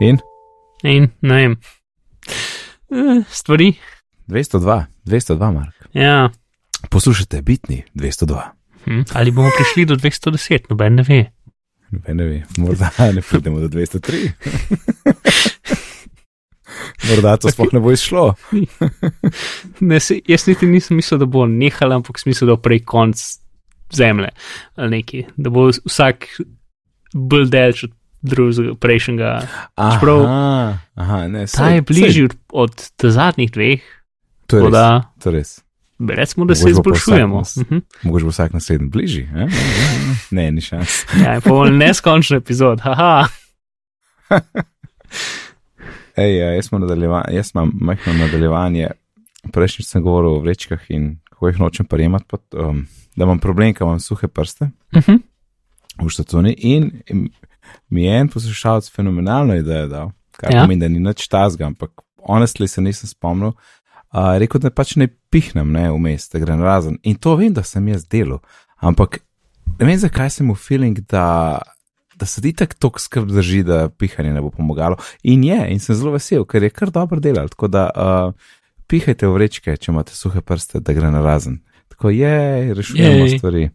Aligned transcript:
In? 0.00 0.18
In 0.82 1.10
ne 1.20 1.34
vem. 1.34 1.56
Eh, 2.88 3.22
Stvari. 3.28 3.74
202, 4.26 4.86
202, 5.04 5.50
Mark. 5.52 5.74
Ja. 5.92 6.30
Poslušajte, 6.90 7.42
bitni 7.42 7.84
202. 7.94 8.40
Hm. 8.84 9.02
Ali 9.12 9.30
bomo 9.30 9.50
prišli 9.56 9.84
do 9.84 9.94
210, 9.96 10.70
noben 10.70 10.94
ne 10.94 11.02
ve. 11.02 11.20
Noben 11.90 12.16
ne 12.16 12.24
ve, 12.24 12.42
morda 12.58 12.90
ne 13.12 13.20
pridemo 13.20 13.60
do 13.60 13.68
203. 13.68 14.32
morda 17.08 17.36
to 17.36 17.52
sploh 17.52 17.72
ne 17.72 17.80
bo 17.80 17.92
izšlo. 17.92 18.34
Ne, 19.80 20.00
se, 20.00 20.20
jaz 20.28 20.46
niti 20.48 20.66
nisem 20.66 20.96
mislil, 20.96 21.20
da 21.20 21.28
bo 21.28 21.44
nehal, 21.46 21.92
ampak 21.92 22.18
sem 22.18 22.30
mislil, 22.32 22.48
da 22.48 22.56
bo 22.56 22.64
prej 22.64 22.86
konc 22.88 23.20
zemlje 23.92 24.30
ali 24.76 24.90
neki, 24.96 25.24
da 25.36 25.50
bo 25.50 25.68
vsak 25.68 26.28
bolj 27.12 27.50
delč 27.52 27.84
od 27.84 27.99
drugega, 28.22 28.74
prejšnjega. 28.74 29.30
Aha, 29.74 29.98
aha, 30.94 31.28
ne, 31.28 31.46
Ta 31.46 31.68
je 31.68 31.82
bližji 31.82 32.28
od, 32.50 32.72
zadnjih 33.00 33.50
dveh, 33.50 33.80
To 34.46 34.56
je 34.56 34.62
res. 34.62 34.72
da 34.72 35.02
To 35.18 35.28
je 35.28 35.34
res. 35.34 35.60
recimo, 36.00 36.44
da 36.44 36.54
se 36.54 36.62
bo 36.62 36.66
pa 36.66 36.70
izboljšujemo. 36.70 37.36
nas- 37.36 37.56
Mhm. 37.56 37.78
Mogoče 38.02 38.24
bo 38.24 38.30
vsak 38.30 38.52
naslednji 38.52 38.88
bližji. 38.88 39.22
eh? 39.24 39.46
Ne, 40.30 40.50
ni 40.50 40.60
šans. 40.60 41.04
Ja, 41.16 41.40
bo 41.40 41.64
neskončen 41.66 42.36
epizod, 42.36 42.80
haha. 42.80 43.26
Ej, 46.16 46.36
ja, 46.36 46.48
jaz, 46.50 46.68
jaz 47.30 47.50
imam 47.54 47.72
majhno 47.74 48.12
nadaljevanje. 48.14 48.88
Prejšnjič 49.52 49.86
sem 49.86 50.02
govoril 50.02 50.30
o 50.30 50.40
vrečkah 50.40 50.80
in 50.88 51.18
kako 51.24 51.48
jih 51.48 51.60
nočem 51.60 51.86
prijemati, 51.86 52.24
pot, 52.24 52.42
um, 52.54 52.86
da 53.16 53.24
imam 53.24 53.38
problem, 53.38 53.74
ker 53.74 53.86
imam 53.86 54.00
suhe 54.00 54.28
prste 54.28 54.70
Mhm. 54.96 55.16
v 55.98 56.08
štacuni. 56.08 56.52
In 56.58 56.90
mi 57.90 58.04
je 58.04 58.18
en 58.20 58.28
poslušalec 58.28 58.90
fenomenalno 58.90 59.56
idejo 59.56 59.88
dal, 59.88 60.10
kar 60.36 60.54
Ja. 60.54 60.62
pomeni, 60.62 60.80
da 60.80 60.88
ni 60.88 60.98
nič 61.00 61.28
tazga, 61.28 61.66
ampak 61.66 61.90
honestly 62.28 62.66
se 62.66 62.80
nisem 62.80 63.08
spomnil. 63.08 63.52
Uh, 64.12 64.34
rekel, 64.38 64.60
da 64.60 64.70
pač 64.70 64.96
ne 64.96 65.06
pihnem, 65.30 65.70
ne 65.72 65.90
vmes, 65.90 66.28
da 66.32 66.38
grem 66.42 66.62
razen. 66.62 66.98
In 67.02 67.14
to 67.14 67.36
vem, 67.36 67.52
da 67.54 67.62
sem 67.62 67.86
jaz 67.88 68.02
delal, 68.10 68.40
ampak 68.82 69.20
ne 69.78 69.86
vem, 69.86 69.98
zakaj 69.98 70.30
sem 70.30 70.48
v 70.50 70.56
feeling, 70.58 70.98
da, 71.06 71.60
da 72.18 72.26
se 72.26 72.42
ti 72.42 72.50
tako 72.52 72.74
tok 72.78 72.98
skrb 73.00 73.30
drži, 73.30 73.62
da 73.62 73.88
pihanje 73.88 74.32
ne 74.34 74.40
bo 74.42 74.50
pomagalo. 74.50 74.96
In 75.22 75.44
je, 75.46 75.60
in 75.70 75.78
sem 75.78 75.94
zelo 75.94 76.10
vesel, 76.16 76.42
ker 76.44 76.62
je 76.62 76.70
kar 76.74 76.90
dobro 76.90 77.20
delal. 77.22 77.48
Tako 77.48 77.68
da 77.70 77.86
uh, 77.94 78.32
pihajte 78.90 79.28
v 79.30 79.36
vrečke, 79.38 79.76
če 79.78 79.92
imate 79.92 80.12
suhe 80.18 80.42
prste, 80.42 80.80
da 80.82 80.92
gre 80.92 81.10
na 81.10 81.22
razen. 81.22 81.60
Tako 81.94 82.10
je, 82.10 82.74
rešujemo 82.74 83.26
Jej. 83.26 83.38
stvari. 83.38 83.70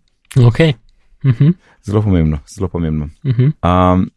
Ok. 1.25 1.39
Mhm. 1.39 1.55
Zelo 1.85 2.01
pomembno, 2.01 2.39
zelo 2.47 2.67
pomembno. 2.69 3.09
Mhm. 3.25 3.51
Um, 3.61 4.09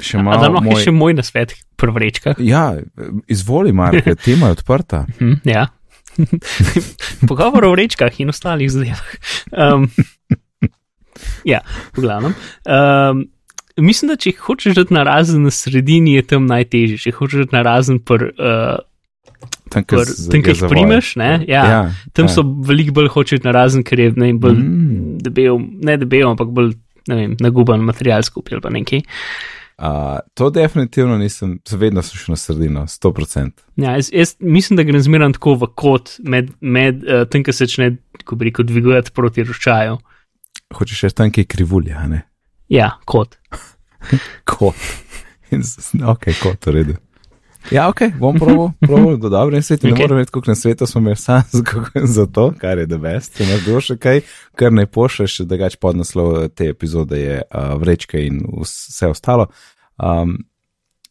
še 0.00 0.18
A 0.18 0.22
da 0.22 0.48
malo. 0.48 0.52
lahko 0.58 0.70
Moj... 0.70 0.82
še 0.84 0.92
moj 0.92 1.14
nasvet 1.14 1.54
pri 1.76 1.92
vrečkah. 1.92 2.40
Ja, 2.42 2.76
izvoli, 3.30 3.72
Mark, 3.72 4.06
tema 4.26 4.50
je 4.50 4.58
odprta. 4.58 5.06
Hm, 5.18 5.40
ja. 5.48 5.66
Pogovor 7.28 7.64
o 7.64 7.72
vrečkah 7.72 8.20
in 8.20 8.32
ostalih 8.32 8.70
zadevah. 8.72 9.12
Um, 9.52 9.88
ja, 11.52 11.62
v 11.96 12.04
glavnem. 12.04 12.34
Um, 12.68 13.26
mislim, 13.80 14.12
da 14.12 14.18
če 14.20 14.34
hočeš 14.40 14.76
dati 14.76 14.94
na 14.96 15.06
razen 15.08 15.46
na 15.46 15.52
sredini, 15.54 16.16
je 16.18 16.26
tam 16.34 16.48
najtežje. 16.50 17.00
Če 17.06 17.14
hočeš 17.16 17.46
dati 17.46 17.56
na 17.56 17.64
razen, 17.66 18.00
pr, 18.04 18.28
uh, 18.36 18.80
Tam, 19.72 19.86
ki 19.88 20.52
jih 20.52 20.64
primeš, 20.68 21.14
ne, 21.20 21.30
ja, 21.48 21.62
ja, 21.64 21.80
tam 22.12 22.28
ja. 22.28 22.34
so 22.34 22.44
veliko 22.68 22.94
bolj 23.00 23.08
hočeš 23.14 23.42
na 23.46 23.54
razen, 23.56 23.84
ker 23.86 24.00
je 24.00 24.12
ne, 24.12 24.28
vem, 24.30 24.38
bolj 24.42 24.58
Mm. 24.60 25.18
debel, 25.24 25.58
ne 25.82 25.96
debel, 25.96 26.28
ampak 26.30 26.52
bolj 26.52 26.74
ne 27.08 27.18
vem, 27.18 27.36
naguban 27.40 27.82
material 27.82 28.22
skupaj 28.22 28.58
ali 28.58 28.62
pa 28.62 28.70
nekaj. 28.70 29.02
Uh, 29.82 30.20
to 30.38 30.50
definitivno 30.50 31.16
nisem, 31.18 31.56
vedno 31.72 32.02
sem 32.02 32.18
šel 32.20 32.32
na 32.32 32.36
sredino, 32.38 32.82
100%. 32.86 33.64
Ja, 33.82 33.96
jaz, 33.96 34.10
jaz 34.12 34.34
mislim, 34.38 34.76
da 34.76 34.84
grem 34.86 35.02
zmeraj 35.02 35.32
tako 35.38 35.56
v 35.58 35.68
kot 35.74 36.12
med, 36.22 36.52
med 36.60 37.02
uh, 37.02 37.24
tem, 37.26 37.42
ki 37.42 37.54
se 37.56 37.66
začne, 37.66 37.96
ko 38.28 38.38
bi 38.38 38.50
rekel, 38.50 38.68
dvigujati 38.68 39.10
proti 39.16 39.42
roščaju. 39.48 39.96
Hočeš 40.76 41.00
še 41.02 41.10
tam, 41.16 41.32
ki 41.34 41.42
je 41.42 41.50
krivulja, 41.56 42.04
ne? 42.06 42.22
Ja, 42.70 42.92
kot. 43.04 43.38
Kot. 44.52 44.78
In 45.52 45.62
Ok, 46.08 46.30
kot, 46.40 46.66
v 46.66 46.72
redu. 46.74 46.94
Ja, 47.70 47.88
ok, 47.88 48.00
bom 48.18 48.38
proval, 48.38 48.72
proval, 48.80 49.16
do 49.16 49.28
dobro 49.28 49.56
in 49.56 49.62
svet. 49.62 49.82
Ne 49.82 49.92
Ok. 49.92 49.98
morem 49.98 50.16
vedeti, 50.16 50.32
koliko 50.32 50.50
na 50.50 50.54
svetu 50.54 50.86
smo 50.86 51.00
imeli 51.00 51.16
sam 51.16 51.42
za, 52.04 52.26
to, 52.26 52.52
kar 52.58 52.78
je 52.78 52.86
the 52.86 52.98
best. 52.98 53.36
Če 53.36 53.44
imaš 53.44 53.86
še 53.86 53.96
kaj, 53.96 54.20
kar 54.58 54.72
ne 54.72 54.86
pošleš, 54.86 55.38
da 55.46 55.56
gač 55.56 55.76
podnaslov 55.76 56.48
te 56.56 56.68
epizode 56.72 57.20
je 57.20 57.42
uh, 57.42 57.74
vrečke 57.80 58.26
in 58.26 58.42
vse 58.60 59.08
ostalo. 59.08 59.46
Um, 59.96 60.38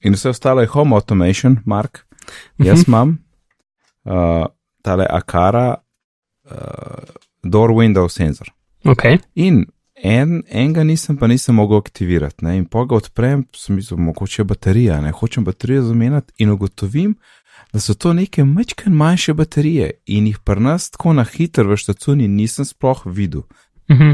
in 0.01 0.13
vse 0.13 0.29
ostalo 0.29 0.61
je 0.61 0.67
home 0.67 0.95
automation, 0.95 1.59
Mark. 1.65 2.03
Jaz 2.57 2.87
imam 2.87 3.17
uh, 4.05 4.45
tale 4.81 5.05
Akara 5.09 5.75
uh, 5.75 7.15
door 7.43 7.71
window 7.71 8.09
senzor. 8.09 8.51
Ok. 8.85 9.05
In 9.35 9.65
en, 10.03 10.43
enega 10.49 10.83
nisem, 10.83 11.17
pa 11.17 11.27
nisem 11.27 11.55
mogel 11.55 11.77
aktivirati. 11.77 12.45
Ne? 12.45 12.57
In 12.57 12.65
pa 12.65 12.85
ga 12.85 12.95
odprem, 12.95 13.45
sem 13.55 13.75
mislil, 13.75 13.99
mogoče 14.01 14.41
je 14.41 14.45
baterija, 14.45 15.01
ne 15.01 15.11
hočem 15.11 15.43
baterijo 15.45 15.81
zamenjati 15.89 16.33
in 16.37 16.49
ugotovim, 16.49 17.15
da 17.73 17.79
so 17.79 17.93
to 17.93 18.13
neke 18.13 18.43
majčke 18.43 18.89
manjše 18.89 19.33
baterije 19.33 19.91
in 20.05 20.27
jih 20.27 20.39
pri 20.39 20.61
nas 20.61 20.89
tako 20.91 21.13
na 21.13 21.23
hitro 21.23 21.69
v 21.69 21.77
štacuni 21.77 22.27
nisem 22.27 22.65
sploh 22.65 23.01
videl. 23.05 23.41
Mhm. 23.91 24.11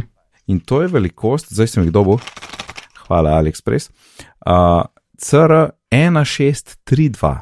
In 0.47 0.59
to 0.59 0.81
je 0.81 0.87
velikost, 0.87 1.53
zdaj 1.53 1.67
sem 1.67 1.83
jih 1.83 1.91
dobil, 1.91 2.17
hvala 3.07 3.29
AliExpress, 3.39 3.89
uh, 4.45 4.81
CR1632. 5.17 7.39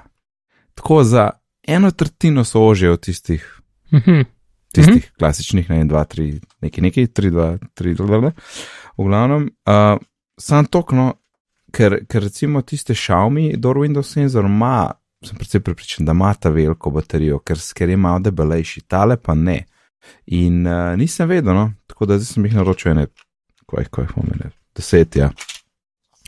Tako 0.76 1.04
za 1.04 1.30
eno 1.68 1.92
tretjino 1.92 2.44
so 2.44 2.68
ožje 2.68 2.92
od 2.92 3.00
tistih 3.00 3.56
Mhm. 3.96 4.22
Tistih 4.76 4.96
mm 4.96 5.00
-hmm. 5.00 5.18
klasičnih, 5.20 5.70
ne, 5.70 5.86
2, 5.86 6.06
3, 6.16 6.40
neki, 6.62 6.82
neki, 6.82 7.08
3, 7.08 7.32
2, 7.32 7.48
3, 7.82 7.96
2, 7.96 8.32
v 8.98 9.08
glavnem, 9.08 9.50
uh, 9.68 9.98
sam 10.38 10.66
tokno, 10.66 11.14
ker, 11.72 12.00
ker 12.08 12.24
recimo 12.24 12.62
tiste 12.62 12.94
Xiaomi 12.94 13.56
Door 13.58 13.78
Windows 13.84 14.14
senzor 14.14 14.46
ima, 14.46 14.92
sem 15.26 15.38
predvsej 15.38 15.62
pripričan, 15.62 16.06
da 16.06 16.12
ima 16.12 16.34
ta 16.34 16.50
veliko 16.50 16.92
baterijo, 16.92 17.40
ker, 17.40 17.58
ker 17.76 17.90
je 17.90 17.98
malo 17.98 18.20
debelejši, 18.20 18.86
tale 18.88 19.18
pa 19.18 19.36
ne. 19.36 19.66
In 20.26 20.68
uh, 20.68 20.96
nisem 20.98 21.30
vedel, 21.30 21.54
no, 21.54 21.72
tako 21.88 22.06
da 22.06 22.20
zdaj 22.20 22.34
sem 22.34 22.46
jih 22.46 22.56
naročil, 22.56 22.96
ne, 22.96 23.08
kaj 23.68 23.88
jih, 23.88 24.18
imam, 24.18 24.40
ne, 24.44 24.52
deset, 24.76 25.16
ja, 25.16 25.32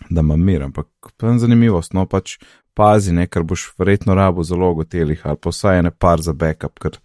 da 0.09 0.21
imam 0.21 0.41
mir, 0.41 0.63
ampak 0.63 0.87
pa 1.17 1.27
je 1.27 1.39
zanimivost, 1.39 1.93
no 1.93 2.05
pač 2.05 2.37
pazi, 2.77 3.13
ne, 3.15 3.25
ker 3.27 3.41
boš 3.47 3.71
verjetno 3.81 4.13
rabo 4.17 4.43
zalogo 4.45 4.85
telih 4.85 5.23
ali 5.25 5.39
pa 5.41 5.49
vsaj 5.53 5.79
ene 5.81 5.91
par 5.91 6.21
za 6.21 6.33
backup, 6.37 6.77
ker 6.83 6.99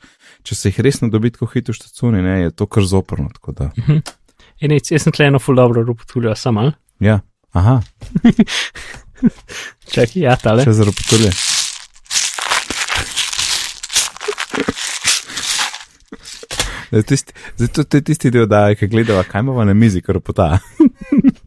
če 0.45 0.59
se 0.59 0.73
jih 0.73 0.83
res 0.85 1.01
ne 1.01 1.09
dobi 1.13 1.33
tako 1.33 1.49
hitro 1.55 1.73
štacuni, 1.77 2.21
ne, 2.25 2.37
je 2.45 2.51
to 2.53 2.67
kar 2.69 2.85
zoprno. 2.85 3.31
tako 3.33 3.55
Da, 3.57 3.71
Enec, 4.63 4.93
jaz 4.93 5.03
sem 5.07 5.15
tle 5.15 5.31
eno 5.33 5.41
full 5.43 5.57
dobro 5.59 5.83
robotuljo, 5.83 6.35
sam 6.37 6.59
ali? 6.63 6.75
ja, 7.03 7.21
aha, 7.57 7.81
Čakaj, 9.93 10.19
ja, 10.23 10.35
tale. 10.37 10.65
še 10.67 10.73
za 10.75 10.85
ropotulje. 10.89 11.31
Zdaj, 16.93 17.03
tisti, 17.09 17.33
zdaj 17.57 17.69
to, 17.73 17.85
to 17.85 17.97
je 17.97 18.05
tisti 18.05 18.31
del, 18.35 18.47
da 18.51 18.67
je, 18.69 18.77
ki 18.83 18.89
gledava, 18.93 19.23
kaj 19.25 19.41
imamo 19.47 19.65
na 19.65 19.73
mizi, 19.75 20.03
kar 20.05 20.19
pota. 20.21 20.59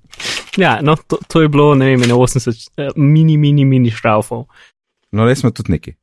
Ja, 0.57 0.79
no, 0.81 0.95
to, 0.95 1.17
to 1.27 1.41
je 1.41 1.49
bilo, 1.51 1.73
ne 1.75 1.85
vem, 1.85 2.03
ene 2.03 2.13
80 2.13 2.69
eh, 2.77 2.89
mini, 2.95 3.37
mini, 3.37 3.65
mini 3.65 3.91
šraufov. 3.91 4.45
No, 5.11 5.25
res 5.25 5.43
smo 5.43 5.51
tudi 5.51 5.75
neki. 5.75 5.95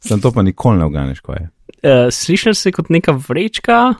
Sem 0.00 0.20
to 0.20 0.32
pa 0.32 0.42
nikoli 0.42 0.78
ne 0.78 0.84
oganiš, 0.88 1.20
kaj 1.20 1.40
je. 1.40 1.48
Uh, 1.80 2.06
Slišal 2.12 2.54
se 2.54 2.72
kot 2.72 2.90
neka 2.92 3.12
vrečka, 3.28 3.94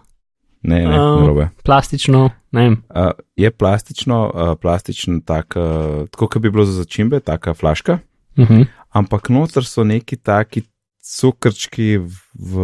Ne, 0.62 0.84
ne, 0.84 0.94
A. 0.94 1.16
narobe. 1.20 1.48
plastično, 1.64 2.30
ne 2.52 2.62
vem. 2.62 2.82
Uh, 2.90 3.10
je 3.36 3.50
plastično, 3.50 4.32
uh, 4.34 4.58
plastičen, 4.60 5.20
tak, 5.20 5.56
uh, 5.56 6.08
tako 6.10 6.28
kot 6.28 6.42
bi 6.42 6.50
bilo 6.50 6.64
za 6.64 6.72
začimbe, 6.72 7.20
taka 7.20 7.54
flaška, 7.54 7.98
Uh 8.36 8.50
-huh. 8.50 8.66
ampak 8.90 9.28
noter 9.28 9.64
so 9.64 9.84
neki 9.84 10.16
taki 10.16 10.62
cukrčki 11.02 11.98
v, 12.34 12.60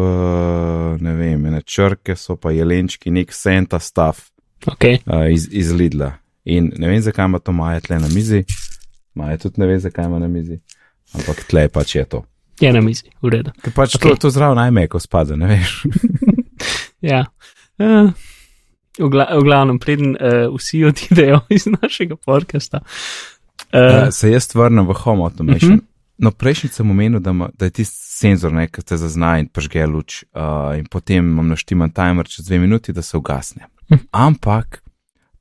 ne 1.01 1.15
vem, 1.15 1.43
ne 1.43 1.63
črke 1.63 2.17
so 2.17 2.37
pa 2.37 2.51
jelenčki, 2.51 3.11
nek 3.11 3.33
senta 3.33 3.79
stav 3.79 4.17
Ok, 4.67 4.85
uh, 4.85 5.33
iz, 5.33 5.49
iz 5.53 5.73
Lidla. 5.73 6.13
In 6.47 6.71
ne 6.79 6.89
vem, 6.89 7.01
zakaj 7.03 7.27
ima 7.27 7.39
to 7.43 7.53
Maja 7.53 7.81
tle 7.83 7.99
na 7.99 8.09
mizi, 8.09 8.45
Maja 9.15 9.39
tudi 9.43 9.61
ne 9.61 9.67
ve, 9.67 9.79
zakaj 9.83 10.07
ima 10.07 10.19
na 10.23 10.29
mizi, 10.29 10.61
ampak 11.15 11.45
tle 11.51 11.69
pač 11.69 11.97
je 11.97 12.05
to. 12.05 12.25
je 12.61 12.73
na 12.73 12.81
mizi, 12.81 13.11
v 13.23 13.29
redu. 13.35 13.51
Ker 13.63 13.73
pač 13.75 13.97
okay. 13.99 14.15
to, 14.15 14.27
to 14.27 14.31
zraven 14.31 14.57
najmeko 14.57 15.01
spada, 15.03 15.37
ne 15.37 15.47
veš. 15.57 15.83
Ja. 17.05 17.27
Uh, 17.79 18.09
v, 18.99 19.09
gla 19.13 19.27
v 19.37 19.43
glavnem, 19.45 19.77
preden 19.79 20.17
uh, 20.17 20.47
vsi 20.57 20.81
odidejo 20.89 21.43
iz 21.53 21.67
našega 21.69 22.17
podcasta. 22.17 22.81
Uh, 22.81 23.37
Uh, 23.75 24.09
se 24.11 24.31
jaz 24.31 24.49
vrnem 24.55 24.87
v 24.87 24.95
home 24.95 25.23
automation. 25.23 25.71
Mhm. 25.71 25.79
Uh 25.79 25.85
-huh. 25.85 25.93
No, 26.19 26.31
prejšnji 26.31 26.69
sem 26.71 26.91
omenil, 26.91 27.21
da, 27.21 27.31
ima- 27.31 27.51
da 27.59 27.65
je 27.65 27.71
tisti 27.71 27.97
senzor, 27.97 28.53
ne, 28.53 28.69
ki 28.69 28.83
te 28.83 28.97
zazna 28.97 29.39
in 29.39 29.49
pržge 29.49 29.87
luč, 29.87 30.25
uh, 30.35 30.79
in 30.79 30.87
potem 30.87 31.25
imam 31.25 31.49
naštiman 31.49 31.91
timer 31.91 32.27
čez 32.29 32.47
dve 32.47 32.59
minuti, 32.59 32.93
da 32.93 33.03
se 33.03 33.17
ugasne. 33.17 33.67
Mhm. 33.93 34.01
Ampak 34.11 34.83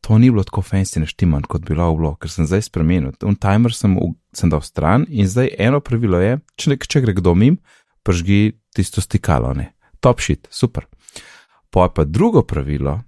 to 0.05 0.17
ni 0.17 0.29
bilo 0.31 0.43
tako 0.43 0.61
fancy 0.61 0.99
naštiman, 0.99 1.47
kot 1.49 1.63
bi 1.65 1.73
bilo 1.73 2.11
ker 2.21 2.29
sem 2.29 2.45
zdaj 2.45 2.67
spremenil. 2.67 3.15
Un 3.25 3.35
timer 3.35 3.73
sem, 3.73 3.95
v, 3.97 4.11
sem 4.37 4.51
dal 4.53 4.61
stran 4.61 5.07
in 5.09 5.25
zdaj 5.25 5.49
eno 5.57 5.79
pravilo 5.81 6.19
je, 6.21 6.37
če, 6.61 6.69
nek, 6.69 6.85
če 6.85 7.01
gre 7.01 7.15
kdo 7.17 7.33
mim, 7.33 7.57
pržgi 8.05 8.53
tisto 8.75 9.01
stikalo, 9.01 9.55
ne. 9.57 9.71
Top 10.05 10.21
shit, 10.21 10.45
super. 10.53 10.85
Pa 11.73 11.89
pa 11.89 12.05
drugo 12.05 12.43
pravilo 12.45 12.99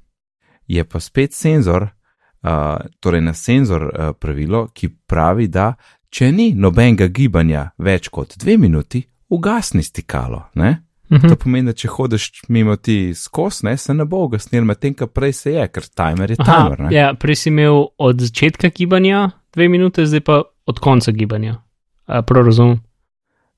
je 0.66 0.82
pa 0.90 1.00
spet 1.00 1.38
senzor, 1.38 1.86
uh, 1.86 2.82
torej 3.00 3.22
na 3.22 3.34
senzor 3.38 3.86
uh, 3.86 4.10
pravilo, 4.18 4.66
ki 4.74 4.90
pravi, 5.06 5.48
da 5.54 5.76
če 6.10 6.32
ni 6.34 6.50
nobenega 6.58 7.12
gibanja 7.14 7.70
več 7.78 8.10
kot 8.10 8.40
dve 8.42 8.58
minuti, 8.58 9.04
ugasni 9.30 9.86
stikalo. 9.86 10.48
Ne? 10.58 10.74
Mhm. 11.12 11.30
To 11.30 11.36
pomeni, 11.36 11.66
da 11.72 11.74
če 11.74 11.88
hodiš 11.88 12.32
mimo 12.52 12.76
ti 12.76 13.14
skos, 13.16 13.62
ne, 13.64 13.78
se 13.78 13.94
ne 13.94 14.06
bo 14.06 14.26
ugasnil, 14.26 14.66
medtem 14.68 14.94
ko 14.94 15.08
prej 15.08 15.34
se 15.34 15.54
je, 15.54 15.68
ker 15.72 15.86
timer 15.88 16.32
je 16.32 16.38
Aha, 16.40 16.58
timer. 16.64 16.80
ne. 16.80 16.90
ja, 16.96 17.14
prej 17.14 17.36
si 17.36 17.50
imel 17.50 17.86
od 17.98 18.20
začetka 18.22 18.70
gibanja 18.76 19.30
dve 19.56 19.70
minute, 19.70 20.06
zdaj 20.06 20.22
pa 20.28 20.42
od 20.66 20.80
konca 20.80 21.12
gibanja. 21.12 21.62
A, 22.06 22.22
prav 22.22 22.46
razumem. 22.46 22.82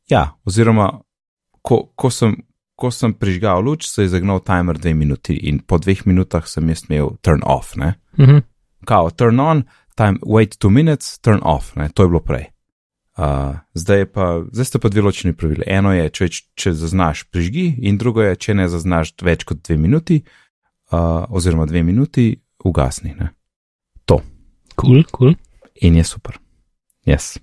Ja, 0.09 0.35
oziroma, 0.45 1.01
ko, 1.61 1.83
ko, 1.95 2.09
sem, 2.09 2.35
ko 2.75 2.91
sem 2.91 3.13
prižgal 3.13 3.61
luč, 3.65 3.89
se 3.89 4.05
je 4.05 4.13
zagnal 4.13 4.39
timer 4.45 4.77
dve 4.77 4.93
minuti 4.93 5.33
in 5.49 5.59
po 5.59 5.77
dveh 5.77 6.05
minutah 6.05 6.45
sem 6.47 6.69
jaz 6.69 6.85
imel 6.89 7.15
turn 7.21 7.41
off. 7.45 7.75
Ne? 7.75 7.95
Mhm. 8.19 8.45
Kao, 8.85 9.09
turn 9.09 9.39
on, 9.39 9.63
time, 9.97 10.17
wait 10.23 10.57
two 10.57 10.69
minutes, 10.69 11.17
turn 11.19 11.41
off, 11.43 11.75
ne? 11.75 11.89
to 11.93 12.03
je 12.03 12.09
bilo 12.09 12.21
prej. 12.21 12.45
Uh, 13.19 13.57
zdaj, 13.75 14.05
pa, 14.15 14.45
zdaj 14.51 14.65
sta 14.65 14.79
pa 14.79 14.87
dve 14.89 15.01
ločeni 15.03 15.35
pravili. 15.35 15.65
Eno 15.67 15.91
je, 15.91 16.05
če, 16.09 16.29
če 16.55 16.71
zaznaš, 16.71 17.25
prižgi, 17.27 17.73
in 17.83 17.97
drugo 17.99 18.23
je, 18.23 18.37
če 18.39 18.55
ne 18.55 18.69
zaznaš 18.71 19.11
več 19.19 19.43
kot 19.43 19.59
dve 19.65 19.75
minuti, 19.75 20.21
uh, 20.93 21.27
oziroma 21.27 21.67
dve 21.67 21.83
minuti, 21.83 22.29
ugasni. 22.63 23.11
Ne? 23.19 23.33
Kul, 24.79 25.03
kul. 25.11 25.35
In 25.81 25.95
je 25.95 26.03
super. 26.03 26.39
Yes. 27.07 27.37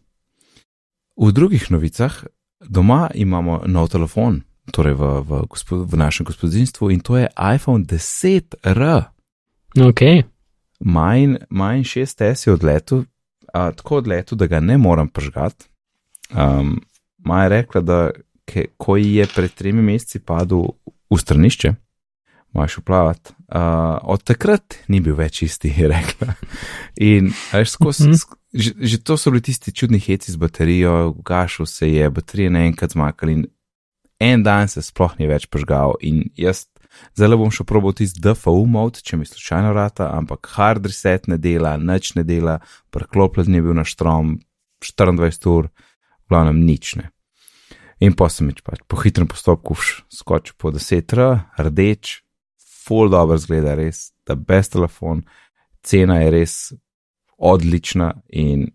V 1.16 1.32
drugih 1.32 1.70
novicah, 1.70 2.24
doma 2.60 3.10
imamo 3.14 3.62
nov 3.68 3.90
telefon, 3.92 4.40
torej 4.72 4.96
v, 4.96 5.10
v, 5.20 5.42
gospod, 5.48 5.84
v 5.84 6.00
našem 6.00 6.24
gospodinstvu, 6.28 6.90
in 6.92 7.00
to 7.04 7.20
je 7.20 7.28
iPhone 7.36 7.84
10R. 7.84 9.12
Ok. 9.84 10.02
Majn, 10.80 11.36
majn 11.50 11.84
6S 11.84 12.48
je 12.48 12.52
odletel, 12.52 13.04
a, 13.56 13.70
tako 13.72 14.02
odletel, 14.02 14.36
da 14.38 14.46
ga 14.46 14.60
ne 14.60 14.76
moram 14.78 15.08
pržgati. 15.08 15.64
Um, 16.34 16.76
Maja 17.24 17.42
je 17.44 17.52
rekla, 17.56 17.80
da 17.80 17.98
ke, 18.44 18.66
ko 18.76 18.96
ji 18.96 19.14
je 19.16 19.26
pred 19.26 19.54
tremi 19.54 19.82
meseci 19.82 20.20
padel 20.22 20.68
v 21.10 21.18
stranišče, 21.18 21.72
moraš 22.52 22.78
uplavati. 22.78 23.32
Uh, 23.46 23.58
od 24.02 24.22
takrat 24.26 24.76
ni 24.88 25.00
bil 25.00 25.14
več 25.18 25.42
isti, 25.42 25.70
je 25.70 25.88
rekla. 25.88 26.34
In 27.02 27.32
veš, 27.52 27.70
skozi, 27.70 28.08
Mhm. 28.08 28.18
sk- 28.18 28.36
že, 28.56 28.70
že 28.78 28.96
to 29.04 29.16
so 29.16 29.30
bili 29.30 29.42
tisti 29.42 29.72
čudni 29.72 29.98
heci 30.00 30.32
z 30.32 30.36
baterijo, 30.36 31.12
gašil 31.24 31.66
se 31.66 31.90
je, 31.92 32.10
baterije 32.10 32.50
naenkrat 32.50 32.94
zmakali 32.94 33.32
in 33.32 33.46
en 34.20 34.42
dan 34.42 34.68
se 34.68 34.80
sploh 34.82 35.12
ni 35.18 35.26
več 35.28 35.44
požgal. 35.46 35.94
In 36.00 36.30
jaz 36.36 36.66
zdaj 37.16 37.36
bom 37.36 37.52
še 37.52 37.66
probal 37.68 37.94
tisti 37.96 38.22
DFU 38.22 38.66
mod, 38.70 39.00
če 39.02 39.18
mi 39.20 39.28
slučajno 39.28 39.72
rata, 39.76 40.10
ampak 40.16 40.48
hard 40.56 40.88
reset 40.90 41.28
ne 41.30 41.38
dela, 41.38 41.76
nič 41.76 42.14
ne 42.18 42.24
dela, 42.26 42.58
prklopljen 42.94 43.58
je 43.58 43.64
bil 43.64 43.76
na 43.76 43.84
štrom 43.86 44.38
24 44.84 45.50
ur, 45.52 45.70
v 46.26 46.32
glavnem 46.32 46.64
nič 46.66 46.96
ne. 47.00 47.10
In 48.04 48.12
pa 48.12 48.28
sem 48.28 48.52
pač 48.52 48.82
po 48.84 49.00
hitrem 49.00 49.28
postopku 49.28 49.76
skočil 50.12 50.56
po 50.60 50.68
10R, 50.74 51.48
rdeč, 51.56 52.20
full 52.60 53.08
dobro 53.10 53.38
zgleda, 53.40 53.74
res, 53.78 54.12
da 54.28 54.36
brez 54.36 54.68
telefon, 54.68 55.24
cena 55.80 56.20
je 56.20 56.30
res 56.34 56.54
odlična 57.36 58.12
in 58.28 58.66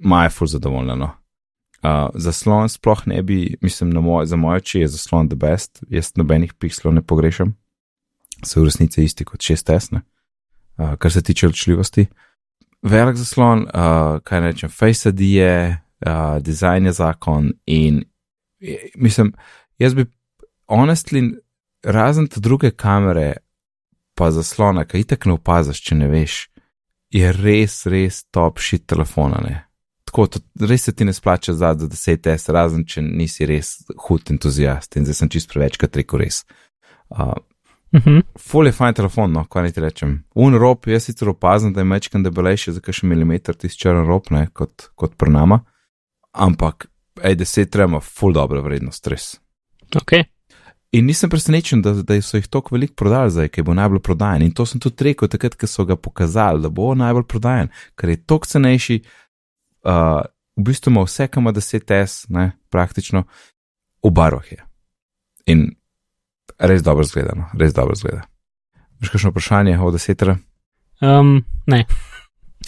maja 0.00 0.32
full 0.32 0.48
zadovoljna. 0.48 0.96
No. 0.96 1.12
Uh, 1.86 2.08
zaslon 2.14 2.68
sploh 2.68 3.02
ne 3.06 3.20
bi, 3.22 3.56
mislim, 3.62 3.90
moj, 4.02 4.26
za 4.26 4.36
moje 4.36 4.56
oči 4.56 4.80
je 4.80 4.88
zaslon 4.88 5.28
the 5.28 5.36
best, 5.36 5.84
jaz 5.88 6.12
nobenih 6.16 6.54
pikslov 6.54 6.94
ne 6.94 7.02
pogrešam, 7.02 7.52
so 8.42 8.60
v 8.60 8.64
resnici 8.66 9.04
isti 9.04 9.24
kot 9.24 9.40
6S, 9.40 9.92
ne? 9.94 10.00
uh, 10.78 10.96
kar 10.98 11.12
se 11.12 11.22
tiče 11.22 11.46
ločljivosti. 11.46 12.06
Velik 12.82 13.16
zaslon, 13.16 13.62
uh, 13.62 14.18
kaj 14.24 14.40
rečem, 14.40 14.70
Face 14.70 15.08
ID 15.08 15.20
je, 15.20 15.78
uh, 16.06 16.42
dizajn 16.42 16.86
je 16.86 16.92
zakon 16.92 17.52
in 17.66 18.02
eh, 18.60 18.90
mislim, 18.96 19.32
jaz 19.78 19.94
bi 19.94 20.06
honestly, 20.66 21.36
razen 21.84 22.26
te 22.26 22.40
druge 22.40 22.70
kamere, 22.70 23.32
pa 24.14 24.30
zaslona, 24.30 24.84
ki 24.84 25.04
itek 25.04 25.26
ne 25.26 25.36
opaziš, 25.36 25.80
če 25.80 25.94
ne 25.94 26.08
veš, 26.08 26.48
je 27.12 27.32
res, 27.32 27.84
res 27.86 28.24
top 28.32 28.58
shit 28.58 28.86
telefona. 28.86 29.40
Ne? 29.44 29.65
Tako, 30.16 30.30
to, 30.32 30.40
res 30.64 30.86
se 30.88 30.94
ti 30.96 31.04
ne 31.04 31.12
splača 31.12 31.52
za 31.52 31.74
10S, 31.76 32.48
razen 32.48 32.86
če 32.88 33.02
nisi 33.04 33.44
res 33.44 33.82
hud 34.06 34.30
entuzijast 34.32 34.96
in 34.96 35.04
zdaj 35.04 35.18
sem 35.18 35.28
čist 35.34 35.50
prevečkrat 35.52 35.98
rekel 36.00 36.22
res. 36.24 36.38
Uh, 37.12 37.34
Mhm. 37.94 38.20
Ful 38.38 38.66
je 38.66 38.72
fajn 38.72 38.94
telefon, 38.94 39.32
no, 39.32 39.44
kaj 39.44 39.62
naj 39.62 39.72
ti 39.72 39.80
rečem. 39.80 40.12
Un 40.34 40.58
rob, 40.58 40.86
jaz 40.90 41.06
sicer 41.06 41.28
opazim, 41.28 41.72
da 41.72 41.80
je 41.80 41.88
mečkan 41.88 42.22
debelejši 42.22 42.72
za 42.76 42.80
kakšen 42.80 43.08
milimeter 43.08 43.54
tisti 43.54 43.86
črn 43.86 44.06
rob, 44.08 44.26
ne, 44.30 44.46
kot, 44.52 44.88
kot 44.94 45.14
pri 45.16 45.32
nama, 45.32 45.60
ampak, 46.32 46.88
ej, 47.22 47.36
deset 47.38 47.70
treba, 47.72 48.00
ful 48.00 48.34
dobra 48.36 48.60
vrednost, 48.60 49.06
res. 49.12 49.36
Ok. 49.96 50.18
In 50.96 51.06
nisem 51.06 51.30
presenečen, 51.30 51.82
da, 51.82 51.92
da 52.02 52.18
so 52.22 52.38
jih 52.40 52.48
tako 52.48 52.76
veliko 52.76 52.94
prodali 52.96 53.30
zdaj, 53.30 53.48
ki 53.54 53.64
bo 53.66 53.74
najbolj 53.76 54.00
prodajen. 54.04 54.44
In 54.46 54.52
to 54.56 54.66
sem 54.66 54.80
tudi 54.80 55.08
rekel 55.08 55.28
takrat, 55.28 55.56
ko 55.58 55.68
so 55.70 55.84
ga 55.84 55.96
pokazali, 55.96 56.62
da 56.64 56.70
bo 56.72 56.92
najbolj 56.96 57.26
prodajen, 57.28 57.72
ker 57.96 58.12
je 58.12 58.22
tok 58.24 58.46
cenejši, 58.48 59.00
uh, 59.86 60.22
v 60.56 60.62
bistvu 60.62 60.90
ima 60.90 61.04
vse, 61.06 61.28
kar 61.28 61.40
ima 61.40 61.52
10S, 61.52 62.26
ne, 62.28 62.50
praktično, 62.70 63.24
v 64.02 64.10
barvah 64.10 64.52
je. 64.52 64.62
In 65.46 65.68
res 66.58 66.82
dobro 66.82 67.04
zgledano, 67.04 67.50
res 67.58 67.74
dobro 67.74 67.94
zgleda. 67.94 68.26
Veš, 69.00 69.12
kakšno 69.12 69.30
vprašanje 69.30 69.78
o 69.78 69.90
10R? 69.92 70.36
Um, 71.04 71.44
ne. 71.66 71.84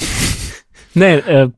ne, 1.01 1.11
uh, 1.19 1.51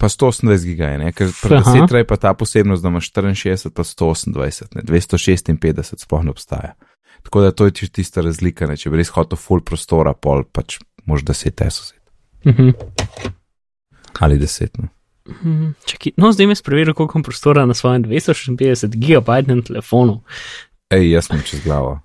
Pa 0.00 0.08
128 0.08 0.64
giga 0.64 0.86
je, 0.88 0.98
ne? 0.98 1.10
ker 1.12 1.28
pri. 1.42 1.58
10R 1.60 2.00
je 2.00 2.06
pa 2.08 2.16
ta 2.16 2.32
posebnost, 2.34 2.82
da 2.82 2.88
imaš 2.88 3.10
64 3.12 3.74
pa 3.76 3.84
128, 3.84 4.78
ne? 4.78 4.82
256 4.88 6.06
sploh 6.06 6.24
ne 6.24 6.32
obstaja. 6.32 6.72
Tako 7.22 7.40
da 7.44 7.50
to 7.52 7.66
je 7.68 7.90
tista 7.92 8.24
razlika, 8.24 8.64
ne? 8.66 8.78
če 8.80 8.88
bi 8.90 8.96
res 8.96 9.12
hotel 9.12 9.36
full 9.36 9.60
prostora, 9.60 10.14
pol 10.16 10.46
pač 10.48 10.78
mož 11.04 11.26
10S 11.28 11.82
vzeti. 11.82 12.00
uh 12.48 12.54
-huh. 12.56 12.72
Ali 14.18 14.38
10. 14.38 14.68
Ne? 14.78 14.88
Mhm, 15.28 15.70
Čakaj, 15.86 16.12
no, 16.16 16.32
zdaj 16.32 16.46
me 16.46 16.54
spreveril, 16.54 16.94
koliko 16.94 17.18
imam 17.18 17.22
prostora 17.22 17.66
na 17.66 17.74
svojem 17.74 18.04
256 18.04 18.96
gigabajtnem 18.96 19.62
telefonu. 19.62 20.22
Ej, 20.90 21.10
jaz 21.10 21.26
sem 21.26 21.42
čez 21.46 21.64
glavo. 21.64 22.00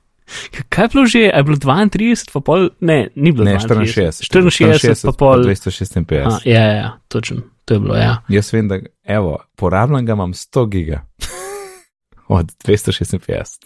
Kaj 0.70 0.84
je 0.84 0.90
bilo 0.94 1.06
že, 1.06 1.20
je 1.20 1.44
bilo 1.44 1.58
32, 1.58 2.32
pa 2.34 2.40
pol, 2.40 2.70
ne, 2.80 3.10
ni 3.16 3.32
bilo 3.32 3.46
Ne, 3.46 3.60
62. 3.60 3.86
64. 4.22 4.50
64 4.82 5.06
pa 5.06 5.12
pol. 5.12 5.44
256. 5.46 6.00
A, 6.26 6.40
ja, 6.46 6.62
ja, 6.62 6.74
ja, 6.76 6.92
točno, 7.08 7.42
to 7.66 7.74
je 7.74 7.80
bilo, 7.80 7.96
ja. 7.96 8.18
Jaz 8.30 8.54
vem, 8.54 8.68
da, 8.68 8.80
evo, 9.04 9.38
porabljam 9.56 10.06
ga 10.06 10.14
imam 10.14 10.34
100 10.34 10.70
giga. 10.70 11.06
Od 12.28 12.52
256. 12.66 13.66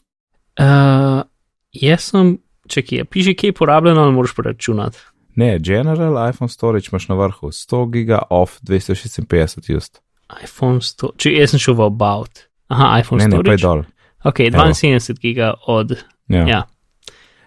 Uh, 0.59 1.23
jaz 1.71 2.01
sem, 2.11 2.37
čakaj, 2.67 3.01
a 3.01 3.05
piše, 3.05 3.33
kje 3.33 3.47
je 3.47 3.53
porabljeno, 3.53 4.01
ali 4.01 4.13
moraš 4.13 4.35
preračunati. 4.35 4.97
Ne, 5.39 5.55
general 5.59 6.17
iPhone 6.25 6.49
storage 6.49 6.89
imaš 6.91 7.07
na 7.07 7.15
vrhu, 7.15 7.47
100 7.49 7.79
giga 7.87 8.19
off 8.29 8.59
256 8.61 9.63
just. 9.67 10.01
iPhone 10.43 10.81
100, 10.81 11.09
če 11.17 11.31
jaz 11.31 11.49
sem 11.51 11.59
šel 11.59 11.73
v 11.73 11.85
About. 11.85 12.43
Aha, 12.67 12.99
iPhone 12.99 13.17
Ne, 13.17 13.27
ne, 13.27 13.39
pa 13.39 13.51
je 13.51 13.57
storage. 13.57 13.63
dol. 13.63 13.83
Ok, 14.23 14.37
72 14.41 15.19
giga 15.19 15.53
od, 15.67 15.95
Ja. 16.27 16.43
ja. 16.45 16.61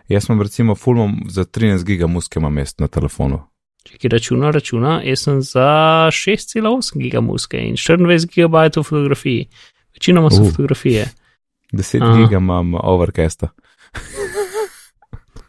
Jaz 0.08 0.26
imam 0.28 0.42
recimo 0.42 0.74
fulmom 0.74 1.12
za 1.28 1.44
13 1.44 1.84
giga 1.84 2.06
muske 2.06 2.38
imam 2.38 2.52
mest 2.52 2.80
na 2.80 2.88
telefonu. 2.88 3.42
Čakaj, 3.84 4.08
računa, 4.10 4.50
računa, 4.50 5.00
jaz 5.02 5.18
sem 5.20 5.42
za 5.42 5.68
6,8 6.08 6.62
giga 6.96 7.20
muske 7.20 7.58
in 7.58 7.76
24 7.76 7.98
gigabajtov 8.28 8.82
fotografij. 8.84 9.44
Večinoma 9.92 10.30
so 10.30 10.42
Uh. 10.42 10.50
fotografije. 10.50 11.06
10 11.72 12.02
Aha. 12.02 12.16
giga 12.18 12.36
imam 12.36 12.74
overcasta. 12.74 13.48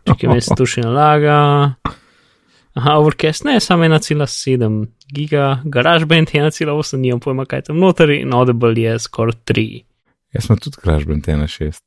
Čakaj, 0.06 0.30
me 0.30 0.42
se 0.42 0.56
to 0.56 0.66
še 0.66 0.82
nalaga. 0.82 1.74
Aha, 2.74 2.96
Overcast 2.96 3.44
ne, 3.44 3.60
samo 3.60 3.84
1,7 3.84 4.86
giga, 5.08 5.62
GarageBand 5.66 6.28
1,8, 6.30 6.98
nimam 6.98 7.20
pojma, 7.20 7.46
kaj 7.46 7.62
tam 7.62 7.78
noter 7.78 8.10
in 8.12 8.34
Audible 8.34 8.74
je 8.76 9.00
skoraj 9.00 9.34
3. 9.46 9.84
Jaz 10.34 10.46
sem 10.46 10.58
tudi 10.58 10.78
GarageBand 10.84 11.24
1.6. 11.24 11.82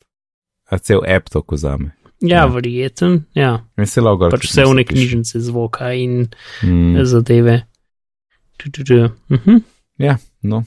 A 0.66 0.78
cel 0.78 1.00
app 1.07 1.31
to 1.31 1.43
kozame. 1.43 1.90
Ja, 2.21 2.37
Ja. 2.37 2.47
verjeten, 2.47 3.25
ja. 3.35 3.64
In 3.78 3.87
se 3.87 4.00
logo. 4.00 4.31
Pač 4.31 4.47
vse 4.47 4.64
v 4.64 4.75
neki 4.75 4.95
knjižnici 4.95 5.40
zvoka 5.40 5.93
in 5.93 6.28
Mm, 6.62 7.05
zadeve. 7.05 7.66
Tu, 8.57 8.71
tu, 8.71 8.85
tu. 8.85 9.11
Mhm. 9.28 9.57
ja, 9.99 10.16
no. 10.43 10.62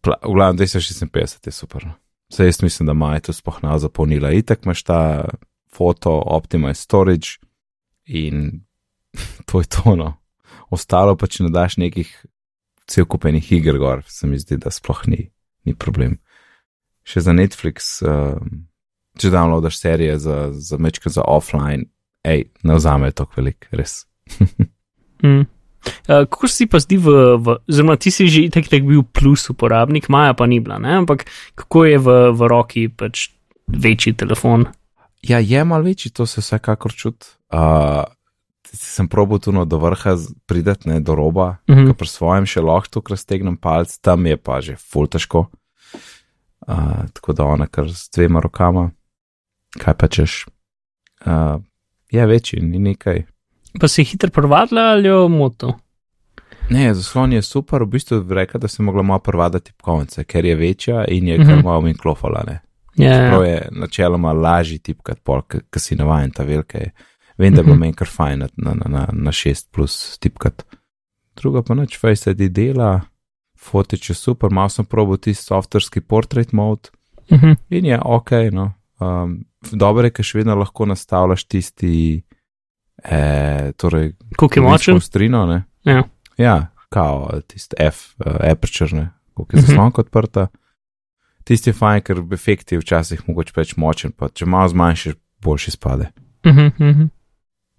Pla- 0.00 0.16
V 0.22 0.32
glavnem 0.32 0.56
256 0.56 1.46
je 1.46 1.52
super. 1.52 1.84
no. 1.84 1.92
Saj 2.30 2.46
jaz 2.46 2.62
mislim, 2.62 2.86
da 2.86 2.92
maj 2.92 3.20
to 3.20 3.32
sploh 3.32 3.58
ne 3.62 3.78
zapolnila. 3.78 4.30
Itak 4.32 4.64
imaš 4.64 4.82
ta 4.82 5.28
foto, 5.72 6.22
optimize 6.26 6.74
storage 6.76 7.28
in 8.06 8.60
to 9.48 9.60
je 9.60 9.70
tono. 9.70 10.14
Ostalo 10.70 11.16
pa, 11.16 11.26
če 11.26 11.46
ne 11.46 11.52
daš 11.54 11.78
nekih 11.80 12.10
cel 12.88 13.04
kupenih 13.04 13.52
iger 13.52 13.78
gor, 13.78 14.02
se 14.08 14.26
mi 14.26 14.38
zdi, 14.40 14.56
da 14.60 14.72
sploh 14.72 15.04
ni, 15.08 15.28
ni 15.68 15.74
problem. 15.76 16.18
Še 17.08 17.24
za 17.24 17.34
Netflix, 17.36 17.98
uh, 18.04 18.40
če 19.20 19.32
downloadaš 19.32 19.78
serije 19.80 20.18
za, 20.22 20.38
za 20.52 20.80
mečke 20.80 21.12
za 21.12 21.24
offline, 21.28 21.88
hej, 22.26 22.48
ne 22.64 22.76
vzame 22.78 23.12
to 23.12 23.28
velik, 23.36 23.70
res. 23.72 24.04
Mm. 25.18 25.48
Uh, 26.06 26.28
kako 26.30 26.46
si 26.46 26.68
pa 26.70 26.78
zdi 26.78 26.94
v, 26.94 27.10
v 27.42 27.56
oziroma 27.66 27.96
ti 27.98 28.12
si 28.14 28.28
že 28.30 28.44
tako 28.54 28.70
tak 28.70 28.84
bil 28.86 29.02
plus 29.02 29.48
uporabnik, 29.50 30.06
Maja 30.06 30.30
pa 30.38 30.46
ni 30.46 30.60
bila, 30.62 30.78
ne? 30.78 30.94
ampak 31.02 31.26
kako 31.58 31.84
je 31.90 31.98
v, 31.98 32.08
v 32.38 32.40
roki 32.46 32.86
pač 32.86 33.34
večji 33.66 34.14
telefon? 34.14 34.68
Ja, 35.26 35.42
je 35.42 35.58
mal 35.66 35.82
večji, 35.82 36.14
to 36.14 36.22
se 36.22 36.38
vsekakor 36.38 36.94
čuti. 36.94 37.34
Uh, 37.50 38.06
sem 38.74 39.08
probil 39.08 39.38
tu 39.38 39.52
no 39.52 39.64
do 39.64 39.78
vrha 39.78 40.16
prideti, 40.46 40.88
ne 40.88 41.00
do 41.00 41.14
roba, 41.14 41.56
mm 41.68 41.74
-hmm. 41.74 41.94
pri 41.94 42.08
svojem 42.08 42.46
še 42.46 42.60
lahko 42.60 42.88
tukaj 42.90 43.14
raztegnem 43.14 43.56
palc, 43.56 43.98
tam 43.98 44.26
je 44.26 44.36
pa 44.36 44.60
že 44.60 44.76
ful 44.76 45.06
težko. 45.06 45.46
Uh, 46.68 47.08
tako 47.12 47.32
da 47.32 47.44
ona 47.44 47.66
kar 47.66 47.88
s 47.88 48.10
dvema 48.10 48.40
rokama, 48.40 48.90
kaj 49.78 49.94
pa 49.94 50.08
češ. 50.08 50.46
Uh, 51.26 51.62
je 52.10 52.26
večji, 52.26 52.60
ni 52.60 52.78
nekaj. 52.78 53.24
Pa 53.80 53.88
si 53.88 54.04
hitro 54.04 54.30
prvadla 54.30 54.80
ali 54.80 55.08
jo 55.08 55.28
moto? 55.28 55.78
Ne, 56.70 56.94
zaslon 56.94 57.32
je 57.32 57.42
super, 57.42 57.82
v 57.82 57.86
bistvu 57.86 58.24
reka, 58.30 58.58
da 58.58 58.68
sem 58.68 58.84
mogla 58.84 59.02
malo 59.02 59.18
prvadati 59.18 59.64
tipkovnice, 59.64 60.24
ker 60.24 60.44
je 60.44 60.56
večja 60.56 61.04
in 61.08 61.28
je 61.28 61.38
mm 61.38 61.42
-hmm. 61.42 61.48
kar 61.48 61.64
malo 61.64 61.80
mi 61.80 61.94
klofala. 61.94 62.44
Ne. 62.46 62.60
Ja, 62.96 63.28
Prav 63.30 63.46
je 63.46 63.68
načeloma 63.70 64.32
lažji 64.32 64.78
tipkat, 64.78 65.18
ker 65.48 65.80
si 65.80 65.96
navajen 65.96 66.30
ta 66.30 66.42
velike. 66.42 66.90
Vem, 67.38 67.54
da 67.54 67.62
bo 67.62 67.70
Mhm. 67.70 67.80
meni 67.80 67.94
kar 67.94 68.08
fajn 68.08 68.38
na, 68.38 68.48
na, 68.56 68.74
na, 68.88 69.06
na 69.12 69.30
6 69.32 69.68
plus 69.72 70.18
tipkat. 70.18 70.64
Druga 71.36 71.62
pa 71.62 71.74
noč, 71.74 71.98
Face 71.98 72.30
ID 72.30 72.48
dela, 72.52 73.00
fotič 73.58 74.10
je 74.10 74.14
super, 74.14 74.50
malo 74.50 74.68
sem 74.68 74.84
probil 74.84 75.16
tisti 75.16 75.44
softverski 75.44 76.00
portrait 76.00 76.52
mode 76.52 76.88
uh 77.30 77.38
-huh. 77.42 77.56
in 77.70 77.84
je 77.84 78.00
ok, 78.04 78.30
no. 78.52 78.72
Um, 79.00 79.44
dobro 79.72 80.04
je, 80.04 80.10
ker 80.10 80.24
še 80.24 80.38
vedno 80.38 80.54
lahko 80.54 80.86
nastavljaš 80.86 81.44
tisti, 81.44 82.22
eh, 83.04 83.72
torej, 83.76 84.12
koliko 84.36 84.58
je 84.58 84.62
močen? 84.62 85.00
Strino, 85.00 85.46
ne? 85.46 85.64
Ja. 85.84 86.02
Ja, 86.38 86.66
kao, 86.88 87.40
tisti 87.46 87.76
F, 87.78 88.14
uh, 88.26 88.32
aperture, 88.50 88.96
ne, 88.96 89.10
koliko 89.34 89.56
je 89.56 89.62
Mhm. 89.62 89.66
zaslonka 89.66 90.00
odprta. 90.00 90.46
Tisti 91.44 91.70
je 91.70 91.74
fajn, 91.74 92.00
ker 92.00 92.22
efekt 92.32 92.72
je 92.72 92.78
včasih 92.78 93.28
mogoče 93.28 93.52
preveč 93.52 93.76
močen, 93.76 94.12
pa 94.12 94.28
če 94.28 94.46
malo 94.46 94.68
zmanjšaš, 94.68 95.14
boljši 95.42 95.70
spade. 95.70 96.10
Uh 96.44 96.52
-huh, 96.52 96.66
uh 96.66 96.96
-huh. 96.96 97.08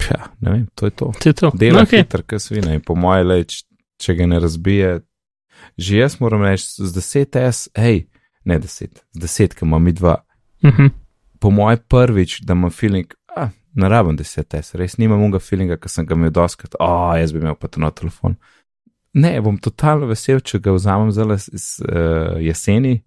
Ja, 0.09 0.29
ne 0.39 0.51
vem, 0.51 0.67
to 0.75 0.85
je 0.85 0.91
to. 0.91 1.11
To 1.19 1.29
je 1.29 1.33
to. 1.33 1.51
Dela 1.53 1.79
No, 1.79 1.85
okay. 1.85 2.01
hitro, 2.03 2.23
kot 2.23 2.41
svina 2.41 2.73
in 2.73 2.81
po 2.81 2.95
mojem, 2.95 3.27
le, 3.27 3.43
č- 3.43 3.65
če 4.01 4.15
ga 4.15 4.25
ne 4.25 4.39
razbije. 4.39 4.99
Že 5.77 5.97
jaz 5.97 6.19
moram 6.19 6.41
reči, 6.47 6.65
z 6.79 6.89
10S, 6.95 7.67
hej, 7.77 8.07
ne 8.45 8.59
10, 8.59 9.01
z 9.13 9.19
10, 9.19 9.53
ki 9.59 9.65
imam 9.65 9.83
mi 9.83 9.91
dva, 9.93 10.23
Uh 10.63 10.71
-huh. 10.71 10.89
po 11.39 11.49
mojem 11.51 11.79
prvič, 11.87 12.41
da 12.41 12.53
imam 12.53 12.71
feeling, 12.71 13.13
a, 13.35 13.49
ne 13.73 13.89
rabim 13.89 14.17
10S, 14.17 14.75
res 14.75 14.97
nimam 14.97 15.21
unga 15.21 15.39
feelinga, 15.39 15.77
ki 15.77 15.89
sem 15.89 16.05
ga 16.05 16.15
imel 16.15 16.31
doskrat, 16.31 16.75
o, 16.79 17.15
jaz 17.15 17.33
bi 17.33 17.39
imel 17.39 17.55
pa 17.55 17.67
to 17.67 17.79
na 17.79 17.91
telefon. 17.91 18.35
Ne, 19.13 19.41
bom 19.41 19.57
totalno 19.57 20.05
vesel, 20.05 20.39
če 20.39 20.59
ga 20.59 20.71
vzamem 20.71 21.11
zdaj 21.11 21.35
iz 21.53 21.79
uh, 21.81 22.39
jeseni, 22.41 23.03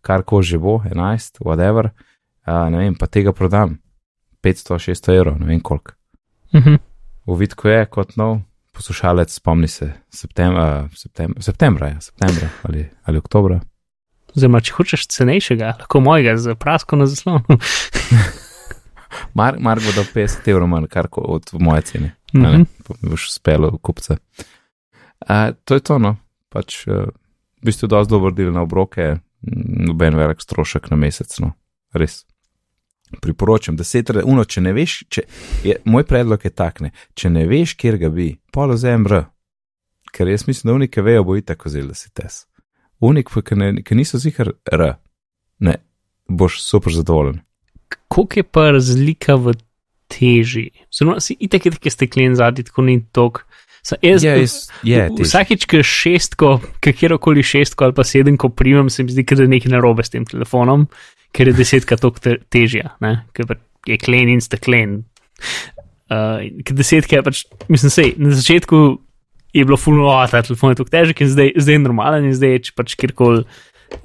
kar 0.00 0.22
ko 0.22 0.42
že 0.42 0.58
bo, 0.58 0.82
11, 0.84 1.38
whatever, 1.40 1.90
uh, 2.46 2.70
ne 2.70 2.78
vem, 2.78 2.94
pa 2.94 3.06
tega 3.06 3.32
prodam 3.32 3.78
500-600 4.42 5.12
evrov, 5.16 5.38
ne 5.40 5.46
vem 5.46 5.60
koliko. 5.60 5.92
Uh 6.54 6.66
-huh. 6.66 6.78
Uvid, 7.26 7.54
ko 7.54 7.68
je 7.68 7.86
kot 7.86 8.16
nov 8.16 8.40
poslušalec, 8.72 9.32
spomni 9.32 9.68
se 9.68 9.92
septembra, 10.10 10.88
septembra, 10.94 11.42
septembra, 11.42 11.88
ja, 11.88 12.00
septembra 12.00 12.48
ali, 12.62 12.90
ali 13.04 13.18
oktobra. 13.18 13.60
Oziroma, 14.36 14.60
če 14.60 14.72
hočeš 14.72 15.06
cenejšega, 15.06 15.76
lahko 15.78 16.00
mojega 16.00 16.36
z 16.36 16.54
prasko 16.58 16.96
na 16.96 17.06
zaslonu. 17.06 17.44
Mar, 19.34 19.56
mar 19.62 19.78
bo 19.78 19.92
dal 19.94 20.06
50 20.10 20.48
evrov 20.50 20.68
manj, 20.68 20.88
kar 20.90 21.06
od 21.10 21.52
moje 21.62 21.82
cene. 21.82 22.14
Mhm. 22.34 22.46
Mm 22.46 22.52
-hmm. 22.54 23.10
Boš 23.10 23.28
uspel 23.28 23.70
kupce. 23.78 24.16
Uh, 25.20 25.54
to 25.64 25.74
je 25.74 25.80
to, 25.80 25.98
no. 25.98 26.16
Pač, 26.48 26.86
v 26.86 27.12
bistvu 27.62 27.88
dosti 27.88 28.10
dober 28.10 28.32
del 28.32 28.52
na 28.52 28.62
obroke, 28.62 29.18
noben 29.86 30.16
velik 30.16 30.40
strošek 30.40 30.90
na 30.90 30.96
mesec, 30.96 31.38
no. 31.38 31.52
Res. 31.92 32.26
Priporočam, 33.20 33.76
da 33.76 33.84
se 33.84 34.02
uno, 34.24 34.44
če 34.44 34.60
ne 34.60 34.72
veš, 34.72 35.04
če, 35.08 35.22
je, 35.64 35.76
moj 35.84 36.04
predlog 36.04 36.44
je 36.44 36.50
tak, 36.50 36.80
ne, 36.80 36.90
če 37.14 37.30
ne 37.30 37.46
veš, 37.46 37.76
kjer 37.78 37.98
ga 37.98 38.08
bi, 38.10 38.32
polo 38.52 38.76
ZMR, 38.76 39.24
ker 40.14 40.28
jaz 40.28 40.46
mislim, 40.48 40.70
da 40.70 40.74
unike 40.74 41.02
vejo, 41.02 41.24
bo 41.24 41.36
itak 41.36 41.66
vzel, 41.66 41.92
da 41.92 41.94
si 41.98 42.10
tes. 42.14 42.44
Unik, 43.04 43.30
ki 43.84 43.98
niso 43.98 44.18
zihar 44.18 44.54
R, 44.72 44.94
ne, 45.60 45.76
boš 46.28 46.62
super 46.64 46.94
zadovoljen. 46.94 47.42
Koliko 48.08 48.38
je 48.40 48.42
pa 48.42 48.70
razlika 48.70 49.34
v 49.34 49.54
teži? 50.08 50.70
Zelo 50.94 51.20
si 51.20 51.36
itek 51.40 51.66
je 51.66 51.74
tako 51.76 51.90
steklen 51.90 52.34
zadnji, 52.38 52.64
tako 52.64 52.82
ni 52.82 53.00
tok. 53.12 53.44
Jaz, 54.00 54.24
Je, 54.24 54.30
jaz- 54.40 54.70
je, 54.82 55.00
težji. 55.12 55.24
Vsakič, 55.28 55.64
ki 55.68 55.82
šestko, 55.84 56.54
kjerkoli 56.80 57.42
šestko 57.44 57.84
ali 57.84 57.94
pa 57.94 58.04
sedemko 58.04 58.48
primem, 58.48 58.88
se 58.90 59.04
mi 59.04 59.12
zdi, 59.12 59.26
da 59.28 59.42
je 59.42 59.48
nekaj 59.48 59.72
narobe 59.74 60.04
s 60.04 60.10
tem 60.14 60.24
telefonom, 60.24 60.86
ker 61.34 61.50
je 61.50 61.56
desetka 61.58 61.98
toliko 62.00 62.22
te, 62.22 62.36
težja, 62.52 62.94
ne? 63.04 63.16
ker 63.34 63.48
pa 63.50 63.58
je 63.88 63.98
klen 64.00 64.30
in 64.32 64.42
steklen. 64.44 65.02
Uh, 66.12 66.44
ker 66.66 66.76
desetka 66.78 67.18
je 67.18 67.26
pač, 67.26 67.42
mislim, 67.72 67.92
sej, 67.92 68.14
na 68.22 68.34
začetku 68.36 68.80
je 69.54 69.64
bilo 69.64 69.78
fulno, 69.80 70.08
a 70.14 70.26
ta 70.30 70.42
telefon 70.44 70.74
je 70.74 70.80
tako 70.82 70.92
težek 70.92 71.22
in 71.24 71.30
zdaj, 71.30 71.54
zdaj 71.58 71.78
je 71.78 71.82
normalen 71.84 72.28
in 72.28 72.36
zdaj 72.36 72.56
je 72.56 72.62
če 72.68 72.74
pač 72.78 72.96
kjerkoli, 73.00 73.44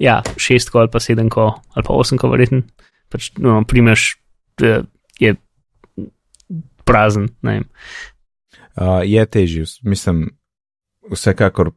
ja, 0.02 0.20
šestko 0.40 0.82
ali 0.82 0.92
pa 0.92 1.02
sedemko 1.02 1.46
ali 1.74 1.86
pa 1.86 1.96
osemko, 1.96 2.30
verjetno, 2.32 2.62
pač 3.12 3.30
no, 3.42 3.60
primeš, 3.68 4.14
da 4.60 4.82
je 5.20 5.34
prazen, 6.88 7.28
ne 7.46 7.60
vem. 7.60 7.68
Uh, 8.80 9.00
je 9.06 9.22
težji, 9.26 9.66
mislim, 9.86 10.30
vsekakor, 11.10 11.74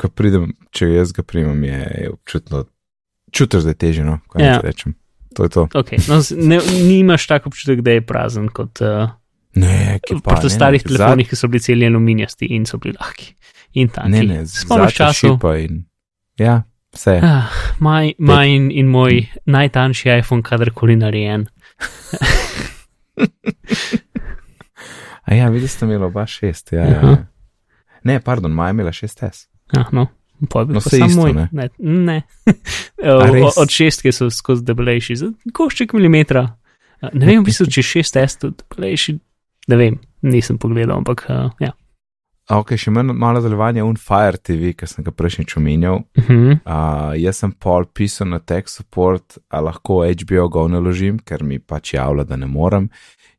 ko 0.00 0.08
pridem, 0.12 0.54
če 0.74 0.88
jaz 0.90 1.14
ga 1.16 1.24
primem, 1.26 1.62
je, 1.68 1.80
je 2.04 2.12
občutno, 2.14 2.64
čutiš, 3.30 3.62
da 3.62 3.70
je 3.70 3.74
težje, 3.76 4.04
no, 4.04 4.18
kaj 4.28 4.44
Ja. 4.44 4.58
rečem. 4.60 4.94
To 5.34 5.44
je 5.44 5.48
to. 5.48 5.68
Okay, 5.74 5.98
no, 6.08 6.18
ne, 6.42 6.58
nimaš 6.82 7.26
tako 7.26 7.48
občutek, 7.48 7.80
da 7.80 7.90
je 7.90 8.00
prazen 8.02 8.48
kot 8.48 8.80
uh, 8.80 9.10
Ne, 9.54 9.98
pa. 10.24 10.34
pri 10.34 10.42
ne, 10.42 10.50
starih 10.50 10.82
ne, 10.84 10.88
telefonih, 10.88 11.28
ki 11.28 11.36
so 11.36 11.48
bili 11.48 11.60
celi 11.60 11.86
aluminijasti 11.86 12.46
in 12.46 12.66
so 12.66 12.78
bili 12.78 12.94
lahki. 13.00 13.34
In 13.72 13.88
Za, 13.88 13.94
taki. 13.94 14.10
ne, 14.10 14.22
ne, 14.22 14.46
Spomniš 14.46 14.98
šipa 15.14 15.56
in. 15.56 15.84
Ja, 16.38 16.62
vse. 16.92 17.20
Ah, 17.22 17.46
maj, 17.78 18.12
maj 18.18 18.48
in, 18.48 18.70
in 18.70 18.86
moj 18.86 19.26
najtanjši 19.46 20.08
iPhone, 20.18 20.42
kadarkoli 20.42 20.96
narejen. 20.96 21.46
A 25.22 25.34
ja, 25.34 25.48
vidiš, 25.48 25.70
ste 25.70 25.84
imeli 25.84 26.04
oba 26.04 26.26
šest. 26.26 26.72
Ja, 26.72 26.84
ja, 26.84 26.96
Aha. 26.98 27.08
ja. 27.10 27.26
Ne, 28.04 28.20
pardon, 28.20 28.50
Maja 28.52 28.68
je 28.68 28.70
imela 28.70 28.92
šest 28.92 29.22
S. 29.32 29.48
Ah, 29.76 29.86
no, 29.92 30.06
bi 30.40 30.74
No, 30.74 30.80
pa 30.80 30.90
saj 30.90 30.98
samo 30.98 31.08
isto, 31.08 31.20
moj. 31.20 31.32
ne. 31.32 31.48
Ne, 31.52 31.68
ne. 31.78 32.22
O- 33.14 33.32
res? 33.32 33.56
od 33.56 33.68
šestke 33.70 34.12
so 34.12 34.30
skozi 34.30 34.64
debelejši, 34.64 35.16
za 35.16 35.32
košček 35.52 35.92
milimetra. 35.92 36.56
Ne 37.12 37.26
vem, 37.26 37.40
v 37.40 37.46
bistvu, 37.48 37.66
če 37.72 37.82
šest 37.82 38.18
tudi 38.40 38.56
debelejši, 38.60 39.18
ne 39.68 39.76
vem, 39.76 40.00
nisem 40.22 40.58
pogledal, 40.58 40.98
ampak 41.00 41.24
uh, 41.28 41.50
ja. 41.60 41.72
A, 42.50 42.58
ok, 42.58 42.74
še 42.76 42.90
malo 42.90 43.14
malo 43.14 43.38
nadaljevanje 43.38 43.82
un 43.86 43.94
Fire 43.96 44.36
TV, 44.42 44.72
ki 44.74 44.86
sem 44.90 45.04
ga 45.06 45.12
prejšnjič 45.14 45.56
omenjal. 45.56 46.02
Uh 46.18 46.24
-huh. 46.28 46.58
Uh, 46.66 47.14
jaz 47.22 47.36
sem 47.36 47.52
pol 47.52 47.84
pisal 47.94 48.28
na 48.28 48.38
tech 48.38 48.68
support, 48.68 49.38
a 49.48 49.60
lahko 49.60 50.02
HBO 50.04 50.48
go 50.48 50.68
naložim, 50.68 51.18
ker 51.18 51.44
mi 51.44 51.58
pač 51.58 51.94
javlja, 51.94 52.24
da 52.24 52.36
ne 52.36 52.46
morem. 52.46 52.90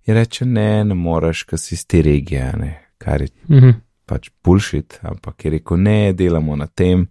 In 0.08 0.16
reče, 0.16 0.46
ne, 0.46 0.84
ne 0.84 0.96
moreš, 0.96 1.44
ker 1.44 1.60
si 1.60 1.76
iz 1.76 1.86
te 1.86 2.02
regije, 2.02 2.54
ne, 2.58 2.80
kar 2.98 3.22
je 3.22 3.28
Uh 3.48 3.56
-huh. 3.58 3.74
Pač 4.12 4.28
bullshit, 4.44 5.00
ampak 5.08 5.46
je 5.46 5.56
rekel, 5.56 5.80
ne, 5.80 6.12
delamo 6.18 6.58
na 6.60 6.68
tem. 6.68 7.08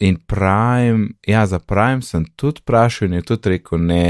In 0.00 0.16
Prime, 0.26 1.12
ja, 1.28 1.44
za 1.46 1.60
Prime 1.60 2.02
sem 2.02 2.24
tudi 2.36 2.64
vprašal 2.64 3.10
in 3.10 3.20
je 3.20 3.26
tudi 3.28 3.52
rekel, 3.56 3.84
ne, 3.84 4.06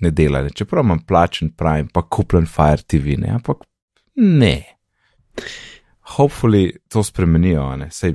ne 0.00 0.12
dela, 0.14 0.44
ne. 0.46 0.54
čeprav 0.54 0.86
imam 0.86 1.02
plačen 1.06 1.50
Prime, 1.58 1.90
pa 1.92 2.04
kupljen 2.06 2.46
Fire 2.46 2.86
TV, 2.86 3.18
ne, 3.18 3.34
ampak 3.40 3.66
ne. 4.22 4.56
Hopefully 6.16 6.70
to 6.88 7.02
spremenijo, 7.04 7.66
ne, 7.76 7.90
sej 7.90 8.14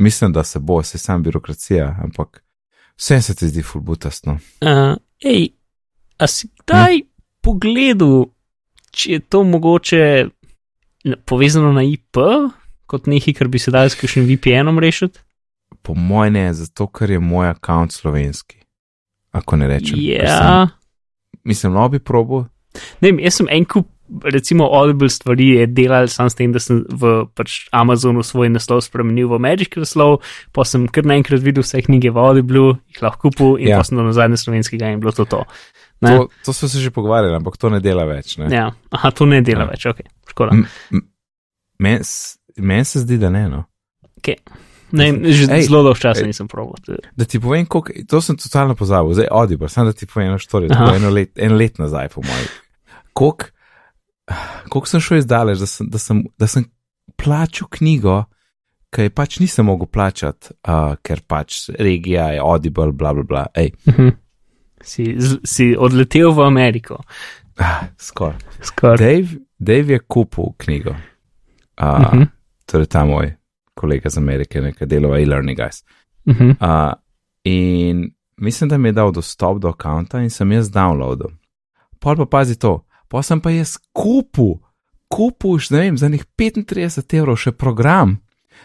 mislim, 0.00 0.32
da 0.32 0.44
se 0.44 0.58
bo, 0.58 0.82
se 0.82 0.98
sam 0.98 1.22
birokracija, 1.22 1.96
ampak 2.02 2.42
vse 2.96 3.22
se 3.22 3.34
ti 3.34 3.48
zdi 3.48 3.62
fulbutastno. 3.62 4.38
Uh, 4.64 4.96
ej, 5.20 5.48
a 6.18 6.26
si 6.26 6.48
kdaj 6.62 6.96
hm? 6.96 7.06
pogledal, 7.40 8.30
če 8.90 9.12
je 9.12 9.20
to 9.20 9.44
mogoče 9.44 10.02
povezano 11.24 11.72
na 11.72 11.82
IP, 11.82 12.16
kot 12.86 13.06
nekaj, 13.06 13.34
kar 13.34 13.48
bi 13.48 13.58
se 13.58 13.70
dal 13.70 13.86
s 13.86 13.94
kakšnim 13.94 14.26
VPN-om 14.26 14.78
rešiti? 14.78 15.18
Po 15.82 15.94
mojem 15.94 16.32
ne, 16.32 16.46
zato 16.52 16.86
ker 16.86 17.10
je 17.10 17.18
moj 17.18 17.46
račun 17.48 17.88
slovenski. 17.90 18.56
Ako 19.32 19.56
ne 19.56 19.66
rečem. 19.68 19.94
ker 19.94 20.26
sem- 20.26 20.26
Ja, 20.28 20.68
Mislim, 21.44 21.72
no 21.72 21.88
bi 21.88 21.98
probo, 21.98 22.44
ne 23.00 23.08
vem, 23.08 23.18
jaz 23.18 23.34
sem 23.34 23.46
en 23.48 23.64
kup 23.64 23.86
recimo 24.24 24.64
Audible 24.66 25.08
stvari 25.08 25.46
je 25.48 25.66
delal 25.66 26.08
sam 26.08 26.26
s 26.26 26.34
tem, 26.34 26.52
da 26.52 26.58
sem 26.58 26.84
v 26.84 27.26
pač 27.30 27.68
Amazonu 27.72 28.20
svoj 28.22 28.50
naslov 28.50 28.82
spremenil 28.82 29.28
v 29.28 29.38
Magic 29.38 29.76
naslov, 29.76 30.18
pa 30.52 30.64
sem 30.64 30.88
kar 30.88 31.04
naenkrat 31.04 31.40
videl 31.40 31.62
vse 31.62 31.80
knjige 31.80 32.10
v 32.10 32.18
Audible, 32.18 32.74
jih 32.88 33.02
lahko 33.02 33.30
kupil 33.30 33.56
in 33.56 33.68
Ja. 33.68 33.70
ja. 33.70 33.78
pa 33.78 33.84
sem 33.84 33.96
do 33.96 34.02
nazadnje 34.02 34.36
slovenskega 34.36 34.90
in 34.90 35.00
bilo 35.00 35.12
to 35.12 35.24
to. 35.24 35.44
Ne? 36.02 36.16
To, 36.16 36.28
to 36.44 36.52
smo 36.52 36.68
se 36.68 36.80
že 36.80 36.90
pogovarjali, 36.90 37.36
ampak 37.36 37.56
to 37.56 37.70
ne 37.70 37.80
dela 37.80 38.04
več. 38.04 38.36
Ne? 38.36 38.50
Ja, 38.50 38.72
aha, 38.90 39.10
to 39.10 39.26
ne 39.26 39.40
dela 39.40 39.62
Ja. 39.62 39.64
ja. 39.64 39.70
več, 39.70 39.86
ok, 39.86 40.00
škoda. 40.30 40.54
Meni 41.78 42.00
meni 42.56 42.84
se 42.84 43.00
zdi, 43.00 43.16
da 43.16 43.30
ne. 43.30 43.48
No. 43.48 43.64
Ne, 44.92 45.06
že 45.24 45.46
Ej, 45.48 45.62
zelo 45.62 45.84
dolgo 45.84 45.94
časa 45.96 46.26
nisem 46.26 46.48
probil. 46.48 46.74
Da 47.14 47.24
ti 47.24 47.38
povem, 47.38 47.62
koliko, 47.64 47.94
to 48.04 48.18
sem 48.20 48.34
totalno 48.36 48.74
pozabil, 48.74 49.14
zdaj 49.14 49.28
Audible, 49.30 49.68
samo 49.68 49.86
da 49.86 49.92
ti 49.92 50.02
povem 50.04 50.28
eno 50.28 50.38
štorijo, 50.38 50.72
Aha. 50.72 50.82
to 50.82 50.90
je 50.90 50.98
eno 50.98 51.10
let, 51.10 51.30
en 51.36 51.54
let 51.54 51.78
nazaj, 51.78 52.08
po 52.08 52.22
mojem. 52.22 52.48
Koliko 53.12 53.44
koliko 54.68 54.86
sem 54.86 55.00
šel 55.00 55.18
izdaleč, 55.18 55.58
da 55.58 55.66
sem, 55.66 55.86
da 55.88 55.98
sem, 55.98 56.24
da 56.38 56.46
sem 56.46 56.64
plačal 57.16 57.68
knjigo, 57.68 58.24
ki 58.90 59.02
je 59.02 59.10
pač 59.10 59.38
nisem 59.38 59.66
mogel 59.66 59.86
plačati, 59.86 60.50
uh, 60.62 60.94
ker 61.02 61.22
pač 61.22 61.68
regija 61.70 62.28
je 62.28 62.40
Audible, 62.40 62.90
bla 62.92 63.14
bla 63.14 63.22
bla. 63.24 63.46
Ej, 63.54 63.70
Mhm. 63.86 64.08
Si, 64.82 65.12
z- 65.18 65.38
si 65.44 65.76
odletel 65.78 66.32
v 66.32 66.40
Ameriko. 66.40 67.02
Ah, 67.58 67.80
skoraj. 67.98 68.36
Skor. 68.62 68.98
Dave, 68.98 69.28
Dave 69.58 69.92
je 69.92 69.98
kupil 69.98 70.44
knjigo. 70.56 70.90
Uh, 70.90 70.96
uh 71.88 71.98
Mhm. 72.00 72.18
-huh. 72.20 72.26
Torej 72.66 72.86
ta 72.86 73.04
moj 73.04 73.34
kolega 73.74 74.06
iz 74.06 74.18
Amerike, 74.18 74.60
nekaj 74.60 74.86
delova 74.86 75.18
e-learning 75.20 75.58
guys. 75.58 75.84
Mhm. 76.28 76.50
Uh, 76.50 76.92
in 77.44 78.10
mislim, 78.36 78.68
da 78.70 78.78
mi 78.78 78.88
je 78.88 78.92
dal 78.92 79.12
dostop 79.12 79.58
do 79.60 79.68
računa 79.68 80.22
in 80.22 80.30
sem 80.30 80.52
jaz 80.52 80.70
downloadil. 80.70 81.30
Pol 81.98 82.16
pa 82.16 82.26
pazi 82.26 82.58
to, 82.58 82.84
pa 83.08 83.22
sem 83.22 83.40
pa 83.40 83.50
jaz 83.50 83.76
kupil, 83.92 84.54
kupil, 85.08 85.58
ne 85.70 85.78
vem, 85.78 85.98
za 85.98 86.08
njih 86.08 86.24
35 86.36 87.14
evrov 87.18 87.36
še 87.36 87.52
program, 87.52 88.18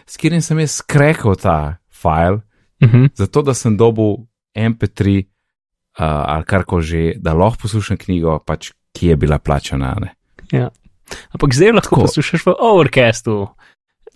s 0.06 0.16
katerim 0.16 0.40
sem 0.42 0.58
jaz 0.58 0.70
skrekal 0.70 1.34
ta 1.36 1.76
file, 1.90 2.40
Mhm. 2.82 3.04
zato 3.14 3.42
da 3.42 3.54
sem 3.54 3.76
dobil 3.76 4.16
MP3 4.54 5.18
uh, 5.18 5.30
ali 5.98 6.44
karkoli 6.44 6.82
že, 6.82 7.00
da 7.16 7.32
lahko 7.32 7.62
poslušam 7.62 7.96
knjigo, 7.96 8.38
pač 8.40 8.70
ki 8.92 9.06
je 9.06 9.16
bila 9.16 9.38
plačana. 9.38 9.94
Ne? 9.96 10.12
Ampak 11.30 11.50
zdaj 11.52 11.72
lahko 11.72 11.90
Tako. 11.90 12.00
poslušaš 12.02 12.42
v 12.42 12.54
Overcastu. 12.58 13.36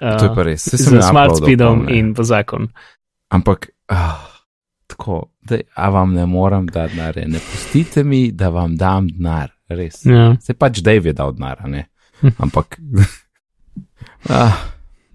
Uh, 0.01 0.17
To 0.17 0.25
je 0.25 0.35
pa 0.35 0.43
res. 0.43 0.65
Sem 0.65 0.79
Z 0.79 0.95
jo 0.95 1.03
smart 1.03 1.37
speedom 1.37 1.85
ne. 1.85 1.93
in 1.95 2.13
v 2.13 2.21
zakon. 2.21 2.69
Ampak, 3.29 3.69
ah, 3.87 4.25
tako, 4.87 5.29
da, 5.41 5.61
a 5.77 5.89
vam 5.89 6.13
ne 6.13 6.25
moram 6.27 6.67
dati 6.67 6.97
denar, 6.97 7.15
ne 7.19 7.39
pustite 7.39 8.03
mi, 8.03 8.33
da 8.33 8.49
vam 8.49 8.75
dam 8.75 9.07
denar, 9.07 9.53
res. 9.69 10.01
Ja. 10.03 10.35
Se 10.41 10.53
pač 10.53 10.81
Dave 10.81 11.05
je 11.05 11.13
dal 11.13 11.33
denar, 11.33 11.61
ne. 11.65 11.85
Hm. 12.21 12.33
Ampak, 12.39 12.81
ah, 14.31 14.57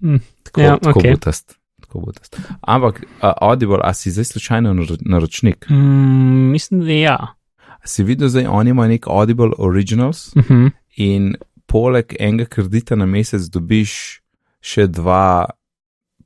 Hm. 0.00 0.16
tako, 0.42 0.60
Ja, 0.60 0.78
tako 0.78 0.98
okej. 0.98 1.12
butast. 1.12 1.55
Tako 1.96 2.06
butast. 2.06 2.36
Ampak, 2.62 3.00
uh, 3.22 3.32
Audible, 3.40 3.78
a 3.82 3.94
si 3.94 4.10
zdaj 4.10 4.24
slučajno 4.26 4.72
naro- 4.72 4.98
naročnik? 5.00 5.66
Mm, 5.70 6.50
mislim, 6.50 6.80
da 6.80 6.92
ja. 6.92 7.16
A 7.58 7.86
si 7.86 8.04
videl, 8.04 8.28
zdaj 8.28 8.46
oni 8.46 8.70
imajo 8.70 8.88
nek 8.88 9.06
Audible 9.06 9.50
Originals 9.58 10.34
Mhm. 10.36 10.66
in 10.96 11.34
poleg 11.66 12.14
enega 12.18 12.44
kredita 12.46 12.96
na 12.96 13.06
mesec 13.06 13.40
dobiš 13.42 14.20
še 14.60 14.86
dva 14.86 15.46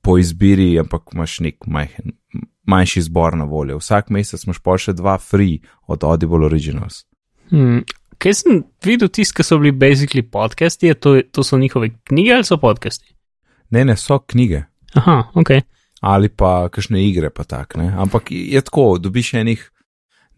po 0.00 0.18
izbiri, 0.18 0.78
ampak 0.78 1.02
imaš 1.14 1.40
nek 1.40 1.56
majhen, 1.66 2.12
manjši 2.64 3.02
zbor 3.02 3.36
na 3.36 3.44
voljo. 3.44 3.78
Vsak 3.78 4.10
mesec 4.10 4.44
imaš 4.44 4.58
pa 4.58 4.78
še 4.78 4.92
dva 4.92 5.18
free 5.18 5.58
od 5.86 6.04
Audible 6.04 6.44
Originals. 6.44 7.04
Hmm. 7.50 7.84
Kaj 8.18 8.34
sem 8.34 8.64
videl, 8.84 9.08
tisti, 9.08 9.34
ki 9.34 9.42
so 9.42 9.58
bili 9.58 9.72
basically 9.72 10.22
podcasti, 10.22 10.94
to, 10.94 11.22
to 11.22 11.42
so 11.42 11.58
njihove 11.58 11.88
knjige 12.04 12.32
ali 12.32 12.44
so 12.44 12.56
podcasti? 12.56 13.14
Ne, 13.70 13.84
ne, 13.84 13.96
so 13.96 14.18
knjige. 14.18 14.64
Aha, 14.94 15.30
ok. 15.34 15.50
ali 16.00 16.28
pa 16.28 16.68
kakšne 16.68 17.02
igre, 17.08 17.30
pa 17.30 17.44
tak. 17.44 17.76
Ne? 17.76 17.92
Ampak 17.98 18.30
je 18.30 18.60
tako, 18.60 18.98
dobiš 18.98 19.34
enih, 19.34 19.70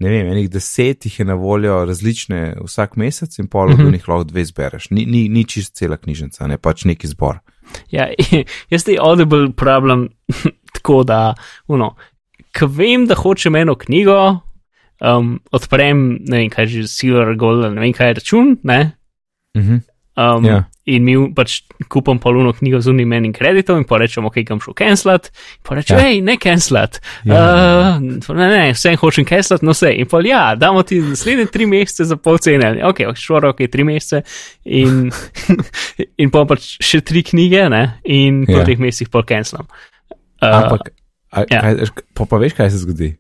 ne 0.03 0.11
vem, 0.11 0.27
enih 0.27 0.51
deset 0.51 1.05
jih 1.07 1.19
je 1.21 1.25
na 1.25 1.35
voljo 1.35 1.85
različne 1.87 2.57
vsak 2.65 2.97
mesec 2.97 3.39
in 3.39 3.47
pol 3.47 3.71
od 3.71 3.79
Mhm. 3.79 3.93
njih 3.93 4.09
lahko 4.09 4.25
dve 4.25 4.45
zbereš. 4.45 4.91
Ni, 4.91 5.07
ni, 5.07 5.29
ni 5.29 5.45
čist 5.45 5.77
cela 5.77 5.97
knjižnica, 5.97 6.47
ne 6.47 6.59
pač 6.59 6.85
neki 6.85 7.07
zbor. 7.07 7.39
Ja, 7.91 8.09
jaz 8.73 8.85
te 8.85 8.97
Audible 9.01 9.47
uporabljam 9.49 10.09
tako, 10.75 11.05
da, 11.05 11.35
uno, 11.69 11.95
ko 12.59 12.67
vem, 12.67 13.07
da 13.07 13.15
hočem 13.15 13.55
eno 13.57 13.75
knjigo, 13.75 14.41
um, 15.01 15.41
odprem, 15.53 16.19
ne 16.29 16.39
vem, 16.43 16.51
kaj 16.51 16.67
že, 16.67 16.89
Silver 16.89 17.37
Gold, 17.37 17.73
ne 17.73 17.81
vem, 17.81 17.93
kaj 17.93 18.09
je 18.11 18.15
račun, 18.15 18.57
ne. 18.63 18.97
Mhm. 19.57 19.77
Um, 20.17 20.45
Ja. 20.45 20.65
In 20.85 21.05
mi 21.07 21.15
pač 21.31 21.61
kupam 21.89 22.19
poluno 22.19 22.51
knjigo 22.53 22.81
z 22.83 22.91
unim 22.91 23.13
enim 23.15 23.31
kreditom 23.33 23.79
in 23.79 23.85
pa 23.87 24.01
rečem, 24.03 24.25
ok, 24.27 24.41
kam 24.45 24.59
šel 24.61 24.75
cancelat. 24.75 25.29
Pa 25.63 25.77
rečem, 25.79 25.95
Ja. 25.97 26.03
hej, 26.05 26.21
ne 26.27 26.35
cancelat. 26.43 26.99
Ja. 27.25 27.39
Uh, 27.95 28.35
ne, 28.35 28.49
ne, 28.51 28.65
vse 28.75 28.97
hočem 28.99 29.25
cancelat, 29.25 29.63
no 29.63 29.71
vse. 29.77 29.93
In 29.95 30.09
pa 30.11 30.19
ja, 30.27 30.57
damo 30.59 30.83
ti 30.83 30.99
naslednje 30.99 31.47
tri 31.55 31.67
mesece 31.71 32.05
za 32.11 32.17
pol 32.19 32.39
cene. 32.43 32.83
Ok, 32.85 32.99
šlo 33.15 33.41
ok, 33.53 33.63
tri 33.71 33.85
mesece. 33.87 34.25
In, 34.65 35.07
in 36.23 36.35
pa 36.35 36.43
pač 36.51 36.77
še 36.83 36.99
tri 37.01 37.23
knjige, 37.23 37.69
ne, 37.71 37.83
in 38.03 38.43
po 38.51 38.59
Ja. 38.59 38.65
treh 38.67 38.83
mesecih 38.83 39.09
pol 39.09 39.23
cancelam. 39.23 39.71
Uh, 40.43 40.51
Ampak, 40.51 40.91
a, 41.31 41.47
ja. 41.47 41.63
kaj, 41.63 41.95
pa, 42.19 42.27
pa 42.27 42.43
veš, 42.43 42.59
kaj 42.59 42.75
se 42.75 42.83
zgodi? 42.83 43.13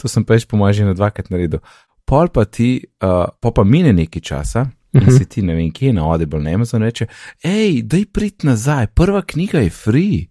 To 0.00 0.08
sem 0.08 0.24
pač 0.24 0.48
po 0.48 0.56
mojem 0.56 0.80
že 0.80 0.88
na 0.88 0.96
dvakrat 0.96 1.28
naredil. 1.28 1.60
Pol 2.08 2.32
pa 2.32 2.48
ti, 2.48 2.80
uh, 3.04 3.28
pa 3.36 3.52
pa 3.52 3.68
mine 3.68 3.92
nekaj 3.92 4.24
časa. 4.24 4.64
In 4.96 5.02
Mhm. 5.04 5.16
si 5.18 5.26
ti 5.28 5.42
ne 5.44 5.54
vem, 5.54 5.68
kje 5.72 5.90
je 5.90 5.92
na 5.92 6.06
Audible, 6.08 6.40
na 6.40 6.54
Amazon 6.56 6.82
reče, 6.82 7.06
hej, 7.44 7.82
daj 7.84 8.04
prid 8.12 8.44
nazaj, 8.48 8.86
prva 8.96 9.22
knjiga 9.22 9.60
je 9.60 9.70
free. 9.70 10.26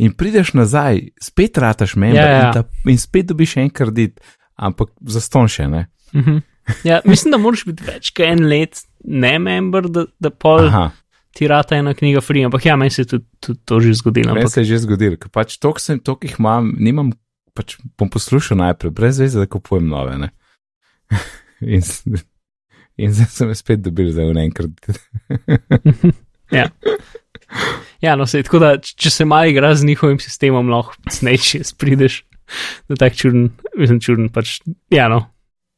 In 0.00 0.14
prideš 0.16 0.54
nazaj, 0.56 1.00
spet 1.22 1.58
rataš 1.60 1.94
member 1.96 2.22
Ja, 2.24 2.30
ja. 2.30 2.46
In, 2.46 2.52
ta, 2.56 2.90
in 2.90 2.98
spet 2.98 3.26
dobiš 3.28 3.56
en 3.60 3.70
kredit, 3.70 4.20
ampak 4.56 4.88
za 5.06 5.20
ston 5.20 5.48
še 5.48 5.68
ne. 5.68 5.86
mhm. 6.16 6.38
ja, 6.84 7.00
mislim, 7.04 7.34
da 7.36 7.38
moraš 7.38 7.64
biti 7.68 7.84
več 7.86 8.10
kot 8.16 8.24
en 8.26 8.46
let 8.48 8.80
ne 9.04 9.34
member, 9.38 9.88
da, 9.92 10.06
da 10.20 10.30
pol 10.30 10.66
Aha, 10.68 10.90
ti 11.36 11.46
rata 11.48 11.76
ena 11.76 11.94
knjiga 11.94 12.20
free. 12.24 12.44
Ampak 12.48 12.64
ja, 12.66 12.76
meni 12.76 12.90
se 12.90 13.02
je 13.04 13.12
tudi, 13.14 13.26
tudi 13.40 13.60
to 13.64 13.80
že 13.80 13.94
zgodilo. 14.00 14.32
meni 14.34 14.44
Ampak, 14.46 14.52
se 14.54 14.64
je 14.64 14.72
že 14.72 14.82
zgodilo, 14.86 15.16
ker 15.20 15.30
pač 15.32 15.58
toliko 15.60 15.80
sem, 15.80 16.00
toliko 16.00 16.26
jih 16.26 16.40
imam, 16.40 16.72
nimam, 16.78 17.12
pač 17.54 17.76
bom 18.00 18.08
poslušal 18.10 18.58
najprej, 18.60 18.90
brez 18.96 19.20
veze, 19.20 19.38
da 19.38 19.46
kupujem 19.46 19.86
nove. 19.88 20.16
In, 21.60 21.84
in 23.00 23.14
zdaj 23.16 23.30
sem 23.34 23.52
jih 23.52 23.58
spet 23.58 23.82
dobil 23.84 24.10
za 24.14 24.26
en 24.28 24.52
kredit. 24.54 25.00
ja. 26.58 26.68
Ja, 28.00 28.14
no, 28.16 28.26
sej, 28.30 28.44
tako 28.46 28.60
da, 28.62 28.74
če 28.78 29.10
se 29.12 29.26
malo 29.28 29.50
igra 29.50 29.74
z 29.76 29.88
njihovim 29.88 30.20
sistemom, 30.22 30.70
lahko 30.72 30.96
sneči, 31.12 31.62
prideš 31.78 32.22
do 32.90 32.96
tak 32.98 33.16
čuden, 33.18 33.50
mislim, 33.78 34.00
čuden, 34.02 34.30
pač, 34.34 34.58
ja, 34.90 35.08
no. 35.10 35.24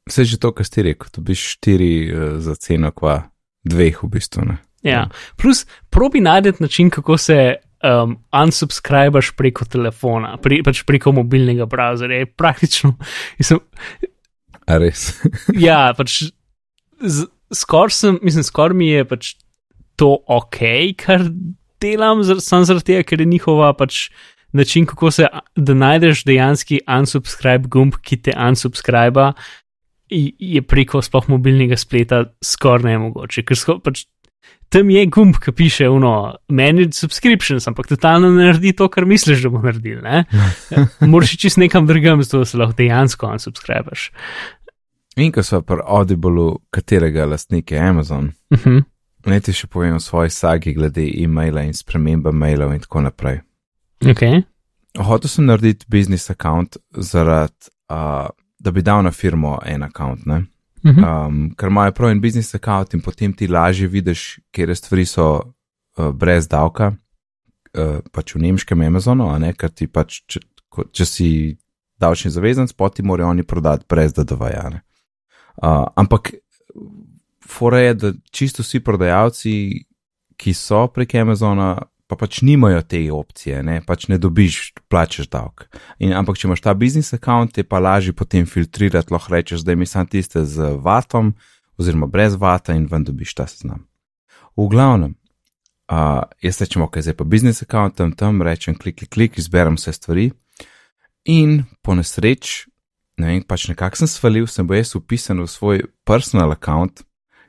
Vse 0.09 0.27
že 0.27 0.39
to, 0.43 0.53
kar 0.57 0.67
si 0.67 0.83
rekel, 0.83 1.11
dobiš 1.15 1.43
štiri 1.57 1.93
uh, 2.11 2.23
za 2.43 2.57
ceno, 2.59 2.91
kva 2.95 3.21
dveh 3.69 4.01
v 4.03 4.11
bistvu. 4.17 4.47
Ne? 4.49 4.57
Ja. 4.87 5.07
Plus, 5.39 5.65
probi 5.91 6.23
najdete 6.25 6.65
način, 6.65 6.91
kako 6.91 7.17
se 7.19 7.39
um, 7.87 8.17
unsubscribaš 8.35 9.31
preko 9.39 9.67
telefona, 9.71 10.35
pri, 10.43 10.63
pač 10.67 10.83
preko 10.89 11.15
mobilnega 11.15 11.69
browserja. 11.71 12.25
Je 12.25 12.27
praktično. 12.27 12.97
Mislim, 13.39 13.63
A 14.67 14.79
res. 14.83 15.13
ja, 15.59 15.91
pač 15.99 16.33
skoraj 17.55 17.97
sem, 17.97 18.19
mislim, 18.23 18.45
skoraj 18.45 18.77
mi 18.77 18.89
je 18.89 19.05
pač 19.09 19.35
to 19.97 20.15
ok, 20.27 20.61
kar 20.99 21.27
delam, 21.83 22.23
samo 22.25 22.69
zaradi 22.69 22.93
tega, 22.93 23.07
ker 23.07 23.21
je 23.21 23.27
njihova 23.29 23.73
pač 23.77 24.07
način, 24.53 24.87
kako 24.87 25.11
se, 25.11 25.27
da 25.57 25.75
najdeš 25.75 26.25
dejanski 26.29 26.81
unsubscribe 26.99 27.69
gumb, 27.73 27.97
ki 28.03 28.21
te 28.23 28.35
unsubscriba, 28.37 29.33
je 30.13 30.63
preko 30.63 31.01
sploh 31.03 31.31
mobilnega 31.33 31.77
spleta 31.81 32.25
skoraj 32.45 32.93
nemogoče, 32.93 33.47
ker 33.49 33.57
sko, 33.59 33.79
pač 33.81 34.05
tam 34.73 34.91
je 34.91 35.05
gumb, 35.13 35.37
ki 35.41 35.53
piše 35.57 35.89
uno, 35.93 36.35
manage 36.49 36.97
subscriptions, 36.97 37.67
ampak 37.69 37.91
totalno 37.91 38.31
ne 38.33 38.47
naredi 38.49 38.73
to, 38.77 38.89
kar 38.93 39.05
misliš, 39.09 39.45
da 39.45 39.53
bo 39.53 39.61
naredil, 39.65 40.01
ne? 40.05 40.25
Moraš 41.13 41.37
čist 41.41 41.61
nekam 41.61 41.87
drugam, 41.89 42.23
zato 42.25 42.45
se 42.49 42.61
lahko 42.61 42.77
dejansko 42.81 43.29
unsubscribaš. 43.37 44.09
In 45.17 45.33
ko 45.33 45.43
so 45.43 45.61
pri 45.63 45.83
Audible, 45.85 46.57
katerega 46.71 47.27
lastnik 47.27 47.71
je 47.71 47.79
Amazon, 47.79 48.33
Uh 48.51 48.59
-huh. 48.59 48.83
naj 49.27 49.41
ti 49.41 49.53
še 49.53 49.67
povem 49.67 49.95
o 49.95 50.01
svoji 50.01 50.31
sagi 50.31 50.73
glede 50.75 51.11
e-maila 51.15 51.63
in 51.63 51.75
spremembe 51.75 52.33
mailov 52.33 52.73
in 52.73 52.81
tako 52.81 53.01
naprej. 53.01 53.41
Ok. 54.11 54.23
Hotel 54.99 55.29
sem 55.29 55.45
narediti 55.45 55.87
biznis 55.89 56.31
account 56.31 56.77
zaradi, 56.93 57.69
uh, 57.91 58.29
da 58.59 58.71
bi 58.71 58.83
dal 58.83 59.03
na 59.03 59.11
firmo 59.11 59.59
en 59.65 59.83
account, 59.83 60.27
ne? 60.27 60.45
Uh 60.85 60.91
-huh. 60.91 61.27
um, 61.27 61.55
ker 61.57 61.69
imajo 61.69 61.93
prav 61.93 62.11
en 62.11 62.21
biznis 62.21 62.55
account 62.55 62.95
in 62.95 63.01
potem 63.01 63.33
ti 63.33 63.47
lažje 63.47 63.89
vidiš, 63.89 64.39
kje 64.51 64.75
stvari 64.75 65.07
so 65.07 65.41
uh, 65.99 66.11
brez 66.11 66.49
davka, 66.49 66.93
uh, 67.79 67.99
pač 68.13 68.35
v 68.35 68.39
nemškem 68.39 68.81
Amazonu, 68.81 69.29
a 69.29 69.39
ne, 69.39 69.53
ker 69.53 69.71
ti 69.71 69.87
pač, 69.87 70.23
če, 70.27 70.41
če 70.93 71.05
si 71.05 71.57
davčni 72.01 72.31
zavezanc, 72.31 72.73
poti 72.73 73.03
morajo 73.03 73.31
oni 73.31 73.43
prodati 73.43 73.85
brez 73.89 74.13
DDV-ja. 74.13 74.81
Uh, 75.57 75.87
ampak 75.95 76.33
fora 77.49 77.81
je, 77.81 77.95
da 77.95 78.13
čisto 78.31 78.63
vsi 78.63 78.81
prodajalci, 78.81 79.53
ki 80.37 80.55
so 80.57 80.87
prek 80.89 81.15
Amazona, 81.21 81.77
pa 82.13 82.17
pač 82.17 82.43
nimajo 82.45 82.83
te 82.85 83.01
opcije, 83.13 83.63
ne, 83.65 83.79
pač 83.87 84.09
ne 84.13 84.19
dobiš, 84.21 84.75
plačeš 84.93 85.31
davek. 85.33 85.65
Ampak, 86.13 86.37
če 86.37 86.49
imaš 86.49 86.65
ta 86.65 86.75
biznis 86.77 87.13
account, 87.17 87.57
je 87.57 87.65
pa 87.65 87.81
lažje 87.81 88.13
potem 88.17 88.45
filtrirati, 88.49 89.15
lahko 89.15 89.33
rečeš, 89.33 89.65
da 89.65 89.73
imaš 89.73 89.95
samo 89.95 90.11
tiste 90.13 90.45
z 90.45 90.75
vatom, 90.83 91.33
oziroma 91.81 92.11
brez 92.13 92.37
vata 92.37 92.77
in 92.77 92.85
ven 92.91 93.07
dobiš 93.09 93.33
ta 93.39 93.47
seznam. 93.49 93.87
V 94.61 94.69
glavnem, 94.69 95.15
uh, 95.89 96.21
jaz 96.45 96.61
rečem, 96.61 96.85
ok, 96.85 97.01
zdaj 97.01 97.17
pa 97.17 97.25
biznis 97.25 97.65
account, 97.65 97.97
tam, 97.97 98.13
tam 98.13 98.45
rečem, 98.45 98.77
klik, 98.77 99.01
klik, 99.01 99.13
klik, 99.15 99.41
izberem 99.41 99.81
vse 99.81 99.97
stvari. 99.97 100.29
In 101.25 101.63
po 101.81 101.97
nesreč, 101.97 102.67
ne 103.23 103.31
vem, 103.31 103.43
pač 103.47 103.69
nekako 103.71 104.03
sem 104.03 104.11
svalil, 104.11 104.49
sem 104.51 104.67
bo 104.67 104.75
jaz 104.75 104.95
upisan 104.99 105.43
v 105.43 105.49
svoj 105.51 105.83
personal 106.09 106.55
account, 106.55 107.05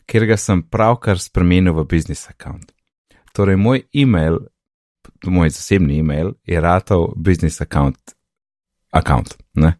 ker 0.09 0.27
ga 0.29 0.37
sem 0.37 0.61
pravkar 0.61 1.19
spremenil 1.21 1.75
v 1.79 1.87
biznis 1.89 2.27
account. 2.29 2.71
Torej, 3.33 3.57
moj 3.57 3.81
e-mail, 3.97 4.43
moj 5.25 5.49
zasebni 5.49 5.97
e-mail 6.03 6.35
je 6.45 6.59
ratal 6.61 7.09
biznis 7.17 7.61
account. 7.65 8.13
account 8.93 9.37
ne? 9.57 9.73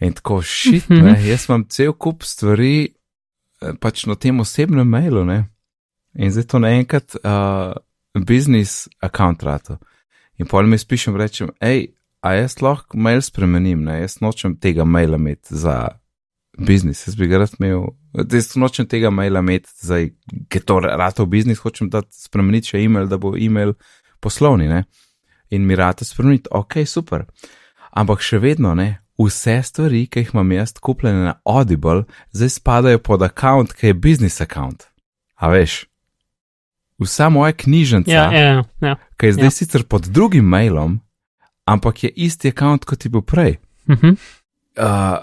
In 0.00 0.14
tako 0.16 0.40
šit, 0.40 0.88
ne, 0.88 1.12
jaz 1.28 1.44
imam 1.48 1.66
cel 1.68 1.92
kup 1.92 2.24
stvari 2.24 2.88
eh, 2.88 3.74
pač 3.80 4.06
na 4.08 4.16
tem 4.16 4.40
osebnem 4.40 4.88
mailu, 4.88 5.26
ne. 5.28 5.44
In 6.16 6.32
zdaj 6.32 6.46
to 6.50 6.58
naenkrat 6.58 7.14
uh, 7.20 7.76
biznis 8.26 8.88
account 9.04 9.44
rato. 9.46 9.76
In 10.40 10.48
pol 10.48 10.66
mi 10.66 10.78
spišem, 10.80 11.14
rečem, 11.20 11.52
hej, 11.62 11.92
a 12.20 12.34
jaz 12.36 12.58
lahko 12.62 12.98
mail 12.98 13.22
spremenim, 13.24 13.82
ne, 13.84 14.00
jaz 14.02 14.18
nočem 14.20 14.56
tega 14.60 14.84
maila 14.84 15.16
imeti 15.20 15.56
za 15.56 15.88
biznis, 16.58 17.06
jaz 17.08 17.16
bi 17.16 17.28
ga 17.30 17.40
rad 17.40 17.54
imel, 17.58 17.86
jaz 18.32 18.52
nočem 18.60 18.88
tega 18.88 19.10
maila 19.10 19.40
imeti, 19.40 19.70
zdaj, 19.82 20.10
ker 20.52 20.64
to 20.66 20.80
rata 20.84 21.24
v 21.24 21.32
biznis, 21.36 21.62
hočem 21.64 21.88
da 21.92 22.02
spremeniti 22.12 22.74
še 22.74 22.82
e-mail, 22.84 23.08
da 23.08 23.18
bo 23.20 23.32
e-mail 23.38 23.74
poslovni, 24.20 24.68
ne. 24.68 24.84
In 25.50 25.64
mi 25.66 25.74
rata 25.78 26.04
spremeniti, 26.04 26.50
ok, 26.54 26.82
super. 26.86 27.24
Ampak 27.96 28.22
še 28.22 28.38
vedno 28.42 28.74
ne, 28.78 29.00
vse 29.20 29.56
stvari, 29.66 30.04
ki 30.06 30.24
jih 30.24 30.34
imam 30.34 30.52
jaz 30.54 30.76
kupljene 30.80 31.24
na 31.24 31.34
Audible, 31.44 32.04
zdaj 32.36 32.52
spadajo 32.60 33.00
pod 33.04 33.24
account, 33.26 33.72
ki 33.76 33.90
je 33.90 33.94
biznis 33.96 34.40
account. 34.44 34.86
A 35.40 35.50
veš? 35.52 35.84
Vsa 37.00 37.30
moja 37.32 37.52
knjižnica, 37.56 38.12
Ja, 38.12 38.28
ja, 38.32 38.64
ja. 38.84 38.96
ki 39.16 39.26
je 39.30 39.32
zdaj 39.38 39.48
ja. 39.48 39.56
sicer 39.56 39.84
pod 39.88 40.04
drugim 40.12 40.44
mailom, 40.44 41.00
ampak 41.70 42.04
je 42.04 42.10
isti 42.26 42.50
account 42.50 42.84
kot 42.84 43.04
je 43.04 43.10
bil 43.12 43.22
prej. 43.22 43.58
Mhm. 43.90 44.16
Uh, 44.78 45.18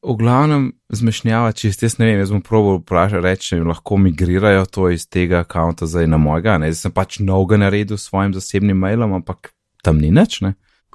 v 0.00 0.16
glavnem 0.16 0.72
zmešnjava 0.88 1.52
čist, 1.52 1.82
jaz 1.84 1.98
ne 2.00 2.08
vem, 2.08 2.20
jaz 2.22 2.32
bom 2.32 2.40
proval 2.44 2.78
vprašati, 2.80 3.24
reči, 3.24 3.48
če 3.50 3.60
lahko 3.64 3.98
migrirajo 4.00 4.64
to 4.72 4.88
iz 4.94 5.04
tega 5.12 5.42
akonta 5.44 5.88
zdaj 5.88 6.08
na 6.08 6.20
mojega. 6.20 6.56
Ne? 6.60 6.70
Zdaj 6.72 6.88
sem 6.88 6.94
pač 6.96 7.18
novega 7.20 7.60
naredil 7.60 8.00
s 8.00 8.08
svojim 8.08 8.32
zasebnim 8.36 8.80
mailom, 8.80 9.18
ampak 9.20 9.52
tam 9.84 10.00
ni 10.00 10.12
nič, 10.14 10.40
ne. 10.46 10.54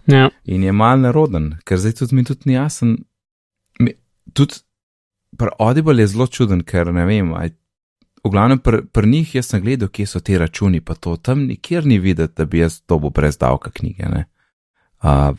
Ja. 0.09 0.29
In 0.45 0.65
je 0.65 0.73
mal 0.73 1.01
neroden, 1.01 1.55
ker 1.65 1.81
zdaj 1.81 1.99
tudi 2.01 2.17
mi 2.17 2.25
tudi 2.25 2.49
ni 2.49 2.57
jasen. 2.57 2.97
Mi, 3.81 3.93
tudi 4.33 4.61
pri 5.37 5.53
Audible 5.59 6.01
je 6.01 6.09
zelo 6.13 6.27
čuden, 6.27 6.63
ker 6.65 6.93
ne 6.93 7.05
vem, 7.05 7.33
aj, 7.37 7.53
v 8.25 8.33
glavnem 8.33 8.61
pri 8.61 8.85
pr 8.89 9.05
njih 9.09 9.35
jaz 9.37 9.51
sem 9.51 9.61
gledal, 9.61 9.89
kje 9.93 10.07
so 10.09 10.21
ti 10.21 10.37
računi, 10.37 10.81
pa 10.81 10.97
to 10.97 11.15
tam 11.17 11.45
nikjer 11.45 11.85
ni 11.85 11.99
videti, 12.01 12.33
da 12.37 12.45
bi 12.49 12.63
jaz 12.63 12.81
dobil 12.89 13.13
brez 13.13 13.37
davka 13.37 13.69
knjige. 13.73 14.09
Ne? 14.09 14.25
Uh, 15.05 15.37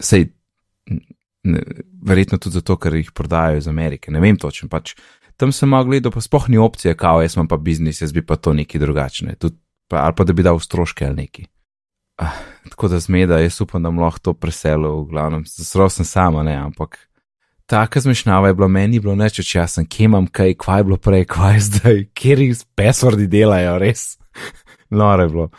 sej, 0.00 0.30
ne, 1.44 1.60
verjetno 2.02 2.38
tudi 2.40 2.56
zato, 2.56 2.78
ker 2.80 2.94
jih 2.96 3.12
prodajajo 3.12 3.60
iz 3.60 3.68
Amerike, 3.68 4.12
ne 4.14 4.22
vem 4.22 4.38
točno, 4.40 4.70
pač 4.72 4.94
tam 5.36 5.52
sem 5.52 5.68
mal 5.68 5.84
gledal, 5.84 6.14
pa 6.14 6.22
spoh 6.24 6.48
ni 6.48 6.58
opcije, 6.58 6.96
kao 6.96 7.20
jaz 7.20 7.36
imam 7.36 7.48
pa 7.48 7.58
biznis, 7.60 8.00
jaz 8.00 8.14
bi 8.16 8.24
pa 8.24 8.38
to 8.40 8.54
neki 8.56 8.80
drugačne, 8.80 9.36
tudi, 9.36 9.58
pa, 9.90 10.06
ali 10.06 10.16
pa 10.16 10.24
da 10.24 10.32
bi 10.32 10.46
dal 10.46 10.60
stroške 10.60 11.06
ali 11.06 11.26
neki. 11.26 11.46
Ah, 12.16 12.38
tako 12.70 12.88
da 12.88 13.00
zmeda, 13.00 13.42
jaz 13.44 13.60
upam, 13.60 13.82
da 13.82 13.92
bom 13.92 14.00
lahko 14.00 14.30
to 14.30 14.32
preselil, 14.32 15.02
v 15.04 15.10
glavnem, 15.12 15.44
zelo 15.44 15.90
sem 15.92 16.08
sama, 16.08 16.42
ne, 16.46 16.56
ampak 16.56 16.96
taka 17.66 18.00
zmešnjava 18.00 18.48
je 18.48 18.54
bila 18.54 18.68
meni, 18.68 19.00
bilo 19.00 19.14
neč 19.14 19.42
časen, 19.44 19.86
kje 19.86 20.08
imam 20.08 20.26
kaj, 20.26 20.54
kvaj 20.54 20.80
je 20.80 20.84
bilo 20.84 20.96
prej, 20.96 21.26
kvaj 21.28 21.54
je 21.54 21.64
zdaj, 21.68 22.04
kjer 22.14 22.40
jih 22.40 22.62
passwordi 22.78 23.26
delajo, 23.28 23.76
res. 23.82 24.14
Noro 24.90 25.22
je 25.22 25.28
bilo. 25.28 25.50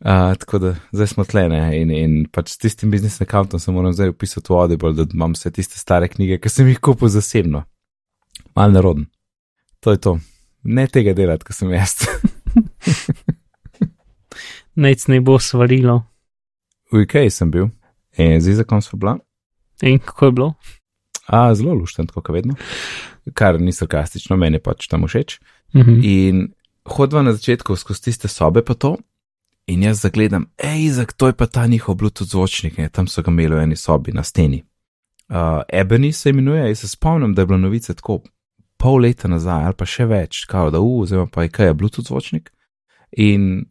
Uh, 0.00 0.32
tako 0.38 0.58
da 0.58 0.74
zdaj 0.92 1.06
smo 1.06 1.24
tlene 1.28 1.58
in, 1.76 1.90
in 1.92 2.12
pač 2.32 2.54
s 2.54 2.58
tistim 2.58 2.90
biznis 2.90 3.20
accountom 3.20 3.60
se 3.60 3.72
moram 3.72 3.92
zdaj 3.92 4.08
upisati 4.08 4.48
v 4.48 4.56
Audible, 4.56 4.92
da 4.96 5.04
imam 5.12 5.34
vse 5.36 5.50
tiste 5.52 5.76
stare 5.78 6.08
knjige, 6.08 6.38
ki 6.40 6.48
sem 6.48 6.68
jih 6.68 6.80
kupil 6.80 7.12
zasebno. 7.12 7.66
Mal 8.56 8.72
naroden. 8.72 9.10
To 9.84 9.92
je 9.92 10.00
to. 10.00 10.14
Ne 10.64 10.86
tega 10.88 11.12
delati, 11.16 11.44
ko 11.44 11.52
sem 11.52 11.72
jaz. 11.76 11.98
Nec 14.84 15.04
ne 15.12 15.20
bo 15.20 15.38
svarilo. 15.38 16.02
v 16.92 17.04
IKEA 17.04 17.30
sem 17.30 17.50
bil 17.50 17.68
in 18.16 18.40
z 18.40 18.56
Izakom 18.56 18.80
smo 18.82 18.98
bila. 18.98 19.18
In 19.82 19.98
kako 19.98 20.26
je 20.26 20.32
bilo? 20.32 20.54
A, 21.26 21.54
zelo 21.54 21.74
lušten, 21.74 22.06
tako 22.06 22.22
kot 22.22 22.34
vedno, 22.34 22.56
kar 23.34 23.60
ni 23.60 23.72
sarkastično, 23.72 24.36
meni 24.36 24.58
pač 24.58 24.88
tam 24.88 25.04
všeč. 25.04 25.38
Mhm. 25.76 26.00
In 26.02 26.48
hodva 26.88 27.22
na 27.22 27.32
začetku 27.32 27.76
skozi 27.76 28.08
tiste 28.08 28.28
sobe, 28.28 28.64
pa 28.64 28.74
to, 28.74 28.96
in 29.70 29.82
jaz 29.86 30.02
zagledam, 30.02 30.48
hej, 30.62 30.84
Izak, 30.84 31.12
to 31.12 31.30
je 31.30 31.36
pa 31.38 31.46
ta 31.46 31.66
njihov 31.66 31.94
Bluetooth 31.94 32.30
zvočnik, 32.30 32.78
ne? 32.78 32.88
tam 32.88 33.06
so 33.06 33.22
ga 33.22 33.30
imeli 33.30 33.54
v 33.54 33.64
eni 33.68 33.76
sobi 33.76 34.12
na 34.12 34.22
steni. 34.22 34.64
Uh, 35.30 35.62
Ebony 35.68 36.12
se 36.12 36.30
imenuje, 36.30 36.68
jaz 36.68 36.78
se 36.78 36.88
spomnim, 36.88 37.34
da 37.34 37.42
je 37.42 37.46
bila 37.46 37.58
novica 37.58 37.94
tako 37.94 38.20
pol 38.80 39.02
leta 39.04 39.28
nazaj 39.28 39.64
ali 39.68 39.76
pa 39.78 39.86
še 39.86 40.06
več, 40.10 40.44
kao 40.50 40.70
da, 40.74 40.80
uh, 40.80 41.04
zdaj 41.06 41.28
pa 41.32 41.46
je 41.46 41.52
kaj 41.54 41.70
je 41.70 41.74
Bluetooth 41.74 42.08
zvočnik. 42.10 42.50
In 43.16 43.66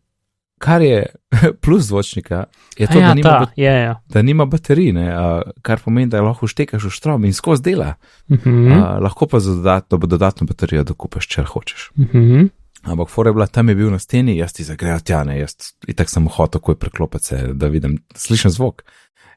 kar 0.59 0.81
je 0.81 1.05
plus 1.63 1.89
zvočnika, 1.89 2.45
je 2.77 2.87
to, 2.87 2.99
A 2.99 3.01
ja, 3.01 3.07
da 3.07 3.13
nima, 3.13 3.29
ta, 3.29 3.39
bat- 3.39 3.57
ja, 3.59 3.73
ja. 3.73 3.95
da 4.07 4.21
nima 4.21 4.45
baterij, 4.45 4.93
ne, 4.95 5.07
uh, 5.11 5.51
kar 5.61 5.81
pomeni, 5.83 6.11
da 6.11 6.21
lahko 6.23 6.47
štekaš 6.47 6.87
v 6.87 6.93
štrom 6.95 7.25
in 7.25 7.33
skozi 7.33 7.63
dela. 7.71 7.93
Mhm. 8.31 8.71
Uh, 8.71 8.87
lahko 9.03 9.27
pa 9.27 9.39
za 9.39 9.55
dodatno, 9.55 9.97
dodatno 9.97 10.47
baterijo 10.47 10.83
dokupaš, 10.83 11.27
če 11.27 11.43
hočeš. 11.43 11.91
Mhm. 11.97 12.47
Ampak 12.83 13.09
fora 13.09 13.29
je 13.29 13.33
bila 13.33 13.47
tam 13.47 13.69
je 13.69 13.75
bil 13.75 13.91
na 13.91 13.99
steni, 13.99 14.37
jaz 14.37 14.53
ti 14.55 14.63
zagrejo 14.63 14.99
tja, 15.03 15.23
ne, 15.27 15.39
jaz 15.39 15.73
itak 15.87 16.09
sem 16.09 16.27
hotel 16.27 16.59
takoj 16.59 16.77
preklopiti 16.79 17.25
se, 17.25 17.39
da 17.53 17.67
vidim, 17.67 17.97
slišim 18.15 18.51
zvok. 18.51 18.83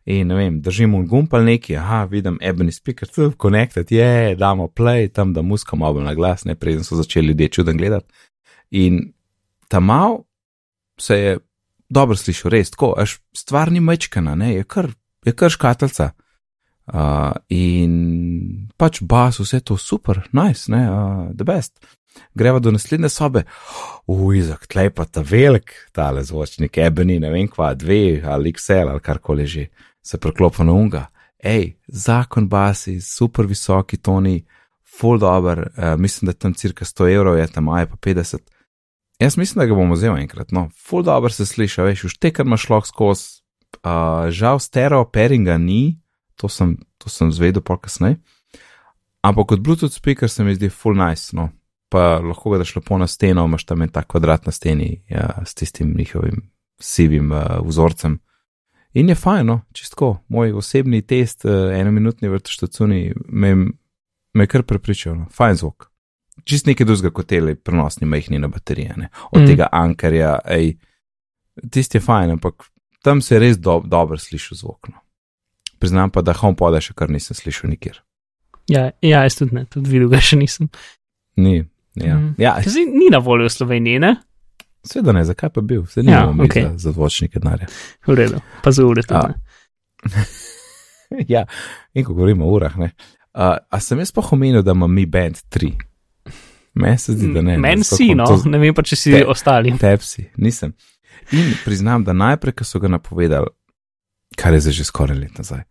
In 0.04 0.28
ne 0.30 0.34
vem, 0.34 0.60
držim 0.62 0.94
un 0.94 1.06
gumb 1.06 1.34
ali 1.34 1.52
neki, 1.54 1.76
aha, 1.78 2.04
vidim 2.10 2.38
ebony 2.42 2.72
speaker, 2.74 3.08
tu, 3.08 3.30
connected, 3.42 3.90
je, 3.90 4.34
damo 4.38 4.68
play, 4.68 5.08
tam 5.08 5.32
da 5.34 5.42
muska 5.42 5.76
malo 5.76 6.02
na 6.02 6.14
glas, 6.14 6.44
ne, 6.44 6.54
preden 6.54 6.84
so 6.84 6.96
začeli 6.98 7.28
ljudje 7.28 7.48
čuden 7.48 7.76
gledati. 7.76 8.12
In 8.70 9.12
tam 9.68 9.84
mal 9.84 10.22
se 10.98 11.18
je 11.18 11.38
dobro 11.88 12.16
slišal, 12.16 12.50
res, 12.50 12.70
tako, 12.70 12.94
až 12.98 13.18
stvar 13.36 13.72
ni 13.72 13.80
mečkana, 13.80 14.34
ne, 14.38 14.54
je 14.54 14.64
kar, 14.64 14.90
je 15.24 15.34
kar 15.36 15.50
škatelca. 15.50 16.12
Uh, 16.92 17.30
in 17.48 18.68
pač 18.76 18.98
bas, 19.06 19.38
vse 19.38 19.60
to 19.62 19.76
super, 19.78 20.24
nice, 20.34 20.66
ne, 20.72 20.82
uh, 20.90 21.28
the 21.36 21.46
best. 21.46 21.78
Greva 22.34 22.58
do 22.58 22.70
naslednje 22.72 23.08
sobe, 23.12 23.44
ujzak, 24.06 24.66
tlej 24.66 24.90
pa 24.96 25.04
ta 25.04 25.22
velik, 25.26 25.72
tale 25.92 26.24
zvočnik, 26.24 26.78
ebeni, 26.78 27.18
ne 27.20 27.30
vem 27.32 27.48
kva, 27.48 27.74
dve 27.74 28.22
ali 28.24 28.52
XL 28.52 28.92
ali 28.92 29.00
karkoli 29.00 29.46
že, 29.46 29.66
se 30.02 30.18
preklopa 30.18 30.64
na 30.64 30.72
unga. 30.72 31.06
Ej, 31.38 31.74
zakon 31.86 32.48
basi, 32.48 33.00
super 33.00 33.46
visoki 33.46 33.96
toni, 33.96 34.44
full 34.98 35.18
dober, 35.18 35.58
uh, 35.76 36.00
mislim, 36.00 36.26
da 36.26 36.32
tam 36.32 36.54
cirka 36.54 36.84
100 36.84 37.14
evrov, 37.14 37.38
je 37.38 37.46
tam 37.46 37.68
aj 37.68 37.86
pa 37.90 37.96
50. 37.96 38.38
Jaz 39.20 39.36
mislim, 39.36 39.62
da 39.62 39.66
ga 39.66 39.74
bomo 39.74 39.94
vzeli 39.94 40.20
enkrat, 40.20 40.52
no, 40.52 40.68
full 40.86 41.02
dober 41.02 41.32
se 41.32 41.46
sliša, 41.46 41.82
veš, 41.82 42.04
už 42.04 42.18
te, 42.18 42.32
kar 42.32 42.46
imaš 42.46 42.68
lahko 42.70 42.88
skozi, 42.88 43.42
uh, 43.82 44.30
žal 44.30 44.60
stereo 44.60 45.04
pairinga 45.04 45.58
ni, 45.58 45.98
to 46.36 46.48
sem, 46.48 46.76
to 46.98 47.10
sem 47.10 47.32
zvedel 47.32 47.62
pa 47.62 47.78
kasneje. 47.78 48.20
Ampak 49.22 49.52
kot 49.52 49.62
Bluetooth 49.62 49.94
speaker 49.94 50.30
se 50.30 50.44
mi 50.44 50.54
zdi 50.54 50.70
full 50.70 50.98
nice, 50.98 51.30
no, 51.36 51.48
pa 51.92 52.16
lahko 52.24 52.54
ga 52.54 52.62
daš 52.62 52.74
lepo 52.78 52.96
na 52.98 53.06
steno, 53.06 53.44
imaš 53.44 53.66
tam 53.68 53.82
en 53.84 53.92
tak 53.92 54.08
kvadrat 54.12 54.46
na 54.48 54.52
steni 54.52 55.02
ja, 55.10 55.28
s 55.44 55.54
tistim 55.54 55.94
njihovim 55.98 56.48
sivim 56.80 57.32
uh, 57.32 57.60
vzorcem. 57.66 58.18
In 58.94 59.08
je 59.08 59.14
fajn, 59.14 59.46
no, 59.46 59.60
čistko, 59.72 60.16
moj 60.28 60.52
osebni 60.60 61.02
test, 61.02 61.44
uh, 61.44 61.70
enominutni 61.76 62.28
vrtoštacuni, 62.28 63.12
me, 63.28 63.54
me 64.34 64.44
je 64.44 64.52
kar 64.54 64.64
prepričal, 64.68 65.16
no. 65.16 65.26
fajn 65.32 65.60
zvok. 65.60 65.88
Čist 66.48 66.66
nekaj 66.66 66.88
drugega 66.88 67.12
kot 67.14 67.28
tele 67.28 67.54
prenosni 67.54 68.08
majhni 68.08 68.40
na 68.40 68.48
baterije, 68.48 68.96
ne. 68.96 69.08
od 69.30 69.42
Mm. 69.42 69.46
tega 69.46 69.68
ankerja, 69.72 70.38
ej, 70.48 70.74
tisti 71.70 72.00
je 72.00 72.04
fajn, 72.04 72.30
ampak 72.38 72.64
tam 73.02 73.20
se 73.20 73.34
je 73.34 73.40
res 73.40 73.58
do, 73.58 73.82
dobro 73.84 74.18
slišal 74.18 74.58
zvok. 74.58 74.88
No. 74.88 75.02
Priznam 75.78 76.10
pa, 76.10 76.22
da 76.22 76.32
HomePoda 76.32 76.80
še 76.80 76.94
kar 76.96 77.10
nisem 77.10 77.36
slišal 77.36 77.70
nikjer. 77.70 78.00
Ja, 78.70 78.90
ja, 79.02 79.24
jaz 79.26 79.36
tudi 79.40 79.56
ne, 79.58 79.64
tudi 79.66 79.90
videl 79.90 80.08
ga 80.12 80.20
še 80.22 80.38
nisem. 80.38 80.70
Ni. 81.36 81.64
Ja, 81.94 82.14
Mm. 82.14 82.34
ja 82.38 82.56
Zdaj, 82.58 82.84
ni 82.86 83.10
na 83.10 83.18
voljo 83.18 83.44
v 83.44 83.50
Sloveniji, 83.50 83.98
ne? 83.98 84.16
seveda 84.82 85.12
ne, 85.12 85.24
zakaj 85.24 85.50
pa 85.50 85.60
bil, 85.60 85.86
se 85.86 86.00
Ja, 86.00 86.04
nimamo 86.20 86.42
okay. 86.44 86.62
za, 86.70 86.78
za 86.78 86.92
zvočnike 86.92 87.38
denarja. 87.38 87.66
V 88.06 88.14
redu, 88.14 88.40
pa 88.62 88.70
za 88.70 88.84
ure 88.84 89.02
tudi. 89.02 89.34
Ja, 91.28 91.44
in 91.92 92.04
ko 92.04 92.14
govorimo 92.14 92.46
o 92.46 92.52
urah, 92.52 92.76
ne. 92.78 92.90
Uh, 93.34 93.56
a 93.68 93.80
sem 93.80 93.98
jaz 93.98 94.10
pa 94.10 94.22
omenil, 94.26 94.62
da 94.62 94.70
ima 94.70 94.86
mi 94.86 95.06
band 95.06 95.36
3? 95.50 95.72
Meni 96.74 96.98
se 96.98 97.12
zdi, 97.12 97.28
da 97.34 97.42
ne. 97.42 97.58
Meni 97.58 97.84
si, 97.84 98.14
no, 98.14 98.24
to- 98.26 98.48
ne 98.48 98.58
vem 98.58 98.74
pa, 98.74 98.82
če 98.82 98.96
si 98.96 99.12
Te- 99.12 99.26
ostali. 99.26 99.74
Tepsi, 99.78 100.30
nisem. 100.36 100.72
In 101.32 101.52
priznam, 101.64 102.04
da 102.04 102.12
najprej, 102.14 102.52
ko 102.52 102.64
so 102.64 102.80
ga 102.80 102.88
napovedali, 102.88 103.46
kar 104.36 104.54
je 104.54 104.60
zdaj 104.60 104.72
že 104.72 104.84
skoraj 104.84 105.18
let 105.18 105.38
nazaj, 105.38 105.62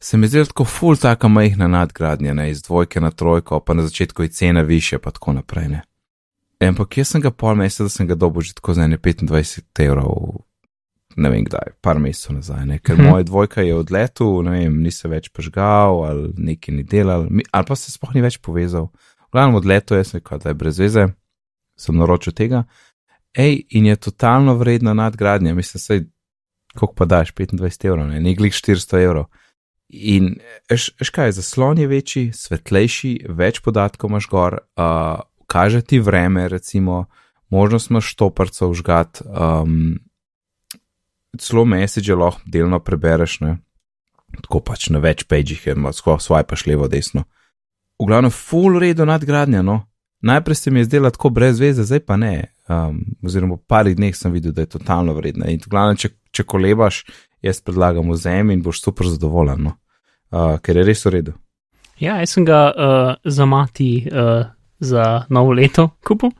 se 0.00 0.16
mi 0.16 0.28
zdi 0.28 0.44
tako 0.44 0.64
ful 0.64 0.96
taka 0.96 1.28
majhna 1.28 1.68
nadgradnja, 1.68 2.34
ne 2.34 2.50
iz 2.50 2.62
dvojke 2.62 3.00
na 3.00 3.10
trojko, 3.10 3.60
pa 3.60 3.74
na 3.74 3.82
začetku 3.82 4.22
je 4.22 4.28
cena 4.28 4.60
više, 4.60 4.98
pa 4.98 5.10
tako 5.10 5.32
naprej. 5.32 5.68
Ne. 5.68 5.82
Ampak 6.60 6.98
jaz 6.98 7.08
sem 7.08 7.20
ga 7.20 7.30
pol 7.30 7.54
meseca, 7.54 7.82
da 7.82 7.88
sem 7.88 8.06
ga 8.06 8.14
dobil 8.14 8.42
že 8.42 8.54
tako 8.54 8.74
za 8.74 8.86
ne 8.86 8.98
25 8.98 9.62
evrov, 9.84 10.42
ne 11.16 11.30
vem 11.30 11.44
kdaj, 11.44 11.72
par 11.80 11.98
mesecev 11.98 12.34
nazaj, 12.34 12.66
ne. 12.66 12.78
ker 12.78 12.98
Mhm. 12.98 13.08
moja 13.08 13.22
dvojka 13.22 13.62
je 13.62 13.74
odletel, 13.74 14.42
ne 14.42 14.50
vem, 14.50 14.82
ni 14.82 14.90
se 14.90 15.08
več 15.08 15.28
požgal 15.28 16.04
ali 16.04 16.32
nekaj 16.36 16.74
ni 16.74 16.82
delal, 16.82 17.26
ali 17.52 17.66
pa 17.66 17.76
se 17.76 17.92
sploh 17.92 18.14
ni 18.14 18.22
več 18.22 18.38
povezal. 18.38 18.90
V 19.28 19.32
glavnem 19.32 19.54
odletel 19.54 19.98
je, 19.98 20.04
sem 20.04 20.20
rekel, 20.20 20.38
da 20.38 20.50
je 20.50 20.54
brez 20.54 20.78
veze, 20.78 21.08
sem 21.78 21.96
naročil 21.96 22.32
tega. 22.32 22.64
Ej, 23.36 23.66
in 23.70 23.86
je 23.86 23.96
totalno 23.96 24.54
vredna 24.54 24.94
nadgradnja, 24.94 25.54
mislim, 25.54 25.80
sej, 25.80 26.06
koliko 26.74 26.94
pa 26.94 27.04
daš, 27.04 27.34
25 27.34 27.84
evrov, 27.84 28.08
ne, 28.08 28.20
nekaj 28.20 28.50
400 28.50 29.04
evrov. 29.04 29.26
In 29.88 30.34
veš 30.68 31.10
kaj, 31.14 31.32
zaslon 31.38 31.78
je 31.80 31.86
večji, 31.88 32.24
svetlejši, 32.36 33.12
več 33.32 33.62
podatkov 33.64 34.10
imaš 34.10 34.26
gor, 34.28 34.58
uh, 34.76 35.22
kaže 35.48 35.80
ti 35.80 36.00
vreme, 36.00 36.44
recimo, 36.48 37.06
možnost 37.48 37.90
imaš 37.90 38.12
štoparcev 38.12 38.74
žgat, 38.76 39.22
um, 39.24 39.96
celo 41.40 41.64
message 41.64 42.14
lahko 42.14 42.44
delno 42.44 42.82
prebereš, 42.84 43.40
ne, 43.40 43.56
tako 44.42 44.60
pač 44.60 44.90
na 44.92 45.00
več 45.00 45.24
pagih, 45.24 45.66
je 45.66 45.76
skoro 45.96 46.20
swipaš 46.20 46.66
levo, 46.68 46.88
desno. 46.88 47.24
V 47.98 48.06
glavnem, 48.06 48.30
full 48.30 48.78
redo 48.78 49.08
nadgradnja, 49.08 49.64
no. 49.64 49.82
Najprej 50.22 50.54
se 50.54 50.70
mi 50.70 50.80
je 50.80 50.84
zdela 50.84 51.10
tako 51.10 51.30
brez 51.30 51.60
veze, 51.60 51.84
zdaj 51.86 52.00
pa 52.00 52.16
ne. 52.16 52.52
Um, 52.68 53.00
oziroma, 53.24 53.56
po 53.56 53.62
parih 53.66 53.96
dneh 53.96 54.16
sem 54.16 54.32
videl, 54.32 54.52
da 54.52 54.64
je 54.64 54.74
totalno 54.74 55.14
vredna. 55.14 55.46
In 55.46 55.60
v 55.62 55.70
glavnem, 55.70 55.96
če, 55.96 56.10
če 56.34 56.44
kolebaš, 56.44 57.04
jaz 57.42 57.60
predlagam 57.62 58.10
vzem 58.10 58.50
in 58.50 58.62
boš 58.62 58.82
super 58.82 59.06
zadovoljen, 59.06 59.68
no. 59.68 59.76
uh, 60.34 60.58
ker 60.62 60.76
je 60.76 60.86
res 60.88 61.04
v 61.06 61.14
redu. 61.14 61.34
Ja, 62.02 62.18
jaz 62.22 62.34
sem 62.34 62.46
ga 62.46 62.60
uh, 62.70 63.14
za 63.24 63.46
mati 63.46 63.92
uh, 64.10 64.50
za 64.78 65.24
novo 65.30 65.54
leto 65.54 65.88
kupil. 66.06 66.34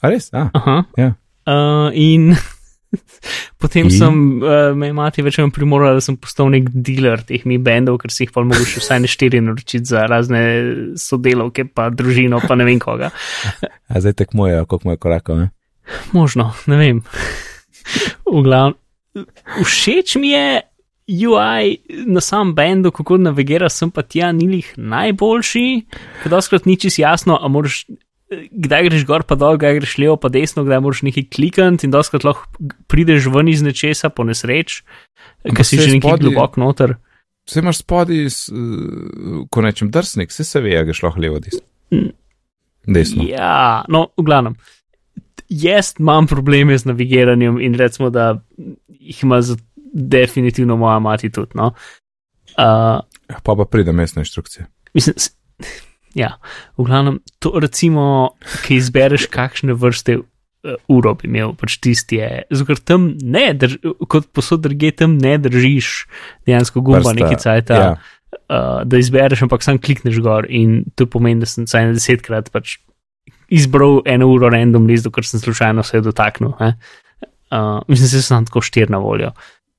A 0.00 0.12
res? 0.12 0.30
A, 0.32 0.48
Aha. 0.52 0.82
Ja. 1.00 1.14
Uh, 1.44 1.90
in 1.92 2.32
potem 3.62 3.88
In? 3.88 3.94
sem 3.94 4.20
uh, 4.42 4.72
me 4.76 4.92
mati 4.96 5.22
večer 5.22 5.48
primorala, 5.54 5.98
da 5.98 6.04
sem 6.04 6.16
postal 6.20 6.50
nek 6.54 6.70
dealer 6.74 7.22
teh 7.26 7.46
mi 7.48 7.58
bendov, 7.58 7.98
ker 8.02 8.12
si 8.14 8.26
jih 8.26 8.34
pa 8.34 8.44
mogoče 8.46 8.82
vsaj 8.82 9.02
ne 9.04 9.10
štiri 9.10 9.42
naročiti 9.44 9.84
za 9.90 10.06
razne 10.10 10.44
sodelavke, 11.00 11.66
pa 11.70 11.90
družino, 11.94 12.42
pa 12.44 12.58
ne 12.58 12.68
vem 12.68 12.82
koga. 12.82 13.12
a 13.92 14.04
zdaj 14.04 14.18
tekmujejo, 14.24 14.66
koliko 14.70 14.96
je 14.96 15.02
korakov. 15.06 15.42
Ne? 15.42 15.50
Možno, 16.16 16.52
ne 16.70 16.80
vem. 16.80 17.02
V 18.24 18.44
glavnem, 18.44 18.78
všeč 19.62 20.16
mi 20.16 20.32
je 20.32 20.62
UI 21.08 21.78
na 22.06 22.20
samem 22.20 22.54
bendu, 22.54 22.90
kako 22.90 23.18
navigira 23.20 23.68
sem 23.68 23.90
pa 23.90 24.02
tja, 24.02 24.32
ni 24.32 24.48
jih 24.56 24.72
najboljši, 24.76 25.66
ker 26.22 26.32
doskrat 26.32 26.66
ni 26.66 26.78
čisto 26.80 27.02
jasno, 27.02 27.36
a 27.36 27.48
moraš. 27.48 27.84
Kdaj 28.32 28.88
greš 28.88 29.04
gor, 29.06 29.22
pa 29.28 29.36
dol, 29.36 29.58
kdaj 29.60 29.78
greš 29.78 29.98
levo, 30.00 30.16
pa 30.20 30.30
desno, 30.32 30.64
kdaj 30.64 30.80
moraš 30.80 31.02
nekaj 31.04 31.26
klikati, 31.34 31.84
in 31.84 31.92
doskrat 31.92 32.24
lahko 32.24 32.70
prideš 32.90 33.28
ven 33.32 33.50
iz 33.52 33.62
nečesa 33.62 34.08
po 34.10 34.24
nesreč, 34.24 34.80
ker 35.44 35.66
si 35.66 35.78
že 35.78 35.92
nekaj 35.92 36.22
globoko 36.22 36.62
noter. 36.62 36.96
Vse 37.44 37.60
imaš 37.60 37.82
spodaj, 37.82 38.24
uh, 38.24 39.44
ko 39.52 39.64
nečem 39.64 39.90
drsnik, 39.92 40.32
vse 40.32 40.46
se 40.48 40.62
ve, 40.64 40.72
a 40.80 40.86
greš 40.88 41.02
lahko 41.04 41.20
levo, 41.20 41.42
desno. 41.44 41.64
Mm. 41.92 42.14
Desno. 42.96 43.28
Ja, 43.28 43.84
no, 43.92 44.08
v 44.16 44.24
glavnem. 44.24 44.56
Jaz 45.52 45.94
imam 46.00 46.26
probleme 46.26 46.76
z 46.78 46.88
navigiranjem 46.88 47.60
in 47.60 47.76
recimo, 47.76 48.08
da 48.10 48.40
jih 48.88 49.22
ima 49.22 49.42
definitivno 49.94 50.76
moja 50.80 50.98
mati 50.98 51.30
tudi. 51.30 51.52
No. 51.60 51.74
Uh, 52.56 53.04
Pa 53.44 53.56
pa 53.56 53.64
pridem 53.64 53.98
jaz 53.98 54.16
na 54.16 54.24
inštrukcije. 54.24 54.66
mislim, 54.94 55.14
ja, 56.14 56.36
v 56.78 56.86
glavnem, 56.86 57.18
to 57.42 57.52
recimo, 57.60 58.34
ki 58.64 58.78
izbereš, 58.80 59.26
kakšne 59.32 59.74
vrste 59.74 60.18
uh, 60.20 60.76
uro 60.88 61.14
bi 61.18 61.28
imel, 61.28 61.54
pač 61.58 61.78
tisti 61.82 62.20
je. 62.20 62.30
Zato, 62.54 62.76
tam 62.86 63.08
ne, 63.22 63.48
drž, 63.58 63.78
kot 64.10 64.30
posod 64.34 64.62
druge, 64.64 64.92
tam 64.96 65.18
ne 65.18 65.36
držiš 65.42 66.06
dejansko 66.46 66.80
gumba 66.80 67.02
Prsta, 67.04 67.18
neki 67.18 67.40
cajt, 67.42 67.74
Ja. 67.74 67.90
uh, 68.48 68.82
da 68.86 68.98
izbereš, 69.02 69.44
ampak 69.46 69.62
sam 69.66 69.78
klikneš 69.78 70.18
gor 70.24 70.46
in 70.48 70.84
to 70.94 71.06
pomeni, 71.06 71.42
da 71.42 71.50
sem 71.50 71.66
vsaj 71.68 71.90
na 71.90 71.96
desetkrat 71.98 72.50
pač 72.54 72.78
izbral 73.52 74.00
eno 74.08 74.30
uro 74.32 74.48
random 74.50 74.86
list, 74.88 75.06
ker 75.12 75.26
sem 75.26 75.40
slučajno 75.42 75.82
se 75.82 75.98
je 75.98 76.06
dotaknil. 76.06 76.54
ne. 76.60 76.74
Uh, 77.54 77.82
mislim, 77.86 78.08
da 78.10 78.22
sem 78.22 78.46
tako 78.48 78.62
štir 78.64 78.90
na 78.90 78.98
voljo. 78.98 79.30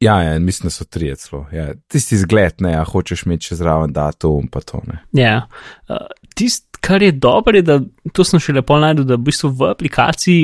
Ja, 0.05 0.19
ja, 0.21 0.35
mislim, 0.39 0.69
da 0.69 0.75
so 0.75 0.85
tri 0.85 1.09
celo. 1.17 1.43
Ja. 1.51 1.71
Tisti 1.89 2.17
zgled, 2.21 2.61
ne, 2.61 2.75
a 2.77 2.85
hočeš 2.85 3.25
imeti 3.25 3.49
še 3.49 3.57
zraven 3.59 3.93
datum, 3.95 4.47
pa 4.47 4.61
to 4.61 4.83
ne. 4.85 5.01
Ja. 5.17 5.47
Uh, 5.89 6.05
Tisto, 6.37 6.69
kar 6.79 7.01
je 7.01 7.11
dobro, 7.11 7.57
je, 7.57 7.65
da 7.65 7.79
to 8.13 8.21
sem 8.27 8.37
še 8.39 8.53
lepo 8.53 8.77
najdel, 8.77 9.07
da 9.09 9.17
v 9.17 9.25
bistvu 9.25 9.49
v 9.57 9.69
aplikaciji 9.71 10.41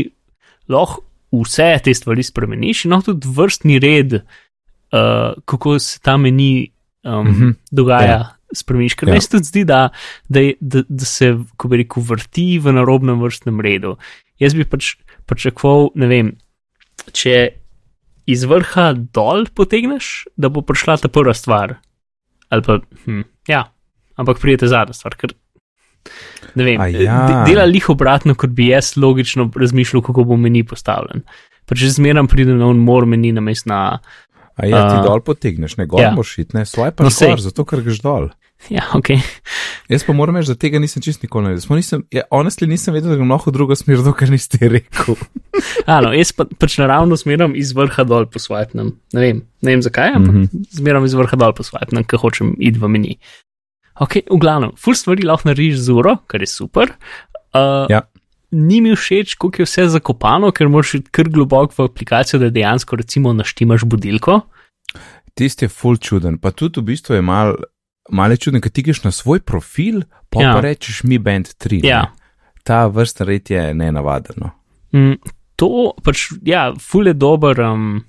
lahko 0.72 1.04
vse 1.32 1.68
te 1.86 1.94
stvari 1.94 2.24
spremeniš 2.26 2.86
in 2.88 2.96
lahko 2.96 3.14
tudi 3.14 3.30
vrstni 3.38 3.78
red, 3.80 4.18
uh, 4.20 5.36
kako 5.46 5.78
se 5.80 6.00
ta 6.04 6.18
meni 6.18 6.72
um, 7.06 7.28
Mhm. 7.28 7.50
dogaja. 7.72 8.12
Ja. 8.12 8.22
Spremeniš, 8.52 8.98
ker 9.00 9.08
Ja. 9.08 9.14
meni 9.14 9.24
se 9.24 9.30
tudi 9.32 9.48
zdi, 9.48 9.62
da, 9.64 9.78
da, 10.28 10.42
da, 10.60 10.82
da 10.90 11.06
se, 11.08 11.30
ko 11.56 11.70
bi 11.72 11.78
rekel, 11.80 12.04
vrti 12.04 12.60
v 12.60 12.74
narobnem 12.76 13.22
vrstnem 13.22 13.62
redu. 13.64 13.94
Jaz 14.44 14.58
bi 14.58 14.66
pač 14.68 14.96
pričakoval, 15.30 15.92
ne 15.96 16.08
vem, 16.12 16.34
če 17.16 17.36
iz 18.32 18.46
vrha 18.48 18.92
dol 18.96 19.46
potegneš, 19.56 20.26
da 20.40 20.50
bo 20.50 20.64
prišla 20.66 20.98
ta 21.04 21.12
prva 21.12 21.34
stvar. 21.38 21.78
Ali 22.52 22.66
pa, 22.66 22.80
hm, 23.06 23.24
ja, 23.48 23.66
ampak 24.20 24.42
prijete 24.42 24.68
zadnja 24.72 24.96
stvar, 24.98 25.16
ker 25.20 25.36
ne 26.58 26.66
vem, 26.66 26.82
A 26.82 26.90
ja. 26.90 27.20
de, 27.30 27.52
dela 27.52 27.66
lih 27.70 27.86
obratno, 27.94 28.36
kot 28.36 28.52
bi 28.58 28.72
jaz 28.72 28.96
logično 28.98 29.50
razmišljal, 29.56 30.02
kako 30.04 30.26
bo 30.32 30.38
meni 30.40 30.64
postavljen. 30.68 31.24
Pa 31.70 31.78
če 31.78 31.92
zmeram 31.94 32.28
pridem 32.28 32.58
na 32.60 32.68
un 32.72 32.82
mor 32.84 33.06
meni 33.08 33.32
na 33.32 33.44
mest 33.46 33.68
na. 33.70 34.02
A 34.60 34.68
ja, 34.68 34.82
ti 34.90 34.98
A. 35.00 35.04
dol 35.06 35.22
potegneš, 35.24 35.78
ne 35.80 35.86
gor 35.90 36.02
Ja. 36.04 36.12
moraš 36.12 36.34
iti, 36.42 36.58
ne, 36.58 36.66
swipe 36.68 37.06
No, 37.06 37.10
no, 37.10 37.28
gor, 37.30 37.40
zato 37.42 37.66
ker 37.66 37.84
greš 37.86 38.02
dol. 38.04 38.28
Ja, 38.70 38.84
ok. 38.94 39.10
Jaz 39.90 40.04
pa 40.06 40.14
moram 40.14 40.38
reči, 40.38 40.52
da 40.54 40.60
tega 40.60 40.80
nisem 40.80 41.02
čist 41.04 41.24
nikoli 41.26 41.48
naredil. 41.48 41.64
Smo 41.66 41.76
Nisem, 41.80 42.04
ja, 42.14 42.24
honestly 42.32 42.68
nisem 42.70 42.94
vedel, 42.94 43.10
da 43.12 43.18
grem 43.18 43.32
lahko 43.34 43.50
v 43.50 43.56
drugo 43.56 43.76
smer, 43.76 44.04
dokler 44.06 44.34
niste 44.34 44.60
rekel. 44.62 45.18
Ano, 45.86 46.14
jaz 46.16 46.32
pa, 46.34 46.46
pač 46.46 46.78
naravno 46.82 47.18
zmeram 47.20 47.54
iz 47.58 47.74
vrha 47.76 48.06
dol 48.08 48.26
po 48.32 48.40
svajpnem. 48.42 48.94
Ne 49.14 49.22
vem, 49.22 49.42
ne 49.62 49.74
vem 49.76 49.82
zakaj, 49.84 50.14
ampak 50.16 50.34
mm. 50.34 50.46
-hmm. 50.46 50.70
zmeram 50.78 51.06
iz 51.06 51.14
vrha 51.18 51.38
dol 51.38 51.54
po 51.54 51.64
svajpnem, 51.64 52.06
ker 52.06 52.22
hočem 52.22 52.56
iti 52.58 52.80
v 52.80 52.90
meni. 52.90 53.18
Ok, 54.02 54.24
v 54.30 54.40
glavnem, 54.42 54.72
full 54.78 54.96
stvari 54.96 55.26
lahko 55.28 55.50
narediš 55.50 55.84
z 55.86 55.94
uro, 55.94 56.16
kar 56.28 56.42
je 56.42 56.48
super. 56.48 56.96
Uh, 57.54 57.86
Ja. 57.90 58.02
Ni 58.52 58.82
mi 58.82 58.96
všeč, 58.96 59.36
kako 59.40 59.62
je 59.62 59.66
vse 59.66 59.88
zakopano, 59.88 60.52
ker 60.52 60.68
moraš 60.68 60.96
iti 61.00 61.12
kar 61.12 61.30
globoko 61.30 61.74
v 61.78 61.86
aplikacijo, 61.88 62.40
da 62.40 62.50
dejansko 62.50 62.96
recimo 62.96 63.34
naštimaš 63.34 63.86
budilko. 63.88 64.42
Tisti 65.34 65.66
je 65.66 65.70
full 65.70 65.98
čuden, 65.98 66.38
pa 66.38 66.52
tudi 66.52 66.82
v 66.82 66.84
bistvu 66.92 67.16
je 67.16 67.22
mal, 67.22 67.56
malo 68.12 68.36
čuden, 68.36 68.62
ker 68.62 68.72
ti 68.72 68.84
greš 68.84 69.04
na 69.04 69.12
svoj 69.12 69.40
profil, 69.40 70.02
pa, 70.30 70.42
Ja. 70.42 70.54
pa 70.54 70.62
rečeš 70.62 71.04
mi 71.04 71.18
band 71.18 71.48
3. 71.58 71.82
Ja. 71.84 72.02
Ne. 72.02 72.12
Ta 72.64 72.86
vrsta 72.88 73.26
red 73.26 73.50
je 73.50 73.74
nenavaden. 73.74 74.36
No. 74.38 74.52
Mm, 74.94 75.18
to 75.56 75.94
pač, 76.04 76.28
ja, 76.44 76.74
ful 76.80 77.08
je 77.08 77.14
dober 77.14 77.58
um, 77.62 78.04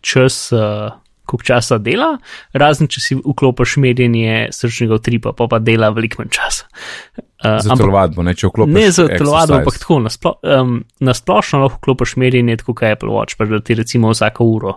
čas, 0.00 0.48
uh, 0.52 0.88
koliko 1.28 1.44
časa 1.44 1.76
dela, 1.78 2.14
razen 2.56 2.88
če 2.88 3.00
si 3.00 3.16
vklopiš 3.16 3.76
merjenje 3.76 4.48
srčnega 4.50 4.96
utripa, 4.96 5.34
pa 5.36 5.44
pa 5.46 5.58
dela 5.60 5.90
veliko 5.92 6.22
manj 6.22 6.30
časa. 6.32 6.64
Uh, 7.44 7.58
Za 7.60 7.76
telovadbo, 7.76 8.22
ne 8.24 8.32
če 8.34 8.48
vklopiš. 8.48 8.74
ne 8.74 8.86
za 8.90 9.04
telovadbo, 9.08 9.58
ampak 9.60 9.76
tako, 9.78 9.98
nasplo, 10.00 10.32
um, 10.42 10.78
nasplošno 11.04 11.60
lahko 11.66 11.82
vklopiš 11.82 12.16
merjenje, 12.16 12.56
tako 12.62 12.74
kot 12.74 12.88
Apple 12.88 13.12
Watch, 13.12 13.36
pa 13.36 13.44
da 13.44 13.60
ti 13.60 13.76
recimo 13.76 14.10
vsako 14.10 14.44
uro. 14.44 14.72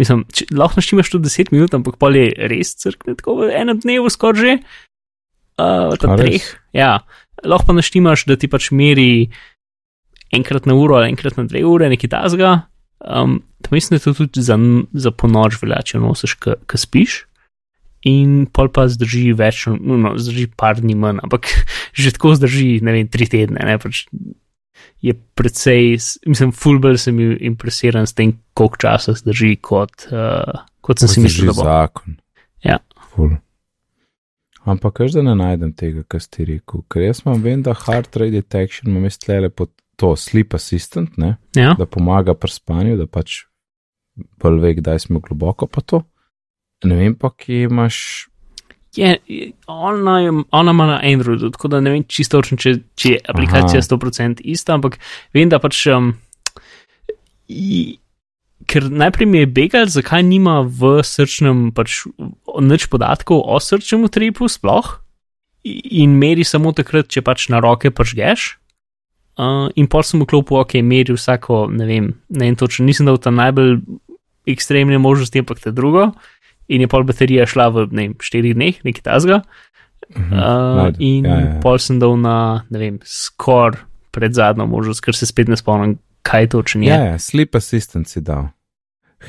Mislim, 0.00 0.24
če, 0.32 0.48
lahko 0.52 0.80
naštimaš 0.80 1.10
tudi 1.12 1.30
10 1.30 1.52
minut, 1.54 1.74
ampak 1.76 1.96
pol 2.00 2.18
je 2.18 2.28
res 2.52 2.74
crkne 2.80 3.16
tako 3.16 3.40
v 3.40 3.52
enem 3.56 3.80
dnevu 3.80 4.12
skoraj 4.12 4.42
že. 4.42 4.56
Uh, 5.56 5.94
v 5.96 6.16
treh. 6.20 6.48
Ja, 6.76 7.06
lahko 7.40 7.72
pa 7.72 7.76
naštimaš, 7.78 8.26
da 8.28 8.36
ti 8.36 8.50
pač 8.52 8.68
meri 8.76 9.30
enkrat 10.36 10.66
na 10.68 10.76
uro 10.76 10.98
ali 10.98 11.08
enkrat 11.14 11.38
na 11.40 11.46
dve 11.48 11.64
ure, 11.64 11.88
nekaj 11.88 12.12
tasga. 12.12 12.66
Um, 13.00 13.40
mislim, 13.70 13.96
da 13.96 14.04
to 14.04 14.14
tudi 14.14 14.42
za, 14.42 14.58
za 14.92 15.12
ponoč 15.12 15.60
velja, 15.62 15.80
če 15.84 16.02
nosiš, 16.02 16.36
ki 16.40 16.80
spiš. 16.80 17.24
In 18.06 18.44
pol 18.52 18.68
pa 18.70 18.86
zdrži 18.90 19.32
več, 19.34 19.64
no, 19.72 19.96
no, 19.98 20.12
zdrži 20.20 20.46
par 20.58 20.78
dni 20.78 20.94
manj, 20.98 21.24
ampak 21.26 21.48
že 21.98 22.12
tako 22.14 22.36
zdrži, 22.38 22.82
ne 22.84 22.94
vem, 22.94 23.08
tri 23.08 23.28
tedne. 23.30 23.64
Ne, 23.64 23.78
pač 23.82 24.06
je 25.04 25.14
precej, 25.14 25.96
mislim, 26.26 26.52
fulbel 26.52 26.98
sem 27.00 27.16
bil 27.16 27.36
impresiran 27.40 28.06
s 28.06 28.16
tem, 28.16 28.34
koliko 28.56 28.80
časa 28.86 29.14
zdrži, 29.16 29.56
kot, 29.62 30.08
uh, 30.10 30.66
kot 30.80 31.02
sem 31.02 31.08
si 31.08 31.20
Zdrži 31.20 31.42
mislil, 31.46 31.52
da 31.52 31.56
bo. 31.56 31.66
zakon. 31.68 32.16
Ja. 32.64 32.78
Ful. 33.12 33.36
Ampak, 34.66 35.00
veš, 35.04 35.14
da 35.14 35.22
ne 35.22 35.36
najdem 35.38 35.72
tega, 35.78 36.02
kar 36.10 36.22
si 36.24 36.46
rekel, 36.48 36.82
ker 36.90 37.04
jaz 37.06 37.22
imam 37.22 37.42
vem, 37.44 37.62
da 37.62 37.76
heart 37.76 38.16
rate 38.18 38.34
detection 38.34 38.90
ima 38.90 39.04
mest 39.06 39.22
tlele 39.22 39.50
pod 39.50 39.70
to 39.96 40.16
sleep 40.16 40.54
assistant, 40.54 41.16
ne? 41.16 41.36
Ja, 41.56 41.74
da 41.78 41.86
pomaga 41.86 42.34
pri 42.36 42.52
spanju, 42.52 42.96
da 43.00 43.06
pač 43.08 43.44
bolj 44.42 44.60
ve, 44.60 44.74
kdaj 44.80 45.06
smo 45.06 45.22
globoko 45.24 45.68
pa 45.70 45.80
to. 45.80 46.02
Ne 46.84 46.98
vem 46.98 47.14
pa, 47.16 47.30
kje 47.32 47.68
imaš. 47.70 47.98
Je, 48.96 49.52
ona, 49.66 50.20
je, 50.20 50.32
ona 50.50 50.72
ima 50.72 50.86
na 50.86 51.00
Androidu, 51.04 51.50
tako 51.50 51.68
da 51.68 51.80
ne 51.80 51.90
vem 51.90 52.04
čisto 52.08 52.40
točno, 52.40 52.58
če, 52.58 52.74
če 52.96 53.12
je 53.12 53.20
aplikacija 53.28 53.82
Aha. 53.82 53.88
100% 53.88 54.42
ista, 54.44 54.76
ampak 54.76 54.98
vem, 55.36 55.48
da 55.52 55.60
pač. 55.62 55.84
Um, 55.92 56.14
i, 57.48 57.98
ker 58.66 58.88
najprej 58.90 59.28
mi 59.30 59.42
je 59.44 59.50
begal, 59.58 59.86
zakaj 59.92 60.24
nima 60.26 60.60
v 60.64 60.98
srčnem 61.06 61.70
pač 61.76 62.02
nič 62.62 62.88
podatkov 62.90 63.44
o 63.44 63.58
srčnem 63.62 64.06
utripu 64.08 64.48
sploh 64.50 64.96
in 65.66 66.16
meri 66.18 66.46
samo 66.46 66.72
takrat, 66.74 67.10
če 67.10 67.22
pač 67.26 67.48
na 67.52 67.60
roke 67.62 67.90
pržgeš. 67.90 68.56
Uh, 69.36 69.68
in 69.76 69.84
pol 69.92 70.00
sem 70.06 70.22
vklopil, 70.22 70.62
ok, 70.62 70.78
meri 70.80 71.12
vsako, 71.12 71.66
ne 71.68 71.84
vem, 71.84 72.08
ne 72.32 72.46
vem 72.46 72.54
točno, 72.56 72.86
nisem 72.88 73.04
dal 73.04 73.18
tam 73.20 73.36
najbolj 73.36 73.82
ekstremne 74.48 74.96
možnosti, 75.02 75.42
ampak 75.42 75.60
te 75.60 75.74
drugo. 75.76 76.14
In 76.68 76.80
je 76.82 76.88
pol 76.90 77.04
baterija 77.06 77.46
šla 77.46 77.68
v, 77.70 77.86
ne 77.94 78.08
štirih 78.20 78.54
dneh, 78.58 78.80
nekaj 78.84 79.02
tasga. 79.06 79.42
Mhm, 80.10 80.32
Uh, 80.32 80.38
najdem. 80.76 81.00
in 81.00 81.24
Ja, 81.24 81.38
ja, 81.38 81.46
ja. 81.46 81.60
pol 81.60 81.78
sem 81.82 81.98
dal 81.98 82.14
na, 82.20 82.64
ne 82.70 82.78
vem, 82.78 82.98
skoraj 83.02 83.80
pred 84.14 84.32
zadnjo 84.34 84.66
možnost, 84.66 85.02
ker 85.04 85.14
se 85.16 85.26
spet 85.26 85.48
ne 85.48 85.56
spomnim, 85.56 85.98
kaj 86.22 86.48
točno 86.54 86.82
je. 86.82 86.88
Ja, 86.88 87.00
ja, 87.12 87.18
sleep 87.18 87.54
assistant 87.58 88.08
si 88.08 88.20
dal. 88.20 88.48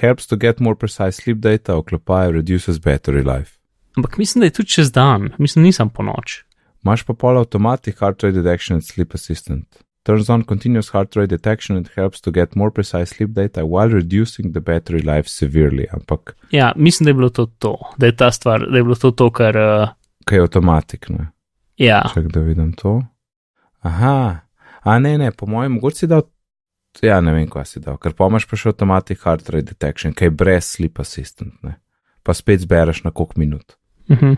Helps 0.02 0.28
to 0.28 0.38
get 0.38 0.60
more 0.60 0.76
precise 0.78 1.12
sleep 1.22 1.38
data, 1.42 1.76
oklopaj 1.76 2.32
reduces 2.32 2.78
battery 2.80 3.24
life. 3.26 3.58
Ampak 3.98 4.18
mislim, 4.18 4.42
da 4.42 4.46
je 4.46 4.54
tudi 4.60 4.70
čez 4.70 4.92
dan, 4.92 5.32
mislim, 5.38 5.66
nisem 5.66 5.90
po 5.90 6.04
noč. 6.04 6.44
Imaš 6.86 7.04
pa 7.04 7.14
pol 7.14 7.38
automatic 7.38 7.98
heart 8.00 8.24
rate 8.24 8.38
detection 8.38 8.78
and 8.78 8.86
sleep 8.86 9.14
assistant. 9.18 9.66
Turns 10.08 10.30
on 10.30 10.44
continuous 10.44 10.90
heart 10.94 11.16
rate 11.16 11.28
detection 11.30 11.76
and 11.78 11.90
helps 11.96 12.22
to 12.22 12.32
get 12.32 12.56
more 12.56 12.72
precise 12.72 13.10
sleep 13.10 13.34
data 13.36 13.66
while 13.66 13.90
reducing 13.90 14.54
the 14.54 14.62
battery 14.62 15.02
life 15.02 15.28
severely. 15.28 15.86
Ampak 15.92 16.36
Ja, 16.52 16.74
mislim, 16.76 17.06
da 17.06 17.10
je 17.10 17.14
bilo 17.14 17.30
to 17.30 17.46
to, 17.46 17.76
da 17.98 18.06
je 18.06 18.16
ta 18.16 18.32
stvar, 18.32 18.64
da 18.72 18.78
je 18.78 18.84
bilo 18.84 18.96
to 18.96 19.12
to, 19.12 19.30
kar. 19.32 19.58
Uh, 19.58 19.90
kaj 20.26 20.38
je 20.38 20.42
automatik, 20.42 21.10
ne? 21.10 21.28
ja, 21.78 22.02
Čak 22.14 22.32
da 22.32 22.40
vidim 22.40 22.74
to. 22.74 23.02
Aha, 23.80 24.40
a 24.82 25.00
ne, 25.00 25.18
ne, 25.18 25.32
po 25.32 25.46
mojem, 25.46 25.72
mogoče 25.72 25.98
si 25.98 26.08
dal. 26.08 26.22
Ja, 27.02 27.22
ne 27.22 27.34
vem, 27.34 27.50
kaj 27.50 27.66
si 27.66 27.80
dal, 27.84 27.98
ker 27.98 28.16
pa 28.16 28.32
imaš 28.32 28.48
pa 28.48 28.56
še 28.56 28.72
automatic 28.72 29.20
heart 29.28 29.50
rate 29.50 29.68
detection, 29.76 30.16
kaj 30.16 30.32
brez 30.34 30.72
sleep 30.78 31.00
assistant, 31.04 31.54
ne? 31.68 31.76
Pa 32.24 32.34
spet 32.34 32.64
zbereš 32.64 33.04
na 33.04 33.12
koliko 33.12 33.40
minut. 33.40 33.76
uh 34.10 34.18
-huh. 34.18 34.38